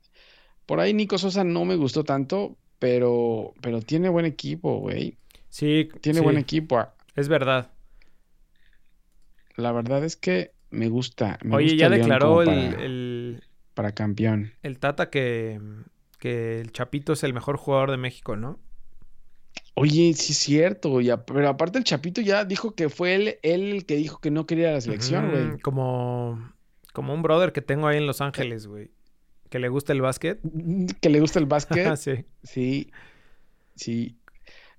por 0.66 0.80
ahí 0.82 0.94
Nico 0.94 1.18
Sosa 1.18 1.44
no 1.44 1.66
me 1.66 1.76
gustó 1.78 2.04
tanto, 2.06 2.58
pero, 2.80 3.54
pero 3.62 3.82
tiene 3.82 4.10
buen 4.10 4.26
equipo, 4.26 4.80
güey. 4.80 5.18
Sí, 5.50 5.90
Tiene 6.02 6.20
sí, 6.20 6.22
buen 6.22 6.38
equipo. 6.38 6.80
Es 7.16 7.28
verdad. 7.30 7.72
La 9.58 9.72
verdad 9.74 10.04
es 10.06 10.16
que 10.16 10.54
me 10.70 10.88
gusta. 10.90 11.38
Me 11.44 11.58
Oye, 11.58 11.58
gusta 11.58 11.76
ya 11.78 11.90
León 11.90 12.18
declaró 12.18 12.42
el, 12.42 12.50
para, 12.50 12.72
el, 12.74 13.44
para 13.74 13.94
campeón. 13.94 14.54
el 14.64 14.80
Tata 14.80 15.10
que, 15.10 15.60
que 16.20 16.60
el 16.62 16.72
Chapito 16.72 17.14
es 17.14 17.24
el 17.24 17.34
mejor 17.34 17.58
jugador 17.58 17.92
de 17.92 17.98
México, 17.98 18.36
¿no? 18.36 18.60
Oye, 19.80 20.14
sí 20.16 20.32
es 20.32 20.40
cierto, 20.40 21.02
ya, 21.02 21.24
pero 21.24 21.48
aparte 21.48 21.78
el 21.78 21.84
Chapito 21.84 22.20
ya 22.20 22.46
dijo 22.46 22.74
que 22.74 22.90
fue 22.90 23.14
él, 23.14 23.38
él 23.44 23.72
el 23.74 23.86
que 23.86 23.96
dijo 23.96 24.20
que 24.20 24.32
no 24.32 24.48
quería 24.48 24.72
la 24.72 24.82
selección, 24.82 25.30
güey. 25.30 25.60
Como, 25.60 26.52
como 26.94 27.14
un 27.14 27.22
brother 27.22 27.52
que 27.54 27.62
tengo 27.62 27.86
ahí 27.86 27.98
en 27.98 28.08
Los 28.08 28.20
Ángeles, 28.20 28.66
güey. 28.66 28.90
Que 29.52 29.60
le 29.60 29.70
gusta 29.70 29.94
el 29.94 30.02
básquet. 30.02 30.40
Que 31.00 31.10
le 31.10 31.20
gusta 31.20 31.38
el 31.38 31.46
básquet. 31.46 31.96
sí. 31.98 32.26
Sí, 32.42 32.92
sí. 33.76 34.18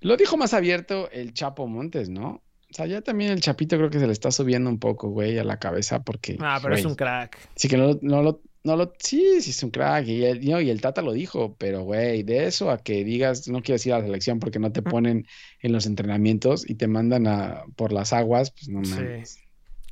Lo 0.01 0.17
dijo 0.17 0.37
más 0.37 0.53
abierto 0.53 1.09
el 1.13 1.33
Chapo 1.33 1.69
Montes, 1.69 2.09
¿no? 2.09 2.43
O 2.69 2.75
sea, 2.75 2.87
ya 2.87 3.01
también 3.01 3.31
el 3.31 3.41
Chapito 3.41 3.77
creo 3.77 3.91
que 3.91 4.01
se 4.01 4.07
le 4.07 4.13
está 4.13 4.33
subiendo 4.33 4.69
un 4.69 4.81
poco, 4.81 5.11
güey, 5.11 5.39
a 5.39 5.45
la 5.45 5.61
cabeza 5.61 6.03
porque, 6.03 6.37
Ah, 6.41 6.59
pero 6.61 6.75
es 6.75 6.85
un 6.85 6.97
crack. 6.97 7.39
sí 7.55 7.69
que 7.69 7.77
no, 7.77 7.99
no 8.03 8.23
lo, 8.23 8.43
no 8.64 8.77
lo, 8.77 8.92
sí, 8.99 9.40
sí 9.42 9.51
es 9.51 9.62
un 9.62 9.71
crack 9.71 10.07
y 10.09 10.25
el, 10.25 10.44
no, 10.49 10.61
y 10.61 10.71
el 10.71 10.81
Tata 10.81 11.03
lo 11.03 11.12
dijo, 11.12 11.57
pero 11.59 11.83
güey, 11.83 12.23
de 12.23 12.47
eso 12.47 12.71
a 12.71 12.79
que 12.79 13.05
digas 13.05 13.49
no 13.49 13.62
quieres 13.62 13.87
ir 13.87 13.92
a 13.94 13.99
la 13.99 14.05
selección 14.07 14.40
porque 14.40 14.59
no 14.59 14.73
te 14.73 14.83
ponen 14.83 15.27
en 15.61 15.73
los 15.73 15.87
entrenamientos 15.87 16.68
y 16.68 16.75
te 16.75 16.88
mandan 16.88 17.27
a 17.27 17.64
por 17.77 17.92
las 17.92 18.12
aguas, 18.12 18.51
pues 18.51 18.68
no 18.68 18.85
Sí. 18.85 18.90
mames. 18.90 19.38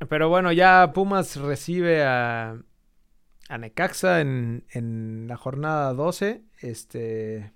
Pero 0.09 0.29
bueno, 0.29 0.53
ya 0.53 0.93
Pumas 0.93 1.37
recibe 1.37 2.05
a, 2.05 2.61
a 3.49 3.59
Necaxa 3.59 4.21
en, 4.21 4.67
en 4.71 5.27
la 5.29 5.37
jornada 5.37 5.95
12. 5.95 6.43
Este, 6.61 7.53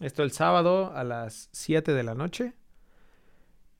esto 0.00 0.22
el 0.24 0.32
sábado 0.32 0.92
a 0.94 1.04
las 1.04 1.48
7 1.52 1.92
de 1.94 2.02
la 2.02 2.14
noche. 2.14 2.54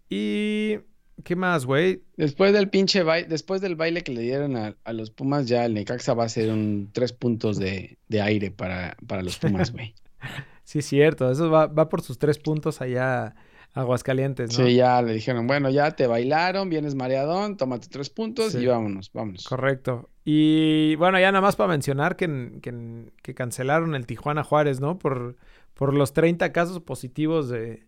Y... 0.09 0.79
¿Qué 1.25 1.35
más, 1.35 1.65
güey? 1.65 2.03
Después 2.17 2.53
del 2.53 2.69
pinche 2.69 3.03
baile, 3.03 3.29
después 3.29 3.61
del 3.61 3.75
baile 3.75 4.03
que 4.03 4.13
le 4.13 4.21
dieron 4.23 4.57
a, 4.57 4.77
a 4.85 4.93
los 4.93 5.11
Pumas, 5.11 5.47
ya 5.49 5.65
el 5.65 5.75
Necaxa 5.75 6.15
va 6.15 6.25
a 6.25 6.29
ser 6.29 6.51
un 6.51 6.91
tres 6.93 7.13
puntos 7.13 7.59
de, 7.59 7.99
de 8.09 8.21
aire 8.21 8.51
para, 8.51 8.97
para 9.07 9.23
los 9.23 9.39
Pumas, 9.39 9.73
güey. 9.73 9.95
Sí, 10.65 10.83
cierto. 10.83 11.31
Eso 11.31 11.49
va, 11.49 11.69
va 11.69 11.89
por 11.89 12.03
sus 12.03 12.19
tres 12.19 12.39
puntos 12.41 12.81
allá 12.81 13.27
a 13.27 13.35
Aguascalientes, 13.81 14.59
¿no? 14.59 14.67
Sí, 14.67 14.75
ya 14.75 15.01
le 15.01 15.13
dijeron, 15.15 15.47
bueno, 15.47 15.71
ya 15.71 15.93
te 15.93 16.09
bailaron, 16.09 16.69
vienes 16.69 16.97
mareadón, 16.97 17.57
tómate 17.57 17.87
tres 17.89 18.11
puntos 18.11 18.53
Sí. 18.53 18.59
y 18.59 18.67
vámonos, 18.67 19.13
vámonos. 19.13 19.45
Correcto. 19.45 20.11
Y 20.25 20.97
bueno, 20.97 21.21
ya 21.21 21.31
nada 21.31 21.41
más 21.43 21.55
para 21.55 21.69
mencionar 21.69 22.17
que, 22.17 22.59
que, 22.63 23.13
que 23.23 23.35
cancelaron 23.35 23.95
el 23.95 24.07
Tijuana 24.07 24.43
Juárez, 24.43 24.81
¿no? 24.81 24.99
Por, 24.99 25.37
por 25.75 25.95
los 25.95 26.13
30 26.13 26.51
casos 26.51 26.81
positivos 26.81 27.49
de, 27.49 27.87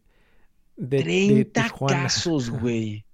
de, 0.76 1.02
de 1.32 1.44
30 1.46 1.62
Tijuana. 1.64 2.02
casos, 2.04 2.48
güey. 2.60 3.04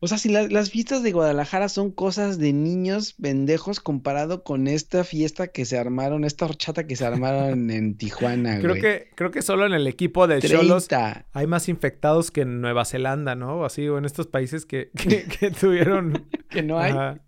O 0.00 0.06
sea, 0.06 0.16
si 0.16 0.28
la- 0.28 0.46
las 0.46 0.70
fiestas 0.70 1.02
de 1.02 1.10
Guadalajara 1.10 1.68
son 1.68 1.90
cosas 1.90 2.38
de 2.38 2.52
niños 2.52 3.14
pendejos 3.20 3.80
comparado 3.80 4.44
con 4.44 4.68
esta 4.68 5.02
fiesta 5.02 5.48
que 5.48 5.64
se 5.64 5.76
armaron, 5.76 6.24
esta 6.24 6.44
horchata 6.44 6.86
que 6.86 6.94
se 6.94 7.04
armaron 7.04 7.68
en 7.70 7.96
Tijuana, 7.96 8.58
Creo 8.60 8.70
güey. 8.70 8.80
que, 8.80 9.10
creo 9.16 9.32
que 9.32 9.42
solo 9.42 9.66
en 9.66 9.72
el 9.72 9.88
equipo 9.88 10.28
de 10.28 10.40
Cholos 10.40 10.86
30. 10.86 11.26
hay 11.32 11.46
más 11.48 11.68
infectados 11.68 12.30
que 12.30 12.42
en 12.42 12.60
Nueva 12.60 12.84
Zelanda, 12.84 13.34
¿no? 13.34 13.56
O 13.56 13.64
así, 13.64 13.88
o 13.88 13.98
en 13.98 14.04
estos 14.04 14.28
países 14.28 14.66
que, 14.66 14.90
que, 14.96 15.24
que 15.40 15.50
tuvieron. 15.50 16.28
Que 16.48 16.62
no 16.62 16.78
hay. 16.78 16.92
Ajá. 16.92 17.18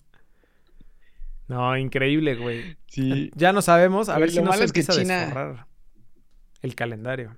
No, 1.49 1.77
increíble, 1.77 2.37
güey. 2.37 2.77
Sí. 2.87 3.33
Ya 3.35 3.53
no 3.53 3.63
sabemos, 3.63 4.09
a 4.09 4.13
Güey, 4.13 4.21
ver 4.23 4.31
si 4.31 4.37
lo 4.37 4.43
no 4.45 4.53
se 4.53 4.57
malo 4.59 4.65
es 4.65 4.73
que 4.73 4.85
China- 4.85 5.67
el 6.63 6.75
calendario. 6.77 7.37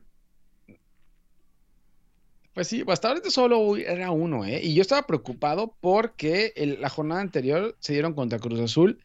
Pues 2.54 2.68
sí, 2.68 2.84
hasta 2.86 3.08
ahorita 3.08 3.30
solo 3.30 3.76
era 3.76 4.10
uno, 4.10 4.44
¿eh? 4.44 4.60
Y 4.62 4.74
yo 4.74 4.82
estaba 4.82 5.06
preocupado 5.06 5.74
porque 5.80 6.52
el- 6.56 6.80
la 6.80 6.90
jornada 6.90 7.20
anterior 7.22 7.76
se 7.80 7.94
dieron 7.94 8.12
contra 8.14 8.38
Cruz 8.38 8.60
Azul 8.60 9.00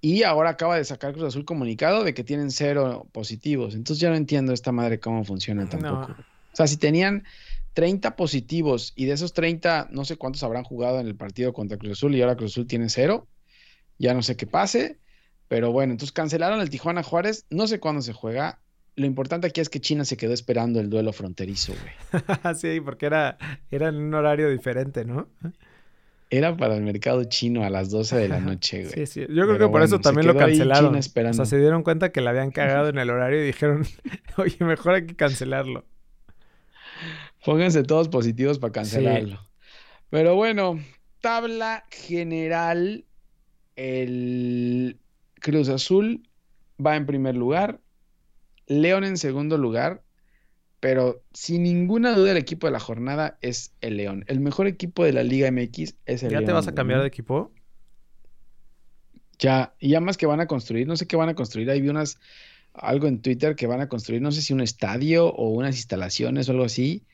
y 0.00 0.24
ahora 0.24 0.50
acaba 0.50 0.76
de 0.76 0.84
sacar 0.84 1.12
Cruz 1.12 1.24
Azul 1.28 1.44
comunicado 1.44 2.02
de 2.02 2.14
que 2.14 2.24
tienen 2.24 2.50
cero 2.50 3.08
positivos. 3.12 3.74
Entonces 3.74 4.00
ya 4.00 4.10
no 4.10 4.16
entiendo 4.16 4.52
esta 4.52 4.72
madre 4.72 4.98
cómo 4.98 5.24
funciona 5.24 5.68
tampoco. 5.68 6.08
No. 6.08 6.14
O 6.52 6.56
sea, 6.56 6.66
si 6.66 6.76
tenían 6.76 7.24
30 7.74 8.16
positivos 8.16 8.92
y 8.96 9.06
de 9.06 9.12
esos 9.12 9.32
30, 9.32 9.88
no 9.90 10.04
sé 10.04 10.16
cuántos 10.16 10.42
habrán 10.42 10.64
jugado 10.64 11.00
en 11.00 11.06
el 11.06 11.16
partido 11.16 11.52
contra 11.52 11.76
Cruz 11.78 11.92
Azul 11.92 12.14
y 12.14 12.22
ahora 12.22 12.36
Cruz 12.36 12.52
Azul 12.52 12.66
tiene 12.66 12.88
cero, 12.88 13.28
ya 13.98 14.14
no 14.14 14.22
sé 14.22 14.36
qué 14.36 14.46
pase, 14.46 14.98
pero 15.48 15.72
bueno, 15.72 15.92
entonces 15.92 16.12
cancelaron 16.12 16.60
el 16.60 16.70
Tijuana 16.70 17.02
Juárez, 17.02 17.46
no 17.50 17.66
sé 17.68 17.78
cuándo 17.80 18.02
se 18.02 18.12
juega. 18.12 18.60
Lo 18.96 19.06
importante 19.06 19.46
aquí 19.48 19.60
es 19.60 19.68
que 19.68 19.80
China 19.80 20.04
se 20.04 20.16
quedó 20.16 20.32
esperando 20.32 20.80
el 20.80 20.88
duelo 20.88 21.12
fronterizo, 21.12 21.72
güey. 21.72 22.22
sí, 22.54 22.80
porque 22.80 23.06
era, 23.06 23.38
era 23.70 23.88
en 23.88 23.96
un 23.96 24.14
horario 24.14 24.48
diferente, 24.50 25.04
¿no? 25.04 25.28
Era 26.30 26.56
para 26.56 26.76
el 26.76 26.82
mercado 26.82 27.24
chino 27.24 27.64
a 27.64 27.70
las 27.70 27.90
12 27.90 28.16
de 28.16 28.28
la 28.28 28.40
noche, 28.40 28.82
güey. 28.82 28.92
Sí, 28.92 29.06
sí. 29.06 29.20
Yo 29.20 29.26
creo 29.26 29.46
Pero 29.46 29.58
que 29.58 29.64
por 29.64 29.70
bueno, 29.70 29.84
eso 29.86 30.00
también 30.00 30.26
lo 30.26 30.36
cancelaron. 30.36 30.94
O 30.96 31.32
sea, 31.32 31.44
se 31.44 31.58
dieron 31.58 31.82
cuenta 31.82 32.12
que 32.12 32.20
la 32.20 32.30
habían 32.30 32.50
cagado 32.50 32.88
en 32.88 32.98
el 32.98 33.10
horario 33.10 33.42
y 33.42 33.46
dijeron, 33.46 33.84
oye, 34.36 34.56
mejor 34.60 34.94
hay 34.94 35.06
que 35.06 35.16
cancelarlo. 35.16 35.84
Pónganse 37.44 37.82
todos 37.82 38.08
positivos 38.08 38.58
para 38.58 38.72
cancelarlo. 38.72 39.38
Pero 40.10 40.34
bueno, 40.34 40.78
tabla 41.20 41.84
general. 41.90 43.04
El 43.76 44.98
Cruz 45.40 45.68
Azul 45.68 46.28
va 46.84 46.96
en 46.96 47.06
primer 47.06 47.36
lugar. 47.36 47.80
León 48.66 49.04
en 49.04 49.16
segundo 49.16 49.58
lugar. 49.58 50.02
Pero 50.80 51.22
sin 51.32 51.62
ninguna 51.62 52.12
duda 52.14 52.32
el 52.32 52.36
equipo 52.36 52.66
de 52.66 52.72
la 52.72 52.80
jornada 52.80 53.38
es 53.40 53.72
el 53.80 53.96
León. 53.96 54.24
El 54.28 54.40
mejor 54.40 54.66
equipo 54.66 55.02
de 55.04 55.12
la 55.14 55.22
Liga 55.22 55.48
MX 55.50 55.94
es 56.04 56.22
el 56.22 56.30
¿Ya 56.30 56.38
León. 56.40 56.44
te 56.44 56.52
vas 56.52 56.68
a 56.68 56.74
cambiar 56.74 57.00
de 57.00 57.06
equipo? 57.06 57.52
Ya, 59.38 59.74
y 59.80 59.88
ya 59.90 60.00
más 60.00 60.16
que 60.18 60.26
van 60.26 60.40
a 60.40 60.46
construir, 60.46 60.86
no 60.86 60.96
sé 60.96 61.06
qué 61.06 61.16
van 61.16 61.30
a 61.30 61.34
construir. 61.34 61.70
Ahí 61.70 61.80
vi 61.80 61.88
unas, 61.88 62.18
algo 62.74 63.06
en 63.06 63.22
Twitter 63.22 63.56
que 63.56 63.66
van 63.66 63.80
a 63.80 63.88
construir, 63.88 64.20
no 64.22 64.30
sé 64.30 64.42
si 64.42 64.52
un 64.52 64.60
estadio 64.60 65.26
o 65.28 65.48
unas 65.50 65.76
instalaciones 65.76 66.48
o 66.48 66.52
algo 66.52 66.64
así. 66.64 67.04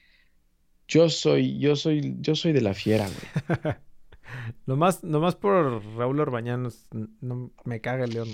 Yo 0.88 1.08
soy, 1.08 1.58
yo 1.58 1.76
soy, 1.76 2.16
yo 2.20 2.34
soy 2.34 2.52
de 2.52 2.60
la 2.62 2.74
fiera, 2.74 3.06
güey. 3.08 3.74
Nomás, 4.66 5.02
nomás 5.04 5.34
por 5.36 5.82
Raúl 5.96 6.20
Orbañanos, 6.20 6.86
n- 6.92 7.08
no 7.20 7.52
me 7.64 7.80
caga 7.80 8.04
el 8.04 8.10
León. 8.14 8.28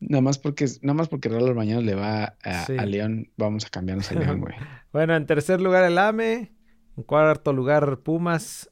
Nada 0.00 0.22
más 0.22 0.38
porque, 0.38 0.66
nada 0.82 0.94
más 0.94 1.08
porque 1.08 1.28
Raúl 1.28 1.54
le 1.84 1.94
va 1.94 2.36
a, 2.42 2.64
Sí. 2.66 2.76
a 2.78 2.86
León, 2.86 3.30
vamos 3.36 3.66
a 3.66 3.68
cambiarnos 3.68 4.10
a 4.10 4.14
León, 4.14 4.40
güey. 4.40 4.54
Bueno, 4.92 5.14
en 5.14 5.26
tercer 5.26 5.60
lugar 5.60 5.84
el 5.84 5.98
AME, 5.98 6.52
en 6.96 7.02
cuarto 7.04 7.52
lugar 7.52 7.98
Pumas, 8.00 8.70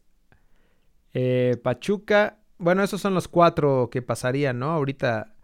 eh, 1.15 1.57
Pachuca. 1.63 2.39
Bueno, 2.59 2.83
esos 2.83 3.01
son 3.01 3.15
los 3.15 3.29
cuatro 3.29 3.89
que 3.91 4.03
pasarían, 4.03 4.59
¿no? 4.59 4.71
Ahorita 4.71 5.35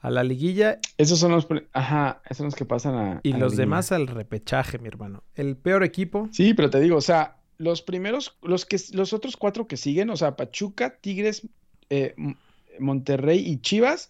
a 0.00 0.10
la 0.10 0.22
liguilla 0.22 0.80
Esos 0.98 1.18
son 1.18 1.32
los, 1.32 1.46
ajá, 1.72 2.20
esos 2.26 2.38
son 2.38 2.46
los 2.46 2.54
que 2.54 2.64
pasan 2.66 2.94
a, 2.94 3.20
y 3.22 3.32
a 3.32 3.38
los 3.38 3.56
demás 3.56 3.90
al 3.92 4.06
repechaje, 4.06 4.78
mi 4.78 4.88
hermano. 4.88 5.22
El 5.34 5.56
peor 5.56 5.82
equipo, 5.82 6.28
Sí, 6.30 6.52
pero 6.52 6.68
te 6.68 6.78
digo, 6.80 6.96
o 6.96 7.00
sea, 7.00 7.38
los 7.56 7.80
primeros, 7.80 8.36
los 8.42 8.66
que, 8.66 8.76
los 8.92 9.12
otros 9.12 9.36
cuatro 9.36 9.66
que 9.66 9.76
siguen, 9.76 10.10
o 10.10 10.16
sea, 10.16 10.36
Pachuca, 10.36 10.98
Tigres, 11.00 11.48
eh, 11.88 12.14
Monterrey 12.78 13.38
y 13.38 13.58
Chivas, 13.58 14.08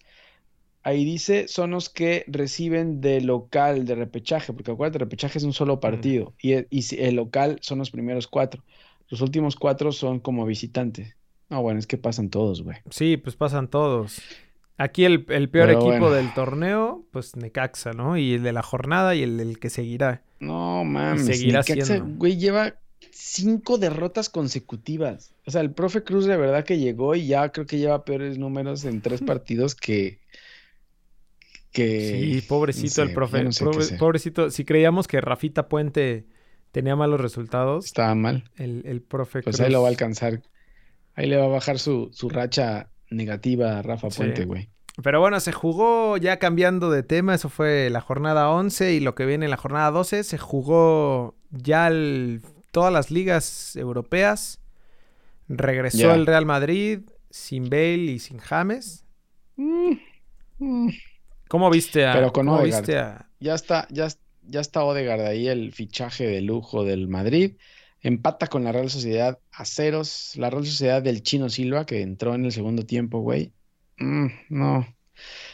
ahí 0.85 1.03
dice, 1.05 1.47
son 1.49 1.71
los 1.71 1.89
que 1.89 2.23
reciben 2.27 3.01
de 3.01 3.21
local, 3.21 3.85
de 3.85 3.95
repechaje, 3.95 4.53
porque 4.53 4.71
acuérdate, 4.71 4.99
repechaje 4.99 5.37
es 5.39 5.43
un 5.43 5.53
solo 5.53 5.79
partido, 5.81 6.33
y, 6.41 6.83
si- 6.83 6.97
el 7.01 7.15
local 7.15 7.59
son 7.61 7.79
los 7.79 7.91
primeros 7.91 8.27
cuatro. 8.27 8.63
Los 9.09 9.21
últimos 9.21 9.55
cuatro 9.57 9.91
son 9.91 10.19
como 10.21 10.45
visitantes. 10.45 11.15
No, 11.49 11.61
bueno, 11.61 11.79
es 11.79 11.87
que 11.87 11.97
pasan 11.97 12.29
todos, 12.29 12.63
güey. 12.63 12.77
sí, 12.89 13.17
pues 13.17 13.35
pasan 13.35 13.69
todos. 13.69 14.25
Aquí 14.77 15.05
el, 15.05 15.25
el 15.29 15.49
peor 15.49 15.69
Pero 15.69 15.79
equipo 15.81 16.09
bueno. 16.09 16.11
del 16.11 16.33
torneo, 16.33 17.05
pues 17.11 17.35
Necaxa, 17.35 17.93
¿no? 17.93 18.17
Y 18.17 18.33
el 18.35 18.43
de 18.43 18.53
la 18.53 18.61
jornada 18.63 19.15
y 19.15 19.23
el, 19.23 19.39
el 19.39 19.59
que 19.59 19.69
seguirá. 19.69 20.21
No 20.39 20.83
mames, 20.83 21.25
seguirá 21.25 21.59
Necaxa, 21.59 21.95
siendo. 21.95 22.05
güey, 22.17 22.37
lleva 22.37 22.75
cinco 23.11 23.77
derrotas 23.77 24.29
consecutivas. 24.29 25.33
O 25.45 25.51
sea, 25.51 25.61
el 25.61 25.73
profe 25.73 26.03
Cruz 26.03 26.25
de 26.25 26.37
verdad 26.37 26.65
que 26.65 26.77
llegó 26.77 27.15
y 27.15 27.27
ya 27.27 27.51
creo 27.51 27.65
que 27.65 27.77
lleva 27.77 28.03
peores 28.05 28.37
números 28.37 28.83
en 28.85 29.01
tres 29.01 29.21
partidos 29.21 29.75
que, 29.75 30.19
que 31.75 32.39
Sí, 32.39 32.41
pobrecito 32.47 33.03
no 33.03 33.09
el 33.09 33.13
profe. 33.13 33.43
no 33.43 33.51
sé 33.51 33.65
pobre- 33.65 33.97
pobrecito. 33.97 34.49
Si 34.49 34.63
creíamos 34.65 35.07
que 35.07 35.19
Rafita 35.21 35.67
Puente 35.67 36.25
tenía 36.71 36.95
malos 36.95 37.19
resultados, 37.21 37.85
Estaba 37.85 38.15
mal. 38.15 38.49
el, 38.55 38.81
el 38.85 39.01
profe 39.01 39.41
Pues 39.43 39.57
Cruz 39.57 39.65
ahí 39.67 39.71
lo 39.71 39.81
va 39.81 39.87
a 39.87 39.91
alcanzar. 39.91 40.41
Ahí 41.15 41.27
le 41.27 41.37
va 41.37 41.45
a 41.45 41.49
bajar 41.49 41.77
su, 41.79 42.09
su 42.13 42.29
racha 42.29 42.89
negativa 43.09 43.77
a 43.79 43.81
Rafa 43.81 44.09
Sí. 44.09 44.17
Puente, 44.17 44.45
güey. 44.45 44.69
Pero 45.03 45.19
bueno, 45.19 45.39
se 45.41 45.51
jugó 45.51 46.15
ya 46.15 46.39
cambiando 46.39 46.89
de 46.89 47.03
tema, 47.03 47.35
eso 47.35 47.49
fue 47.49 47.89
la 47.89 47.99
jornada 47.99 48.49
11 48.49 48.93
y 48.93 49.01
lo 49.01 49.13
que 49.13 49.25
viene 49.25 49.45
en 49.45 49.51
la 49.51 49.57
jornada 49.57 49.91
12, 49.91 50.23
se 50.23 50.37
jugó 50.37 51.35
ya 51.51 51.87
el- 51.87 52.41
todas 52.71 52.91
las 52.93 53.11
ligas 53.11 53.75
europeas. 53.75 54.59
Regresó 55.49 55.97
Ya. 55.97 56.15
el 56.15 56.25
Real 56.25 56.45
Madrid 56.45 57.01
sin 57.29 57.69
Bale 57.69 57.97
y 58.13 58.19
sin 58.19 58.37
James. 58.39 59.03
Mm, 59.57 59.91
mm. 60.59 60.89
¿Cómo 61.47 61.69
viste 61.69 62.05
a 62.05 62.13
Pero 62.13 62.31
con 62.33 62.45
cómo 62.47 62.57
Odegaard. 62.59 62.81
viste 62.85 62.97
a 62.97 63.29
Ya 63.39 63.55
está, 63.55 63.87
ya, 63.91 64.07
ya 64.43 64.59
está 64.61 64.83
Odegaard 64.83 65.21
ahí, 65.21 65.47
el 65.47 65.71
fichaje 65.73 66.25
de 66.27 66.41
lujo 66.41 66.83
del 66.83 67.07
Madrid. 67.07 67.57
Empata 68.01 68.47
con 68.47 68.63
la 68.63 68.71
Real 68.71 68.89
Sociedad 68.89 69.39
a 69.51 69.65
ceros. 69.65 70.33
La 70.35 70.49
Real 70.49 70.65
Sociedad 70.65 71.01
del 71.01 71.23
Chino 71.23 71.49
Silva, 71.49 71.85
que 71.85 72.01
entró 72.01 72.35
en 72.35 72.45
el 72.45 72.51
segundo 72.51 72.85
tiempo, 72.85 73.19
güey. 73.21 73.53
Mm, 73.97 74.27
no. 74.49 74.85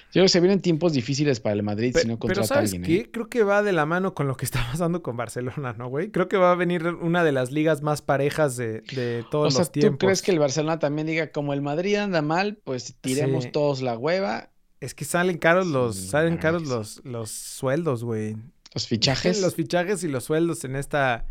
Yo 0.08 0.14
creo 0.14 0.26
que 0.26 0.30
se 0.30 0.39
vienen 0.42 0.60
tiempos 0.62 0.92
difíciles 0.92 1.39
para 1.39 1.54
el 1.54 1.64
Madrid 1.64 1.94
Pe- 1.94 2.00
si 2.02 2.08
no 2.08 2.16
Pero 2.20 2.34
contrata 2.36 2.42
a 2.44 2.48
¿sabes 2.58 2.74
alguien, 2.74 2.84
qué? 2.84 2.96
¿eh? 3.04 3.12
Creo 3.12 3.30
que 3.30 3.44
va 3.44 3.62
de 3.64 3.72
la 3.72 3.86
mano 3.86 4.14
con 4.14 4.28
lo 4.28 4.36
que 4.36 4.44
está 4.46 4.60
pasando 4.70 5.02
con 5.02 5.16
Barcelona, 5.16 5.74
¿no, 5.78 5.88
güey? 5.88 6.12
Creo 6.12 6.28
que 6.28 6.36
va 6.38 6.52
a 6.52 6.56
venir 6.56 6.86
una 6.88 7.24
de 7.24 7.32
las 7.32 7.52
ligas 7.52 7.82
más 7.82 8.02
parejas 8.02 8.58
de, 8.58 8.82
de 8.82 9.24
todos 9.32 9.50
O 9.50 9.52
sea, 9.52 9.60
los 9.60 9.72
¿tú 9.72 9.80
tiempos. 9.80 10.00
crees 10.00 10.22
que 10.22 10.32
el 10.32 10.39
Barcelona 10.39 10.80
también 10.80 11.08
diga, 11.08 11.32
como 11.32 11.54
el 11.54 11.62
Madrid 11.62 11.96
anda 11.96 12.22
mal, 12.22 12.60
pues 12.66 12.98
tiremos 13.00 13.46
Sí. 13.46 13.52
todos 13.52 13.82
la 13.82 13.98
hueva? 13.98 14.51
Es 14.82 14.94
que 14.94 15.06
salen 15.06 15.38
caros 15.38 15.68
los, 15.68 15.96
Sí, 15.96 16.08
salen 16.10 16.38
caros 16.38 16.64
los, 16.68 17.02
los 17.06 17.30
sueldos, 17.32 18.04
güey. 18.04 18.36
Los 18.74 18.88
fichajes. 18.88 19.40
Los 19.42 19.56
fichajes 19.56 20.04
y 20.04 20.10
los 20.10 20.26
sueldos 20.26 20.64
en 20.66 20.76
esta 20.76 21.26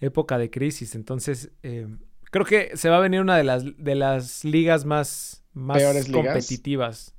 época 0.00 0.38
de 0.38 0.50
crisis. 0.50 0.94
Entonces, 0.96 1.50
eh, 1.62 1.86
creo 2.32 2.44
que 2.44 2.76
se 2.76 2.88
va 2.88 2.96
a 2.96 3.00
venir 3.00 3.20
una 3.20 3.36
de 3.36 3.44
las, 3.44 3.64
de 3.76 3.94
las 3.94 4.44
ligas 4.44 4.84
más, 4.84 5.44
más 5.52 5.76
¿Peores 5.78 6.08
ligas? 6.08 6.24
competitivas. 6.24 7.14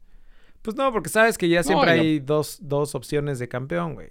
Pues 0.64 0.76
no, 0.76 0.92
porque 0.92 1.10
sabes 1.10 1.38
que 1.38 1.48
ya 1.48 1.60
No, 1.60 1.64
siempre 1.64 1.96
lo- 1.96 2.02
hay 2.02 2.20
dos, 2.20 2.58
dos 2.62 2.94
opciones 2.96 3.40
de 3.40 3.48
campeón, 3.48 3.94
güey. 3.94 4.10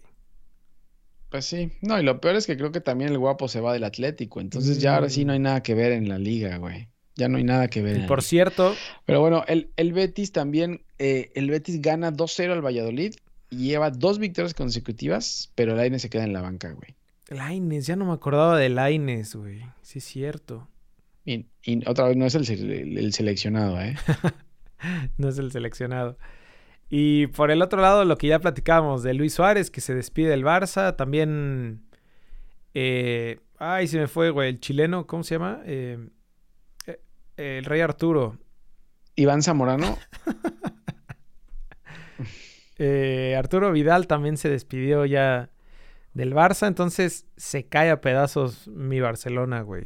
Pues 1.31 1.45
sí. 1.47 1.73
No, 1.83 1.99
y 1.99 2.05
lo 2.05 2.21
peor 2.21 2.37
es 2.37 2.47
que 2.47 2.57
creo 2.57 2.71
que 2.71 2.81
también 2.81 3.11
el 3.11 3.19
guapo 3.19 3.49
se 3.49 3.61
va 3.61 3.73
del 3.73 3.83
Atlético. 3.85 4.41
Entonces 4.41 4.79
ya 4.81 4.95
ahora 4.95 5.11
sí 5.11 5.25
no 5.25 5.33
hay 5.33 5.41
nada 5.41 5.62
que 5.62 5.75
ver 5.75 5.91
en 5.93 6.09
la 6.09 6.19
liga, 6.19 6.57
güey. 6.59 6.89
Ya 7.17 7.29
no 7.29 7.39
hay 7.39 7.45
nada 7.45 7.69
que 7.69 7.81
ver 7.83 7.97
Y 7.97 8.01
por 8.07 8.23
cierto, 8.23 8.75
Pero 9.07 9.21
bueno, 9.21 9.43
el, 9.49 9.71
el 9.77 9.93
Betis 9.93 10.33
también, 10.33 10.83
eh, 10.99 11.31
el 11.35 11.49
Betis 11.51 11.81
gana 11.81 12.12
2-0 12.12 12.53
al 12.53 12.64
Valladolid 12.64 13.14
y 13.51 13.69
lleva 13.69 13.91
dos 13.91 14.19
victorias 14.19 14.53
consecutivas, 14.55 15.51
pero 15.55 15.73
el 15.73 15.79
Aine 15.81 15.99
se 15.99 16.11
queda 16.11 16.25
en 16.25 16.33
la 16.33 16.43
banca, 16.43 16.71
güey. 16.73 16.95
Laines, 17.29 17.87
ya 17.87 17.97
no 17.97 18.05
me 18.05 18.12
acordaba 18.12 18.57
de 18.59 18.69
Laines, 18.69 19.35
güey. 19.35 19.62
Sí, 19.83 19.99
es 19.99 20.05
cierto. 20.05 20.69
Y, 21.25 21.47
y 21.64 21.89
otra 21.89 22.07
vez 22.07 22.17
no 22.17 22.27
es 22.27 22.35
el, 22.37 22.49
el- 22.71 22.99
el 22.99 23.12
seleccionado, 23.12 23.81
¿eh? 23.81 23.97
No 25.19 25.29
es 25.31 25.39
el 25.39 25.51
seleccionado. 25.51 26.19
Y 26.91 27.29
por 27.29 27.51
el 27.51 27.62
otro 27.62 27.81
lado, 27.81 28.05
lo 28.05 28.17
que 28.19 28.29
ya 28.29 28.39
platicábamos 28.39 29.03
de 29.03 29.14
Luis 29.14 29.35
Suárez, 29.35 29.71
que 29.71 29.81
se 29.81 29.95
despide 29.95 30.29
del 30.29 30.45
Barça. 30.45 30.95
También. 30.95 31.81
eh, 32.75 33.41
ay, 33.59 33.89
se 33.89 33.99
me 33.99 34.07
fue, 34.07 34.31
güey. 34.31 34.51
El 34.51 34.61
chileno, 34.61 35.07
¿cómo 35.07 35.25
se 35.25 35.35
llama? 35.37 35.62
Eh, 35.64 35.99
el 37.37 37.64
Rey 37.64 37.80
Arturo. 37.80 38.39
Iván 39.14 39.43
Zamorano, 39.43 39.99
Eh, 42.78 43.34
Arturo 43.39 43.72
Vidal 43.72 44.07
también 44.07 44.37
se 44.37 44.51
despidió 44.51 45.07
ya 45.07 45.49
del 46.12 46.34
Barça. 46.34 46.66
Entonces 46.66 47.26
se 47.37 47.64
cae 47.66 47.91
a 47.91 48.01
pedazos 48.03 48.68
mi 48.68 49.01
Barcelona, 49.01 49.62
güey. 49.62 49.84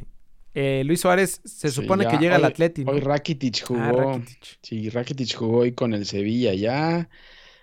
Eh, 0.53 0.83
Luis 0.85 0.99
Suárez 0.99 1.39
se 1.45 1.69
Sí, 1.69 1.75
supone 1.75 2.03
ya 2.03 2.09
que 2.11 2.17
llega 2.17 2.35
al 2.35 2.43
Atleti, 2.43 2.83
¿no? 2.83 2.91
hoy 2.91 2.99
Rakitic 2.99 3.63
jugó. 3.65 3.79
Ah, 3.81 3.91
Rakitic. 3.93 4.59
Sí, 4.61 4.89
Rakitic 4.89 5.35
jugó 5.37 5.59
hoy 5.59 5.71
con 5.71 5.93
el 5.93 6.05
Sevilla 6.05 6.53
ya. 6.53 7.07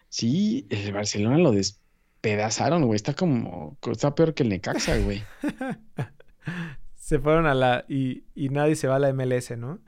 Sí, 0.08 0.66
el 0.70 0.92
Barcelona 0.94 1.36
lo 1.36 1.52
despedazaron, 1.52 2.86
güey. 2.86 2.96
Está 2.96 3.12
como, 3.12 3.76
está 3.92 4.14
peor 4.14 4.32
que 4.32 4.44
el 4.44 4.48
Necaxa, 4.48 4.96
güey. 4.98 5.22
Se 7.08 7.18
fueron 7.18 7.46
a 7.46 7.54
la. 7.54 7.86
Y, 7.88 8.24
y 8.34 8.50
nadie 8.50 8.76
se 8.76 8.86
va 8.86 8.96
a 8.96 8.98
la 8.98 9.10
MLS, 9.14 9.56
¿no? 9.56 9.78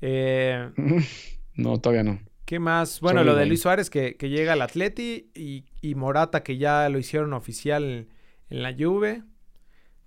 Eh, 0.00 0.70
No, 1.56 1.78
todavía 1.78 2.02
no. 2.02 2.18
¿Qué 2.46 2.58
más? 2.58 3.00
Bueno, 3.02 3.24
lo 3.24 3.34
de. 3.36 3.44
Luis 3.44 3.60
Suárez 3.60 3.90
que, 3.90 4.16
que 4.16 4.30
llega 4.30 4.54
al 4.54 4.62
Atleti 4.62 5.30
y, 5.34 5.64
y 5.82 5.94
Morata 5.94 6.42
que 6.42 6.56
ya 6.56 6.88
lo 6.88 6.98
hicieron 6.98 7.34
oficial 7.34 8.08
en 8.48 8.62
la 8.62 8.74
Juve. 8.74 9.22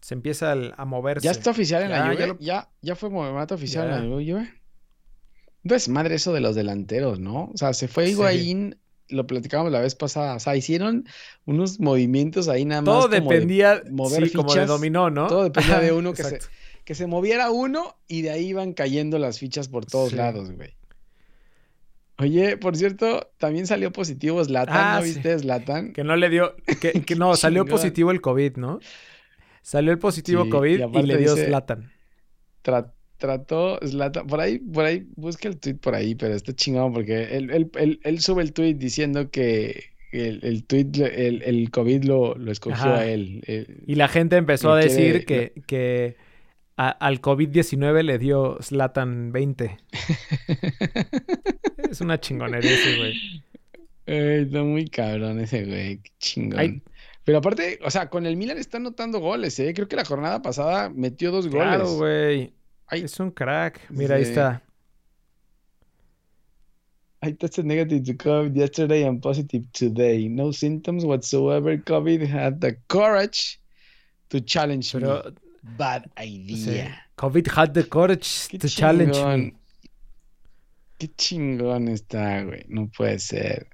Se 0.01 0.15
empieza 0.15 0.53
a 0.53 0.86
moverse. 0.86 1.24
¿Ya 1.26 1.32
está 1.32 1.51
oficial 1.51 1.84
en 1.84 1.89
Ya, 1.89 1.99
la 1.99 2.05
ya 2.05 2.13
Juve? 2.13 2.28
lo- 2.28 2.39
¿Ya, 2.39 2.70
ya 2.82 2.95
fue 2.95 3.11
movimiento 3.11 3.53
oficial 3.53 3.88
Ya. 3.89 3.97
en 3.99 4.09
la 4.09 4.15
Juve? 4.15 4.53
No 5.63 5.76
es 5.76 5.88
madre 5.88 6.15
eso 6.15 6.34
de 6.34 6.41
los 6.41 6.55
delanteros, 6.55 7.20
¿no? 7.20 7.51
O 7.53 7.57
sea, 7.57 7.74
se 7.74 7.88
fue 7.88 8.07
Sí. 8.07 8.13
Lo 9.10 9.26
platicábamos 9.26 9.72
la 9.72 9.80
vez 9.80 9.95
pasada, 9.95 10.36
o 10.36 10.39
sea, 10.39 10.55
hicieron 10.55 11.05
unos 11.45 11.80
movimientos 11.80 12.47
ahí 12.49 12.66
nada 12.66 12.82
más 12.82 12.86
Todo 12.93 13.01
como 13.03 13.30
de- 13.30 13.36
dependía, 13.36 13.82
mover 13.89 14.28
sí, 14.28 14.34
como 14.36 14.49
de 14.49 14.53
fichas. 14.62 14.68
dominó, 14.68 15.10
¿no? 15.10 15.28
todo 15.28 15.43
dependía 15.45 15.80
de 15.80 15.93
uno 15.93 16.14
que 16.14 16.24
se, 16.24 16.39
que 16.84 16.93
se 16.95 17.08
moviera 17.08 17.49
uno 17.51 17.95
y 18.08 18.22
de 18.24 18.32
ahí 18.32 18.47
iban 18.47 18.74
cayendo 18.74 19.18
las 19.20 19.39
fichas 19.39 19.68
por 19.70 19.86
todos 19.86 20.10
Sí. 20.10 20.16
lados, 20.18 20.51
güey. 20.51 20.76
Oye, 22.20 22.58
por 22.58 22.76
cierto, 22.76 23.30
también 23.38 23.68
salió 23.68 23.91
positivo 23.91 24.43
Zlatan, 24.43 24.76
Ah, 24.76 24.95
¿no 24.99 25.05
sí. 25.05 25.14
viste 25.14 25.38
Zlatan? 25.38 25.93
Que 25.93 26.03
no 26.03 26.16
le 26.16 26.30
dio, 26.30 26.55
que, 26.82 26.91
que 27.05 27.16
no, 27.16 27.36
salió 27.36 27.64
chingón. 27.64 27.78
positivo 27.78 28.12
el 28.12 28.22
COVID, 28.22 28.58
¿no? 28.58 28.80
Salió 29.62 29.91
el 29.91 29.99
positivo 29.99 30.45
Sí, 30.45 30.49
COVID 30.49 30.80
y 30.95 31.01
le 31.03 31.18
dio 31.18 31.36
dice- 31.36 31.45
Zlatan. 31.47 31.91
Tra- 32.64 32.91
trató 33.18 33.80
Zlatan, 33.86 34.28
por 34.28 34.39
ahí, 34.39 34.59
por 34.59 34.86
ahí, 34.86 35.05
busca 35.15 35.47
el 35.47 35.57
tweet 35.57 35.76
por 35.76 35.95
ahí, 35.95 36.15
pero 36.15 36.36
está 36.36 36.53
chingón 36.53 36.93
porque 36.93 37.36
él, 37.36 37.49
él- 37.51 37.72
él- 37.76 37.99
él 38.03 38.20
sube 38.22 38.41
el 38.43 38.53
tweet 38.53 38.76
diciendo 38.76 39.30
que 39.32 39.86
el, 40.11 40.39
el 40.43 40.63
tweet, 40.65 40.89
el, 40.95 41.41
el 41.43 41.70
COVID 41.72 42.03
lo, 42.05 42.36
lo 42.36 42.51
escogió 42.51 42.76
Ajá. 42.86 42.99
a 42.99 43.07
él. 43.07 43.41
él- 43.47 43.84
Y 43.86 43.95
la 43.95 44.07
gente 44.07 44.36
empezó 44.38 44.74
a 44.74 44.80
quiere- 44.80 44.93
decir 44.93 45.26
que, 45.26 45.53
que 45.68 46.15
a- 46.78 46.89
al 46.89 47.22
COVID-19 47.22 48.03
le 48.03 48.18
dio 48.20 48.57
Zlatan 48.61 49.32
20. 49.32 49.78
es 51.91 52.01
una 52.01 52.20
chingonería 52.20 52.72
ese, 52.74 52.97
güey. 52.97 53.13
Ay, 54.05 54.43
está 54.43 54.63
muy 54.63 54.86
cabrón 54.88 55.39
ese 55.39 55.65
güey, 55.65 55.97
qué 55.97 56.11
chingón. 56.20 56.59
Ay. 56.59 56.82
Pero 57.24 57.39
aparte, 57.39 57.78
o 57.84 57.91
sea, 57.91 58.09
con 58.09 58.26
el 58.26 58.38
Milan 58.38 58.57
está 58.57 58.78
anotando 58.78 59.20
goles, 59.20 59.59
¿eh? 59.59 59.74
Creo 59.74 59.89
que 59.89 59.97
la 59.97 60.05
jornada 60.05 60.41
pasada 60.41 60.89
metió 60.89 61.30
dos 61.32 61.47
Claro, 61.49 61.86
goles. 61.86 61.97
güey. 61.97 62.53
Ay. 62.88 63.04
Es 63.04 63.20
un 63.20 63.32
crack. 63.32 63.82
Mira, 63.90 64.16
ahí 64.16 64.24
está. 64.24 64.64
I 67.22 67.34
tested 67.34 67.66
negative 67.66 68.04
to 68.06 68.14
COVID 68.14 68.56
yesterday 68.56 69.04
and 69.04 69.22
positive 69.22 69.66
today. 69.74 70.30
No 70.30 70.52
symptoms 70.52 71.04
whatsoever. 71.04 71.76
COVID 71.78 72.26
had 72.26 72.62
the 72.62 72.78
courage 72.88 73.60
to 74.30 74.40
challenge 74.40 74.94
Pero, 74.94 75.24
me. 75.26 75.32
Bad 75.78 76.10
sí. 76.16 76.24
idea. 76.24 77.04
COVID 77.18 77.48
had 77.48 77.74
the 77.74 77.84
courage 77.84 78.48
Qué 78.50 78.60
to 78.60 78.70
challenge 78.70 79.18
me. 79.18 79.54
Qué 81.00 81.10
chingón 81.16 81.90
está, 81.90 82.44
güey. 82.44 82.66
No 82.70 82.88
puede 82.88 83.20
ser. 83.20 83.68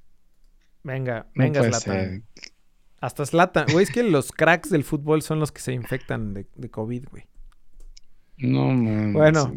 Venga, 0.84 1.28
No 1.36 1.43
venga, 1.43 1.72
ser. 1.74 2.24
Hasta 3.01 3.26
Zlatan. 3.26 3.68
Güey, 3.72 3.84
es 3.84 3.91
que 3.91 4.03
los 4.03 4.32
cracks 4.32 4.70
del 4.70 4.84
fútbol 4.84 5.22
son 5.22 5.39
los 5.39 5.51
que 5.51 5.61
se 5.61 5.74
infectan 5.74 6.34
de, 6.34 6.47
de 6.55 6.70
COVID, 6.70 7.05
güey. 7.11 7.26
No 8.38 8.67
mames. 8.67 9.13
Bueno. 9.13 9.53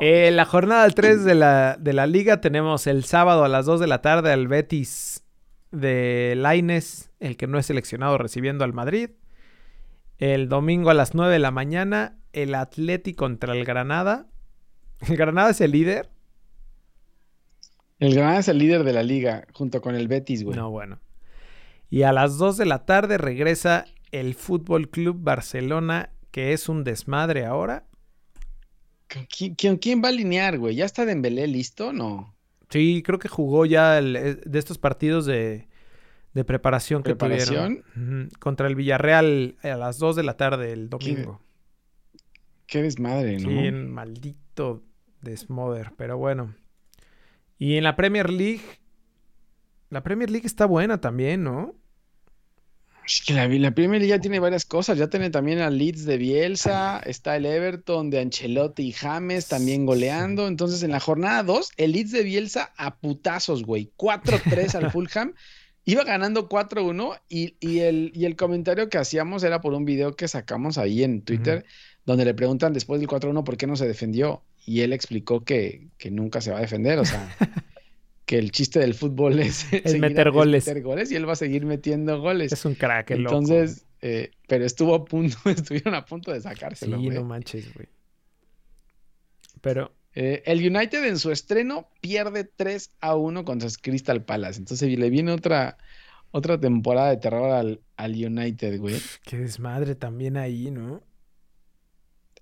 Eh, 0.00 0.30
la 0.32 0.44
jornada 0.44 0.88
3 0.88 1.24
de 1.24 1.34
la, 1.34 1.76
de 1.78 1.92
la 1.92 2.06
liga 2.06 2.40
tenemos 2.40 2.86
el 2.86 3.04
sábado 3.04 3.44
a 3.44 3.48
las 3.48 3.66
2 3.66 3.80
de 3.80 3.86
la 3.86 4.02
tarde 4.02 4.32
al 4.32 4.48
Betis 4.48 5.24
de 5.70 6.34
Laines, 6.36 7.10
el 7.20 7.36
que 7.36 7.46
no 7.46 7.58
es 7.58 7.66
seleccionado 7.66 8.18
recibiendo 8.18 8.64
al 8.64 8.72
Madrid. 8.72 9.10
El 10.18 10.48
domingo 10.48 10.90
a 10.90 10.94
las 10.94 11.14
9 11.14 11.32
de 11.32 11.38
la 11.38 11.50
mañana 11.50 12.16
el 12.36 12.54
Atleti 12.54 13.14
contra 13.14 13.54
el 13.54 13.64
Granada. 13.64 14.26
El 15.08 15.16
Granada 15.16 15.50
es 15.50 15.60
el 15.60 15.72
líder. 15.72 16.08
El 17.98 18.14
Granada 18.14 18.38
es 18.38 18.48
el 18.48 18.58
líder 18.58 18.82
de 18.82 18.94
la 18.94 19.02
liga, 19.02 19.46
junto 19.52 19.82
con 19.82 19.94
el 19.94 20.08
Betis, 20.08 20.42
güey. 20.42 20.56
No, 20.56 20.70
bueno. 20.70 21.00
Y 21.90 22.02
a 22.02 22.12
las 22.12 22.38
2 22.38 22.56
de 22.56 22.64
la 22.64 22.84
tarde 22.86 23.18
regresa 23.18 23.84
el 24.10 24.34
Fútbol 24.34 24.88
Club 24.88 25.18
Barcelona, 25.20 26.10
que 26.36 26.52
es 26.52 26.68
un 26.68 26.84
desmadre 26.84 27.46
ahora. 27.46 27.86
¿Con 29.10 29.24
quién, 29.24 29.54
quién- 29.54 29.78
quién 29.78 30.02
va 30.02 30.08
a 30.08 30.10
alinear, 30.10 30.58
güey? 30.58 30.76
¿Ya 30.76 30.84
está 30.84 31.06
Dembélé 31.06 31.46
listo? 31.46 31.94
No. 31.94 32.34
Sí, 32.68 33.02
creo 33.02 33.18
que 33.18 33.28
jugó 33.28 33.64
ya 33.64 33.96
el- 33.96 34.16
eh, 34.16 34.34
de 34.44 34.58
estos 34.58 34.76
partidos 34.76 35.24
de, 35.24 35.66
de 36.34 36.44
preparación 36.44 37.02
que 37.02 37.14
tuvieron. 37.14 38.28
Contra 38.38 38.66
el 38.66 38.74
Villarreal 38.74 39.56
a 39.62 39.76
las 39.76 39.96
2 39.96 40.14
de 40.14 40.24
la 40.24 40.36
tarde 40.36 40.74
el 40.74 40.90
domingo. 40.90 41.40
Qué 42.66 42.82
desmadre, 42.82 43.38
¿no? 43.38 43.48
Sí, 43.48 43.70
maldito 43.72 44.82
desmoder, 45.22 45.92
pero 45.96 46.18
bueno. 46.18 46.54
Y 47.58 47.76
en 47.78 47.84
la 47.84 47.96
Premier 47.96 48.28
League, 48.28 48.60
la 49.88 50.02
Premier 50.02 50.28
League 50.30 50.46
está 50.46 50.66
buena 50.66 51.00
también, 51.00 51.44
¿no? 51.44 51.74
Es 53.06 53.22
que 53.22 53.34
la, 53.34 53.46
la 53.46 53.70
Premier 53.70 54.04
ya 54.04 54.20
tiene 54.20 54.40
varias 54.40 54.64
cosas. 54.64 54.98
Ya 54.98 55.08
tiene 55.08 55.30
también 55.30 55.60
al 55.60 55.78
Leeds 55.78 56.04
de 56.04 56.16
Bielsa, 56.18 56.98
está 57.06 57.36
el 57.36 57.46
Everton 57.46 58.10
de 58.10 58.20
Ancelotti 58.20 58.82
y 58.88 58.92
James 58.92 59.46
también 59.46 59.86
goleando. 59.86 60.48
Entonces, 60.48 60.82
en 60.82 60.90
la 60.90 60.98
jornada 60.98 61.44
2, 61.44 61.72
el 61.76 61.92
Leeds 61.92 62.10
de 62.10 62.24
Bielsa 62.24 62.72
a 62.76 62.96
putazos, 62.96 63.62
güey. 63.62 63.92
4-3 63.96 64.74
al 64.74 64.90
Fulham. 64.90 65.34
Iba 65.88 66.02
ganando 66.02 66.48
4-1 66.48 67.20
y, 67.28 67.54
y, 67.60 67.78
el, 67.78 68.10
y 68.12 68.24
el 68.24 68.34
comentario 68.34 68.88
que 68.88 68.98
hacíamos 68.98 69.44
era 69.44 69.60
por 69.60 69.72
un 69.72 69.84
video 69.84 70.16
que 70.16 70.26
sacamos 70.26 70.78
ahí 70.78 71.04
en 71.04 71.22
Twitter, 71.22 71.64
donde 72.04 72.24
le 72.24 72.34
preguntan 72.34 72.72
después 72.72 72.98
del 72.98 73.08
4-1 73.08 73.44
por 73.44 73.56
qué 73.56 73.68
no 73.68 73.76
se 73.76 73.86
defendió. 73.86 74.42
Y 74.64 74.80
él 74.80 74.92
explicó 74.92 75.44
que, 75.44 75.86
que 75.96 76.10
nunca 76.10 76.40
se 76.40 76.50
va 76.50 76.58
a 76.58 76.62
defender. 76.62 76.98
O 76.98 77.04
sea, 77.04 77.28
que 78.26 78.38
el 78.38 78.50
chiste 78.50 78.80
del 78.80 78.94
fútbol 78.94 79.38
es, 79.40 79.66
meter 79.98 80.28
es 80.28 80.34
goles. 80.34 80.66
meter 80.66 80.82
goles 80.82 81.10
y 81.12 81.16
él 81.16 81.28
va 81.28 81.32
a 81.32 81.36
seguir 81.36 81.64
metiendo 81.64 82.20
goles. 82.20 82.52
Es 82.52 82.64
un 82.64 82.74
crack, 82.74 83.12
el 83.12 83.22
loco. 83.22 83.36
Entonces, 83.38 83.86
eh, 84.02 84.32
pero 84.48 84.64
estuvo 84.66 84.94
a 84.94 85.04
punto, 85.04 85.36
estuvieron 85.46 85.94
a 85.94 86.04
punto 86.04 86.32
de 86.32 86.38
Sí, 86.40 86.44
sacárselo. 86.44 86.98
güey. 87.00 87.10
no 87.16 87.24
manches, 87.24 87.72
güey. 87.74 87.88
Pero, 89.60 89.92
Eh, 90.18 90.42
el 90.46 90.58
United 90.60 91.04
en 91.04 91.18
su 91.18 91.30
estreno 91.30 91.88
pierde 92.00 92.44
3 92.44 92.90
a 93.00 93.16
1 93.16 93.44
contra 93.44 93.68
Crystal 93.82 94.24
Palace. 94.24 94.58
Entonces 94.58 94.96
le 94.98 95.10
viene 95.10 95.30
otra, 95.32 95.76
otra 96.30 96.58
temporada 96.58 97.10
de 97.10 97.18
terror 97.18 97.50
al, 97.52 97.80
al 97.96 98.12
United, 98.12 98.78
güey. 98.80 98.96
qué 99.24 99.36
desmadre 99.36 99.94
también 99.94 100.38
ahí, 100.38 100.70
¿no? 100.70 101.02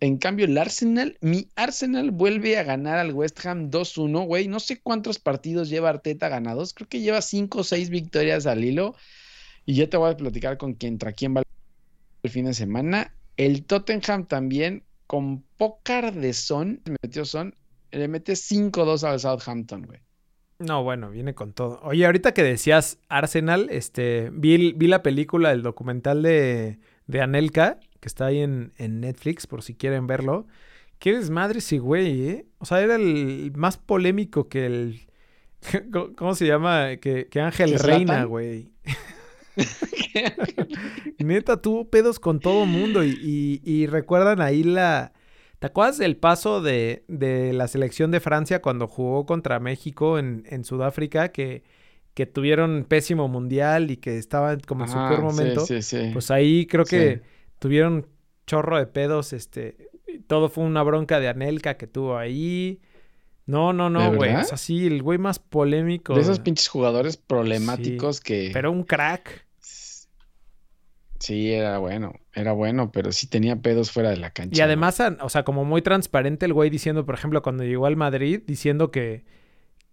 En 0.01 0.19
cambio, 0.19 0.47
el 0.47 0.59
Arsenal, 0.59 1.17
mi 1.21 1.49
Arsenal 1.57 2.11
vuelve 2.11 2.59
a 2.59 2.65
ganar 2.65 2.99
al 2.99 3.13
West 3.13 3.45
Ham 3.47 3.71
2-1, 3.71 4.27
güey. 4.27 4.49
No 4.49 4.61
sé 4.61 4.81
cuántos 4.81 5.19
partidos 5.19 5.69
lleva 5.69 5.91
Arteta 5.91 6.29
ganados. 6.29 6.75
Creo 6.75 6.89
que 6.89 7.01
lleva 7.01 7.23
5 7.23 7.61
o 7.61 7.65
6 7.65 7.91
victorias 7.91 8.47
al 8.47 8.65
hilo. 8.65 8.95
Y 9.65 9.77
ya 9.77 9.89
te 9.89 9.97
voy 9.97 10.11
a 10.11 10.17
platicar 10.17 10.59
con 10.59 10.75
quién, 10.75 10.95
contra 10.95 11.13
quién 11.13 11.35
va 11.35 11.43
el 12.23 12.31
fin 12.31 12.47
de 12.47 12.55
semana. 12.55 13.15
El 13.37 13.65
Tottenham 13.65 14.27
también, 14.27 14.83
con 15.07 15.43
poca 15.57 16.11
de 16.11 16.33
son, 16.33 16.83
metió 17.03 17.25
son, 17.25 17.55
le 17.91 18.09
mete 18.09 18.33
5-2 18.33 19.05
al 19.05 19.21
Southampton, 19.21 19.83
güey. 19.83 20.01
No, 20.59 20.83
bueno, 20.83 21.11
viene 21.11 21.35
con 21.35 21.53
todo. 21.53 21.81
Oye, 21.83 22.07
ahorita 22.07 22.33
que 22.33 22.43
decías 22.43 22.99
Arsenal, 23.09 23.69
este, 23.71 24.31
vi, 24.33 24.73
vi 24.73 24.87
la 24.87 25.03
película, 25.03 25.53
el 25.53 25.63
documental 25.63 26.23
de, 26.23 26.79
de 27.07 27.21
Anelka, 27.21 27.81
que 28.05 28.09
está 28.09 28.27
ahí 28.27 28.41
en, 28.41 28.75
en 28.77 29.01
Netflix, 29.01 29.47
por 29.47 29.63
si 29.63 29.75
quieren 29.75 30.07
verlo. 30.07 30.47
Qué 30.99 31.15
desmadre 31.15 31.61
ese 31.61 31.79
güey, 31.79 32.29
¿eh? 32.29 32.47
O 32.59 32.67
sea, 32.67 32.83
era 32.83 32.97
el 32.97 33.51
más 33.57 33.79
polémico 33.79 34.47
que 34.51 34.67
el... 34.67 35.01
¿Cómo 36.17 36.35
se 36.35 36.47
llama? 36.47 36.97
Que, 36.99 37.29
que 37.29 37.41
Ángel 37.41 37.73
¿Que 37.73 37.79
Reina, 37.79 38.25
güey. 38.25 38.73
Neta, 41.19 41.57
tuvo 41.63 41.89
pedos 41.89 42.19
con 42.21 42.41
todo 42.41 42.67
mundo 42.67 43.03
y, 43.05 43.19
y- 43.23 43.63
y 43.65 43.87
recuerdan 43.87 44.43
ahí 44.43 44.63
la... 44.65 45.13
¿Te 45.61 45.69
acuerdas 45.69 45.97
del 45.97 46.19
paso 46.19 46.61
de, 46.61 47.05
de 47.09 47.55
la 47.55 47.69
selección 47.69 48.11
de 48.11 48.21
Francia 48.21 48.61
cuando 48.61 48.87
jugó 48.87 49.25
contra 49.25 49.61
México 49.61 50.19
en, 50.19 50.45
en 50.51 50.63
Sudáfrica? 50.65 51.31
Que, 51.33 51.63
que 52.13 52.27
tuvieron 52.27 52.85
pésimo 52.87 53.29
mundial 53.29 53.91
y 53.91 53.97
que 53.97 54.19
estaban 54.19 54.61
como 54.61 54.85
en 54.85 54.91
su 54.91 54.97
peor 54.97 55.17
sí, 55.17 55.23
momento. 55.23 55.65
sí, 55.65 55.81
sí. 55.81 56.11
Pues 56.13 56.31
ahí 56.31 56.67
creo 56.67 56.85
que 56.85 57.15
Sí. 57.17 57.21
Tuvieron 57.59 58.07
chorro 58.47 58.79
de 58.79 58.87
pedos, 58.87 59.33
este... 59.33 59.91
Todo 60.27 60.49
fue 60.49 60.65
una 60.65 60.83
bronca 60.83 61.19
de 61.21 61.29
Anelka 61.29 61.77
que 61.77 61.87
tuvo 61.87 62.17
ahí. 62.17 62.81
No, 63.47 63.73
no, 63.73 63.91
no, 63.91 64.11
¿De 64.11 64.17
güey. 64.17 64.31
O 64.31 64.35
verdad? 64.35 64.49
sea, 64.49 64.57
sí, 64.59 64.87
el 64.87 65.03
güey 65.03 65.19
más 65.19 65.39
polémico. 65.39 66.15
de 66.15 66.21
esos 66.21 66.39
pinches 66.39 66.69
jugadores 66.69 67.17
problemáticos 67.17 68.21
que... 68.21 68.51
Pero 68.53 68.71
un 68.71 68.85
crack. 68.85 69.45
Sí, 71.19 71.53
era 71.53 71.79
bueno, 71.79 72.13
era 72.35 72.53
bueno, 72.53 72.93
pero 72.93 73.11
sí 73.11 73.27
tenía 73.27 73.57
pedos 73.57 73.91
fuera 73.91 74.11
de 74.11 74.19
la 74.19 74.31
cancha. 74.31 74.59
Y 74.59 74.61
además, 74.61 75.01
o 75.21 75.29
sea, 75.31 75.43
como 75.43 75.65
muy 75.65 75.81
transparente 75.81 76.45
el 76.45 76.53
güey 76.53 76.69
diciendo, 76.69 77.07
por 77.07 77.15
ejemplo, 77.15 77.41
cuando 77.41 77.65
llegó 77.65 77.87
al 77.87 77.97
Madrid, 77.97 78.43
diciendo 78.47 78.91
que, 78.91 79.25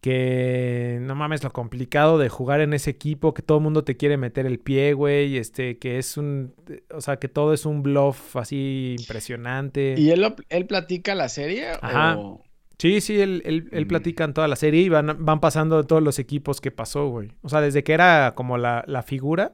que 0.01 0.97
no 1.01 1.15
mames 1.15 1.43
lo 1.43 1.51
complicado 1.53 2.17
de 2.17 2.27
jugar 2.27 2.59
en 2.61 2.73
ese 2.73 2.89
equipo, 2.89 3.33
que 3.35 3.43
todo 3.43 3.59
el 3.59 3.63
mundo 3.63 3.83
te 3.83 3.97
quiere 3.97 4.17
meter 4.17 4.45
el 4.47 4.59
pie, 4.59 4.93
güey, 4.93 5.37
este, 5.37 5.77
que 5.77 5.99
es 5.99 6.17
un, 6.17 6.55
o 6.91 7.01
sea, 7.01 7.17
que 7.17 7.27
todo 7.27 7.53
es 7.53 7.65
un 7.67 7.83
bluff 7.83 8.35
así 8.35 8.95
impresionante. 8.99 9.93
¿Y 9.97 10.09
él, 10.09 10.35
él 10.49 10.65
platica 10.65 11.13
la 11.15 11.29
serie? 11.29 11.69
Ajá. 11.81 12.17
O... 12.17 12.43
Sí, 12.79 12.99
sí, 12.99 13.21
él, 13.21 13.43
él, 13.45 13.69
él 13.71 13.85
Mm. 13.85 13.87
platica 13.87 14.23
en 14.23 14.33
toda 14.33 14.47
la 14.47 14.55
serie 14.55 14.81
y 14.81 14.89
van, 14.89 15.23
van 15.23 15.39
pasando 15.39 15.83
todos 15.85 16.01
los 16.01 16.17
equipos 16.17 16.61
que 16.61 16.71
pasó, 16.71 17.09
güey. 17.09 17.31
O 17.43 17.49
sea, 17.49 17.61
desde 17.61 17.83
que 17.83 17.93
era 17.93 18.33
como 18.35 18.57
la, 18.57 18.83
la 18.87 19.03
figura 19.03 19.53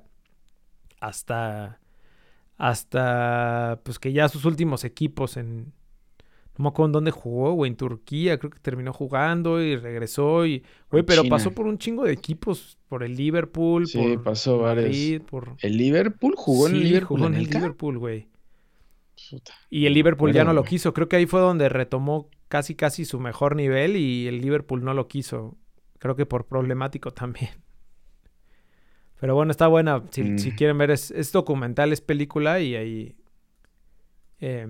hasta, 1.02 1.82
hasta, 2.58 3.82
pues 3.84 4.00
que 4.00 4.14
ya 4.14 4.30
sus 4.30 4.46
últimos 4.46 4.84
equipos 4.86 5.36
en, 5.38 5.74
no 6.58 6.64
me 6.64 6.70
acuerdo 6.70 6.88
en 6.88 6.92
dónde 6.94 7.12
jugó, 7.12 7.54
güey, 7.54 7.70
en 7.72 7.78
Turquía, 7.78 8.38
creo 8.40 8.50
que 8.52 8.60
terminó 8.60 8.92
jugando 8.94 9.62
y 9.62 9.76
regresó 9.78 10.46
y, 10.46 10.64
güey, 10.92 11.04
pero 11.04 11.22
China. 11.24 11.36
pasó 11.36 11.52
por 11.52 11.68
un 11.68 11.78
chingo 11.78 12.04
de 12.06 12.14
equipos, 12.14 12.78
por 12.90 13.04
el 13.04 13.16
Liverpool, 13.16 13.88
Sí, 13.88 13.98
por 13.98 14.24
pasó 14.24 14.60
varios. 14.60 15.22
Por... 15.30 15.56
¿El 15.62 15.78
Liverpool 15.78 16.34
jugó 16.36 16.68
en 16.68 16.76
el 16.76 16.82
Sí, 16.82 16.88
Liverpool? 16.88 17.18
jugó 17.20 17.28
en 17.28 17.36
el? 17.36 17.44
Liverpool, 17.46 17.98
güey. 18.00 18.28
Y 19.70 19.86
el 19.88 19.94
Liverpool 19.94 20.32
ya 20.34 20.44
no 20.44 20.54
lo 20.54 20.64
quiso. 20.64 20.94
Creo 20.94 21.10
que 21.10 21.16
ahí 21.18 21.26
fue 21.26 21.40
donde 21.42 21.70
retomó 21.70 22.30
casi 22.48 22.76
casi 22.76 23.04
su 23.06 23.20
mejor 23.20 23.56
nivel 23.56 23.96
y 23.98 24.28
el 24.28 24.40
Liverpool 24.42 24.84
no 24.84 24.94
lo 24.94 25.08
quiso. 25.08 25.58
Creo 26.00 26.16
que 26.16 26.26
por 26.26 26.46
problemático 26.46 27.12
también. 27.12 27.50
Pero 29.20 29.34
bueno, 29.36 29.52
está 29.52 29.68
buena. 29.68 30.04
Si, 30.12 30.24
Mm. 30.24 30.38
si 30.38 30.52
quieren 30.52 30.78
ver, 30.78 30.92
es, 30.92 31.12
es 31.12 31.32
documental, 31.32 31.92
es 31.92 32.02
película 32.02 32.60
y 32.62 32.76
ahí... 32.76 33.16
eh, 34.40 34.68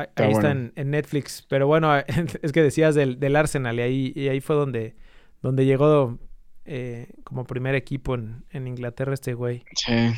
ahí 0.00 0.06
Está 0.08 0.24
ahí 0.24 0.32
está 0.32 0.48
bueno. 0.48 0.60
en, 0.60 0.72
en 0.76 0.90
Netflix. 0.90 1.46
Pero 1.48 1.66
bueno, 1.66 1.96
es 2.42 2.52
que 2.52 2.62
decías 2.62 2.94
del, 2.94 3.18
del 3.20 3.36
Arsenal 3.36 3.78
y 3.78 3.82
ahí, 3.82 4.12
y 4.14 4.28
ahí 4.28 4.40
fue 4.40 4.56
donde, 4.56 4.94
donde 5.42 5.64
llegó 5.64 6.18
eh, 6.64 7.08
como 7.24 7.44
primer 7.44 7.74
equipo 7.74 8.14
en, 8.14 8.44
en 8.50 8.66
Inglaterra 8.66 9.14
este 9.14 9.34
güey. 9.34 9.64
Sí, 9.74 10.12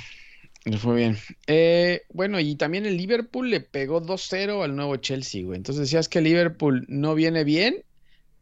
le 0.64 0.78
fue 0.78 0.96
bien. 0.96 1.16
Eh, 1.46 2.02
bueno, 2.12 2.38
y 2.40 2.56
también 2.56 2.86
el 2.86 2.96
Liverpool 2.96 3.50
le 3.50 3.60
pegó 3.60 4.02
2-0 4.02 4.62
al 4.62 4.76
nuevo 4.76 4.96
Chelsea, 4.96 5.44
güey. 5.44 5.56
Entonces 5.56 5.82
decías 5.82 6.08
que 6.08 6.18
el 6.18 6.24
Liverpool 6.24 6.84
no 6.88 7.14
viene 7.14 7.44
bien, 7.44 7.84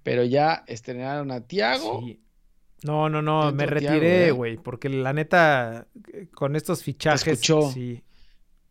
pero 0.03 0.25
ya 0.25 0.65
estrenaron 0.67 1.31
a 1.31 1.47
Thiago. 1.47 2.03
Sí. 2.05 2.21
No, 2.83 3.09
no, 3.11 3.21
no, 3.21 3.53
me 3.53 3.67
retiré, 3.67 4.31
güey, 4.31 4.57
porque 4.57 4.89
la 4.89 5.13
neta, 5.13 5.87
eh, 6.15 6.29
con 6.33 6.57
estos 6.57 6.83
fichajes, 6.83 7.27
escuchó. 7.27 7.71
sí, 7.71 8.03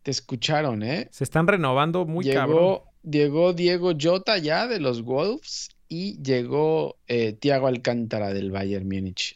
Te 0.02 0.10
escucharon, 0.10 0.82
¿eh? 0.82 1.08
se 1.10 1.24
están 1.24 1.46
renovando 1.46 2.06
muy 2.06 2.30
cabrón. 2.30 2.80
llegó, 3.02 3.52
Diego 3.52 3.92
Jota 4.00 4.38
ya 4.38 4.66
de 4.66 4.80
los 4.80 5.02
Wolves 5.02 5.70
y 5.88 6.22
llegó 6.22 6.96
eh, 7.06 7.32
Thiago 7.34 7.66
Alcántara 7.66 8.32
del 8.32 8.50
Bayern 8.50 8.86
Múnich 8.86 9.34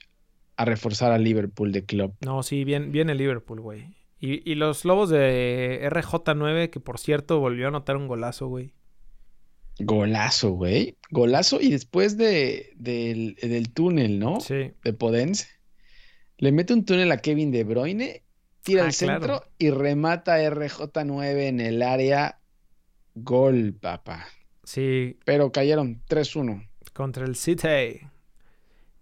a 0.57 0.65
reforzar 0.65 1.12
al 1.12 1.25
Liverpool 1.25 1.73
de 1.73 1.85
club. 1.85 2.15
No, 2.25 2.43
sí, 2.43 2.65
bien, 2.65 2.93
bien 2.93 3.11
el 3.11 3.19
Liverpool, 3.19 3.61
güey. 3.61 3.95
Y, 4.21 4.49
y 4.51 4.55
los 4.55 4.85
Lobos 4.85 5.11
de 5.11 5.81
RJ9, 5.91 6.71
que 6.71 6.81
por 6.81 6.99
cierto 6.99 7.41
volvió 7.41 7.67
a 7.67 7.69
anotar 7.69 7.97
un 7.97 8.09
golazo, 8.09 8.47
güey. 8.47 8.73
Golazo, 9.81 10.53
güey. 10.53 10.97
Golazo 11.11 11.61
y 11.61 11.71
después 11.71 12.17
de, 12.17 12.73
del, 12.77 13.35
del 13.43 13.73
túnel, 13.73 14.19
¿no? 14.19 14.41
Sí. 14.41 14.73
De 14.83 14.93
Podense. 14.93 15.49
Le 16.39 16.53
mete 16.53 16.73
un 16.75 16.85
túnel 16.85 17.11
a 17.12 17.19
Kevin 17.19 17.51
De 17.51 17.65
Bruyne, 17.65 18.23
tira 18.65 18.83
Ah, 18.83 18.87
al 18.87 18.93
centro 18.93 19.21
claro. 19.27 19.45
y 19.59 19.71
remata 19.71 20.39
RJ9 20.39 21.47
en 21.49 21.61
el 21.61 21.83
área. 21.83 22.41
Gol, 23.15 23.75
papá. 23.81 24.27
Sí, 24.65 25.19
Pero 25.25 25.53
cayeron 25.53 26.03
3-1 26.09 26.69
contra 26.93 27.25
el 27.27 27.37
City. 27.37 28.01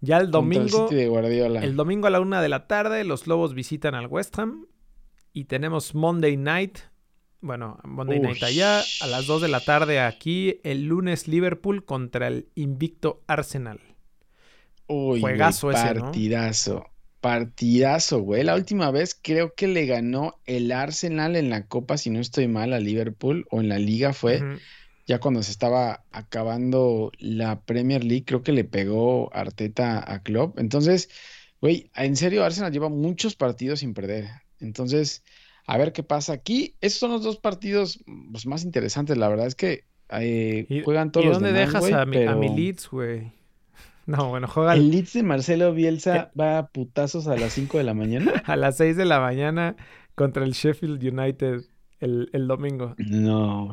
Ya 0.00 0.16
el 0.18 0.24
el 0.24 0.30
domingo, 0.32 0.88
City 0.88 0.96
de 1.00 1.08
Guardiola. 1.08 1.62
el 1.62 1.76
domingo 1.76 2.08
a 2.08 2.10
la 2.10 2.20
una 2.20 2.42
de 2.42 2.48
la 2.48 2.66
tarde, 2.66 3.04
los 3.04 3.26
Lobos 3.26 3.54
visitan 3.54 3.94
al 3.94 4.06
West 4.08 4.38
Ham. 4.38 4.66
Y 5.32 5.44
tenemos 5.44 5.94
Monday 5.94 6.36
Night. 6.36 6.78
Bueno, 7.40 7.78
Monday 7.84 8.20
Night 8.20 8.42
allá. 8.42 8.82
A 9.00 9.06
las 9.06 9.26
2 9.26 9.42
de 9.42 9.48
la 9.48 9.60
tarde 9.60 10.00
aquí. 10.00 10.60
El 10.64 10.84
lunes 10.86 11.26
Liverpool 11.28 11.84
contra 11.84 12.26
el 12.28 12.48
invicto 12.54 13.22
Arsenal. 13.26 13.80
Uy, 14.88 15.20
Juegazo 15.20 15.70
ese, 15.70 15.94
¿no? 15.94 16.12
Partidazo. 17.22 18.20
Güey. 18.20 18.42
La 18.42 18.56
última 18.56 18.90
vez 18.90 19.18
creo 19.20 19.54
que 19.54 19.68
le 19.68 19.86
ganó 19.86 20.38
el 20.44 20.72
Arsenal 20.72 21.36
en 21.36 21.48
la 21.48 21.66
Copa, 21.66 21.96
si 21.96 22.10
no 22.10 22.20
estoy 22.20 22.48
mal, 22.48 22.74
a 22.74 22.80
Liverpool 22.80 23.46
o 23.50 23.60
en 23.60 23.70
la 23.70 23.78
Liga 23.78 24.12
fue. 24.12 24.42
Ya 25.06 25.20
cuando 25.20 25.42
se 25.42 25.52
estaba 25.52 26.04
acabando 26.10 27.12
la 27.18 27.60
Premier 27.60 28.04
League, 28.04 28.24
creo 28.26 28.42
que 28.42 28.52
le 28.52 28.64
pegó 28.64 29.34
Arteta 29.34 30.12
a 30.12 30.22
Klopp. 30.22 30.58
Entonces, 30.58 31.08
güey, 31.60 31.90
en 31.94 32.16
serio, 32.16 32.44
Arsenal 32.44 32.72
lleva 32.72 32.88
muchos 32.88 33.36
partidos 33.36 33.80
sin 33.80 33.94
perder. 33.94 34.28
Entonces, 34.58 35.22
a 35.66 35.78
ver 35.78 35.92
qué 35.92 36.02
pasa 36.02 36.32
aquí. 36.32 36.74
Esos 36.80 36.98
son 36.98 37.12
los 37.12 37.22
dos 37.22 37.38
partidos 37.38 38.00
pues, 38.32 38.46
más 38.46 38.64
interesantes. 38.64 39.16
La 39.16 39.28
verdad 39.28 39.46
es 39.46 39.54
que 39.54 39.84
eh, 40.10 40.66
¿Y, 40.68 40.82
juegan 40.82 41.12
todos 41.12 41.24
¿y 41.24 41.28
los 41.28 41.36
dónde 41.36 41.52
demás, 41.52 41.72
dejas 41.84 42.00
a, 42.00 42.04
mi, 42.04 42.24
a 42.24 42.34
mi 42.34 42.48
Leeds, 42.48 42.88
güey? 42.90 43.30
No, 44.12 44.28
bueno, 44.28 44.46
juega 44.46 44.74
El 44.74 44.90
Leeds 44.90 45.14
de 45.14 45.22
Marcelo 45.22 45.72
Bielsa 45.72 46.30
va 46.38 46.58
a 46.58 46.66
putazos 46.68 47.28
a 47.28 47.36
las 47.36 47.52
5 47.54 47.78
de 47.78 47.84
la 47.84 47.94
mañana. 47.94 48.42
a 48.46 48.56
las 48.56 48.76
6 48.76 48.96
de 48.96 49.06
la 49.06 49.20
mañana 49.20 49.74
contra 50.14 50.44
el 50.44 50.52
Sheffield 50.52 51.02
United 51.02 51.62
el, 52.00 52.28
el 52.34 52.46
domingo. 52.46 52.94
No, 52.98 53.72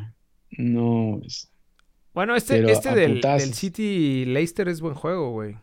no. 0.51 1.19
es- 1.25 1.51
Bueno, 2.13 2.35
este, 2.37 2.55
Pero 2.57 2.69
este 2.69 2.95
del, 2.95 3.21
City 3.53 4.23
Leicester 4.25 4.69
es 4.69 4.79
buen 4.79 4.95
juego, 4.95 5.31
güey. 5.31 5.57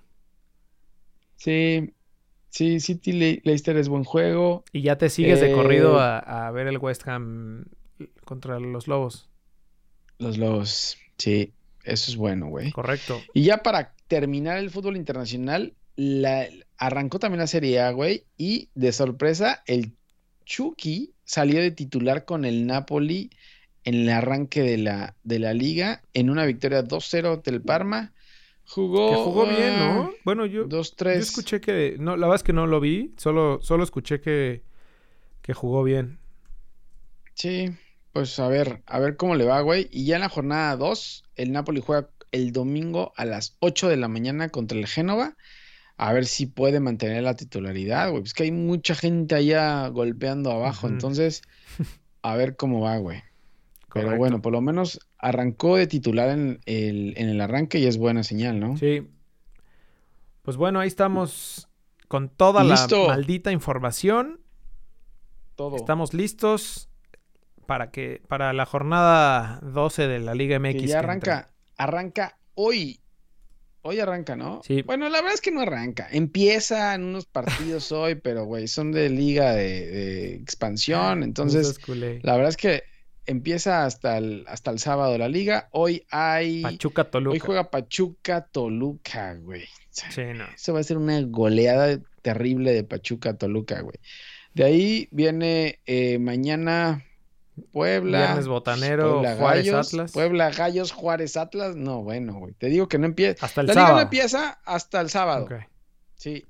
Sí, 1.37 1.95
sí, 2.51 2.81
City 2.81 3.13
Le- 3.13 3.41
Leicester 3.45 3.77
es 3.77 3.89
buen 3.89 4.05
juego. 4.05 4.65
Y 4.73 4.83
ya 4.83 4.99
te 4.99 5.09
sigues 5.11 5.41
de 5.41 5.53
corrido 5.53 5.97
Eh, 5.97 6.03
a, 6.03 6.47
a 6.49 6.51
ver 6.51 6.67
el 6.67 6.79
West 6.79 7.07
Ham 7.09 7.65
contra 8.25 8.59
los 8.61 8.89
Lobos. 8.89 9.29
Los 10.19 10.39
Lobos, 10.39 10.97
sí, 11.19 11.53
eso 11.85 12.11
es 12.11 12.17
bueno, 12.17 12.49
güey. 12.49 12.73
Correcto. 12.73 13.21
Y 13.35 13.43
ya 13.45 13.59
para 13.59 13.95
terminar 14.09 14.59
el 14.59 14.71
fútbol 14.71 14.97
internacional, 14.97 15.75
la, 15.97 16.47
arrancó 16.79 17.19
también 17.19 17.41
la 17.41 17.47
Serie 17.47 17.81
A, 17.81 17.91
güey, 17.91 18.25
y 18.37 18.69
de 18.75 18.93
sorpresa, 18.93 19.63
el 19.67 19.93
Chucky 20.45 21.13
salió 21.25 21.61
de 21.61 21.71
titular 21.71 22.25
con 22.25 22.45
el 22.45 22.67
Napoli 22.67 23.31
en 23.85 23.95
el 23.95 24.11
arranque 24.11 24.63
de 24.63 24.79
la, 24.79 25.17
de 25.23 25.39
la 25.39 25.55
liga, 25.55 26.03
en 26.13 26.31
una 26.31 26.45
victoria 26.45 26.85
2-0 26.85 27.43
del 27.43 27.63
Parma. 27.63 28.13
Jugó, 28.69 29.11
Que 29.11 29.17
jugó 29.17 29.47
bien, 29.47 29.79
¿no? 29.79 30.13
Bueno, 30.25 30.45
yo, 30.45 30.69
yo 30.69 30.81
2-3. 30.81 31.11
escuché 31.19 31.61
que... 31.61 31.97
No, 32.01 32.17
la 32.17 32.27
verdad 32.27 32.37
es 32.37 32.43
que 32.43 32.53
no 32.53 32.67
lo 32.67 32.81
vi. 32.81 33.15
Solo, 33.17 33.61
solo 33.63 33.85
escuché 33.85 34.21
que, 34.21 34.63
que 35.41 35.55
jugó 35.55 35.85
bien. 35.85 36.19
Sí, 37.35 37.71
pues 38.13 38.39
a 38.41 38.49
ver, 38.49 38.83
a 38.87 38.99
ver 38.99 39.17
cómo 39.17 39.37
le 39.37 39.45
va, 39.45 39.61
güey. 39.61 39.89
Y 39.93 40.05
ya 40.07 40.17
en 40.17 40.23
la 40.23 40.29
jornada 40.29 40.77
2, 40.77 41.25
el 41.37 41.53
Napoli 41.53 41.81
juega 41.81 42.09
el 42.37 42.53
domingo 42.53 43.13
a 43.17 43.25
las 43.25 43.57
8 43.61 43.89
de 43.89 43.97
la 43.97 44.09
mañana 44.09 44.49
contra 44.49 44.79
el 44.79 44.87
Génova. 44.87 45.37
A 45.97 46.13
ver 46.13 46.27
si 46.27 46.47
puede 46.47 46.79
mantener 46.79 47.23
la 47.23 47.35
titularidad, 47.35 48.11
güey. 48.11 48.23
Es 48.23 48.35
que 48.35 48.45
hay 48.45 48.53
mucha 48.53 48.95
gente 48.95 49.35
allá 49.35 49.89
golpeando 49.89 50.53
abajo. 50.53 50.87
Entonces, 50.87 51.43
a 52.23 52.37
ver 52.37 52.57
cómo 52.57 52.81
va, 52.81 52.99
güey. 52.99 53.23
Pero 53.93 54.17
bueno, 54.17 54.43
por 54.43 54.53
lo 54.53 54.61
menos 54.61 55.01
arrancó 55.19 55.77
de 55.77 55.87
titular 55.87 56.29
en 56.29 56.61
el, 56.67 57.15
en 57.17 57.31
el 57.31 57.41
arranque 57.41 57.79
y 57.79 57.87
es 57.87 57.97
buena 57.97 58.23
señal, 58.23 58.61
¿no? 58.61 58.77
Sí. 58.77 59.09
Pues 60.43 60.59
bueno, 60.59 60.81
ahí 60.81 60.89
estamos 60.89 61.69
con 62.07 62.29
toda 62.29 62.63
Listo. 62.63 63.03
la 63.03 63.15
maldita 63.15 63.53
información. 63.53 64.41
Todo. 65.55 65.77
Estamos 65.77 66.13
listos 66.13 66.91
para 67.67 67.91
que 67.91 68.23
para 68.29 68.53
la 68.53 68.67
jornada 68.67 69.61
12 69.63 70.07
de 70.07 70.21
la 70.21 70.35
Liga 70.35 70.59
MX. 70.59 70.73
que 70.75 70.87
ya 70.87 70.99
arranca, 71.01 71.49
arranca 71.77 72.39
hoy. 72.55 73.01
Hoy 73.83 74.01
arranca, 74.01 74.35
¿no? 74.35 74.63
Sí. 74.65 74.83
Bueno, 74.83 75.09
la 75.09 75.19
verdad 75.19 75.35
es 75.35 75.41
que 75.41 75.53
no 75.53 75.61
arranca. 75.61 76.09
Empieza 76.11 76.95
en 76.95 77.05
unos 77.05 77.27
partidos 77.27 77.93
hoy, 77.93 78.17
pero 78.17 78.45
güey, 78.45 78.67
son 78.67 78.91
de 78.91 79.09
liga 79.09 79.53
de, 79.53 79.87
de 79.87 80.35
expansión. 80.35 81.21
No 81.21 81.25
Entonces, 81.25 81.79
la 81.89 82.35
verdad 82.35 82.49
es 82.49 82.57
que 82.57 82.83
empieza 83.27 83.85
hasta 83.85 84.19
el, 84.19 84.45
hasta 84.49 84.71
el 84.71 84.79
sábado 84.79 85.17
la 85.19 85.29
liga. 85.29 85.69
Hoy 85.73 86.05
hay. 86.11 86.63
Pachuca 86.63 87.05
Toluca. 87.05 87.33
Hoy 87.33 87.39
juega 87.39 87.71
Pachuca 87.71 88.47
Toluca, 88.47 89.35
güey. 89.35 89.65
Sí, 89.91 90.23
no. 90.35 90.47
Eso 90.55 90.75
va 90.75 90.81
a 90.81 90.85
ser 90.85 90.99
una 90.99 91.21
goleada 91.23 91.99
terrible 92.23 92.73
de 92.73 92.85
Pachuca 92.85 93.37
Toluca, 93.37 93.81
güey. 93.81 93.97
De 94.55 94.65
ahí 94.65 95.09
viene 95.11 95.81
eh, 95.87 96.19
mañana 96.19 97.05
Puebla. 97.73 98.19
Viernes 98.19 98.49
Botanero, 98.49 99.13
Puebla 99.15 99.37
Juárez 99.37 99.67
Gallos, 99.67 99.89
Atlas. 99.89 100.13
Puebla 100.13 100.51
Gallos, 100.51 100.93
Juárez 100.93 101.37
Atlas. 101.37 101.77
No, 101.77 102.03
bueno, 102.03 102.35
güey. 102.35 102.55
Te 102.55 102.67
digo 102.69 102.89
que 102.89 102.99
no 102.99 103.07
empieza. 103.07 103.47
Hasta 103.47 103.61
el 103.63 103.67
La 103.69 103.73
liga 103.73 103.83
no 103.83 103.87
sábado. 103.89 104.03
empieza 104.05 104.59
hasta 104.65 105.01
el 105.01 105.11
sábado. 105.11 105.49
Sí, 106.17 106.45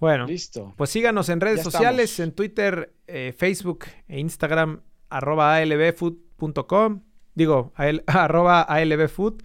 Bueno, 0.00 0.26
listo. 0.26 0.74
pues 0.76 0.90
síganos 0.90 1.28
en 1.28 1.40
redes 1.40 1.58
Ya 1.58 1.64
sociales, 1.64 2.10
estamos. 2.10 2.28
en 2.28 2.34
Twitter, 2.34 2.92
eh, 3.06 3.34
Facebook 3.36 3.84
e 4.08 4.18
Instagram, 4.20 4.80
arroba 5.10 5.56
albfood.com. 5.56 7.02
Digo, 7.34 7.72
AL 7.76 8.02
arroba 8.06 8.62
albfood. 8.62 9.42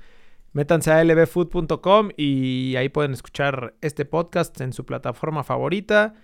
Métanse 0.53 0.91
a 0.91 0.99
albfood.com 0.99 2.09
y 2.17 2.75
ahí 2.77 2.89
pueden 2.89 3.13
escuchar 3.13 3.75
este 3.81 4.05
podcast 4.05 4.59
en 4.61 4.73
su 4.73 4.85
plataforma 4.85 5.43
favorita. 5.43 6.15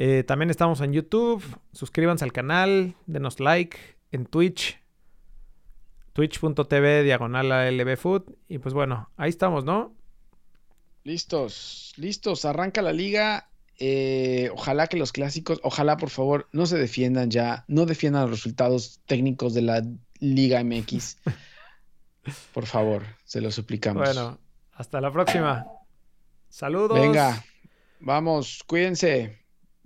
Eh, 0.00 0.22
también 0.22 0.48
estamos 0.48 0.80
en 0.80 0.92
YouTube. 0.92 1.42
Suscríbanse 1.72 2.24
al 2.24 2.32
canal, 2.32 2.94
denos 3.06 3.40
like 3.40 3.76
en 4.12 4.26
Twitch. 4.26 4.80
Twitch.tv 6.12 7.02
diagonal 7.02 7.50
albfood. 7.50 8.22
Y 8.46 8.58
pues 8.58 8.74
bueno, 8.74 9.10
ahí 9.16 9.28
estamos, 9.28 9.64
¿no? 9.64 9.92
Listos, 11.02 11.94
listos. 11.96 12.44
Arranca 12.44 12.80
la 12.80 12.92
liga. 12.92 13.50
Eh, 13.80 14.50
ojalá 14.52 14.86
que 14.86 14.96
los 14.96 15.10
clásicos, 15.10 15.58
ojalá 15.64 15.96
por 15.96 16.10
favor 16.10 16.48
no 16.52 16.66
se 16.66 16.78
defiendan 16.78 17.30
ya, 17.30 17.64
no 17.66 17.84
defiendan 17.84 18.22
los 18.22 18.30
resultados 18.30 19.00
técnicos 19.06 19.52
de 19.52 19.62
la 19.62 19.82
Liga 20.20 20.62
MX. 20.62 21.18
Por 22.52 22.66
favor, 22.66 23.04
se 23.24 23.40
lo 23.40 23.50
suplicamos. 23.50 24.02
Bueno, 24.04 24.38
hasta 24.74 25.00
la 25.00 25.10
próxima. 25.12 25.64
Saludos. 26.50 27.00
Venga, 27.00 27.44
vamos, 28.00 28.62
cuídense. 28.66 29.47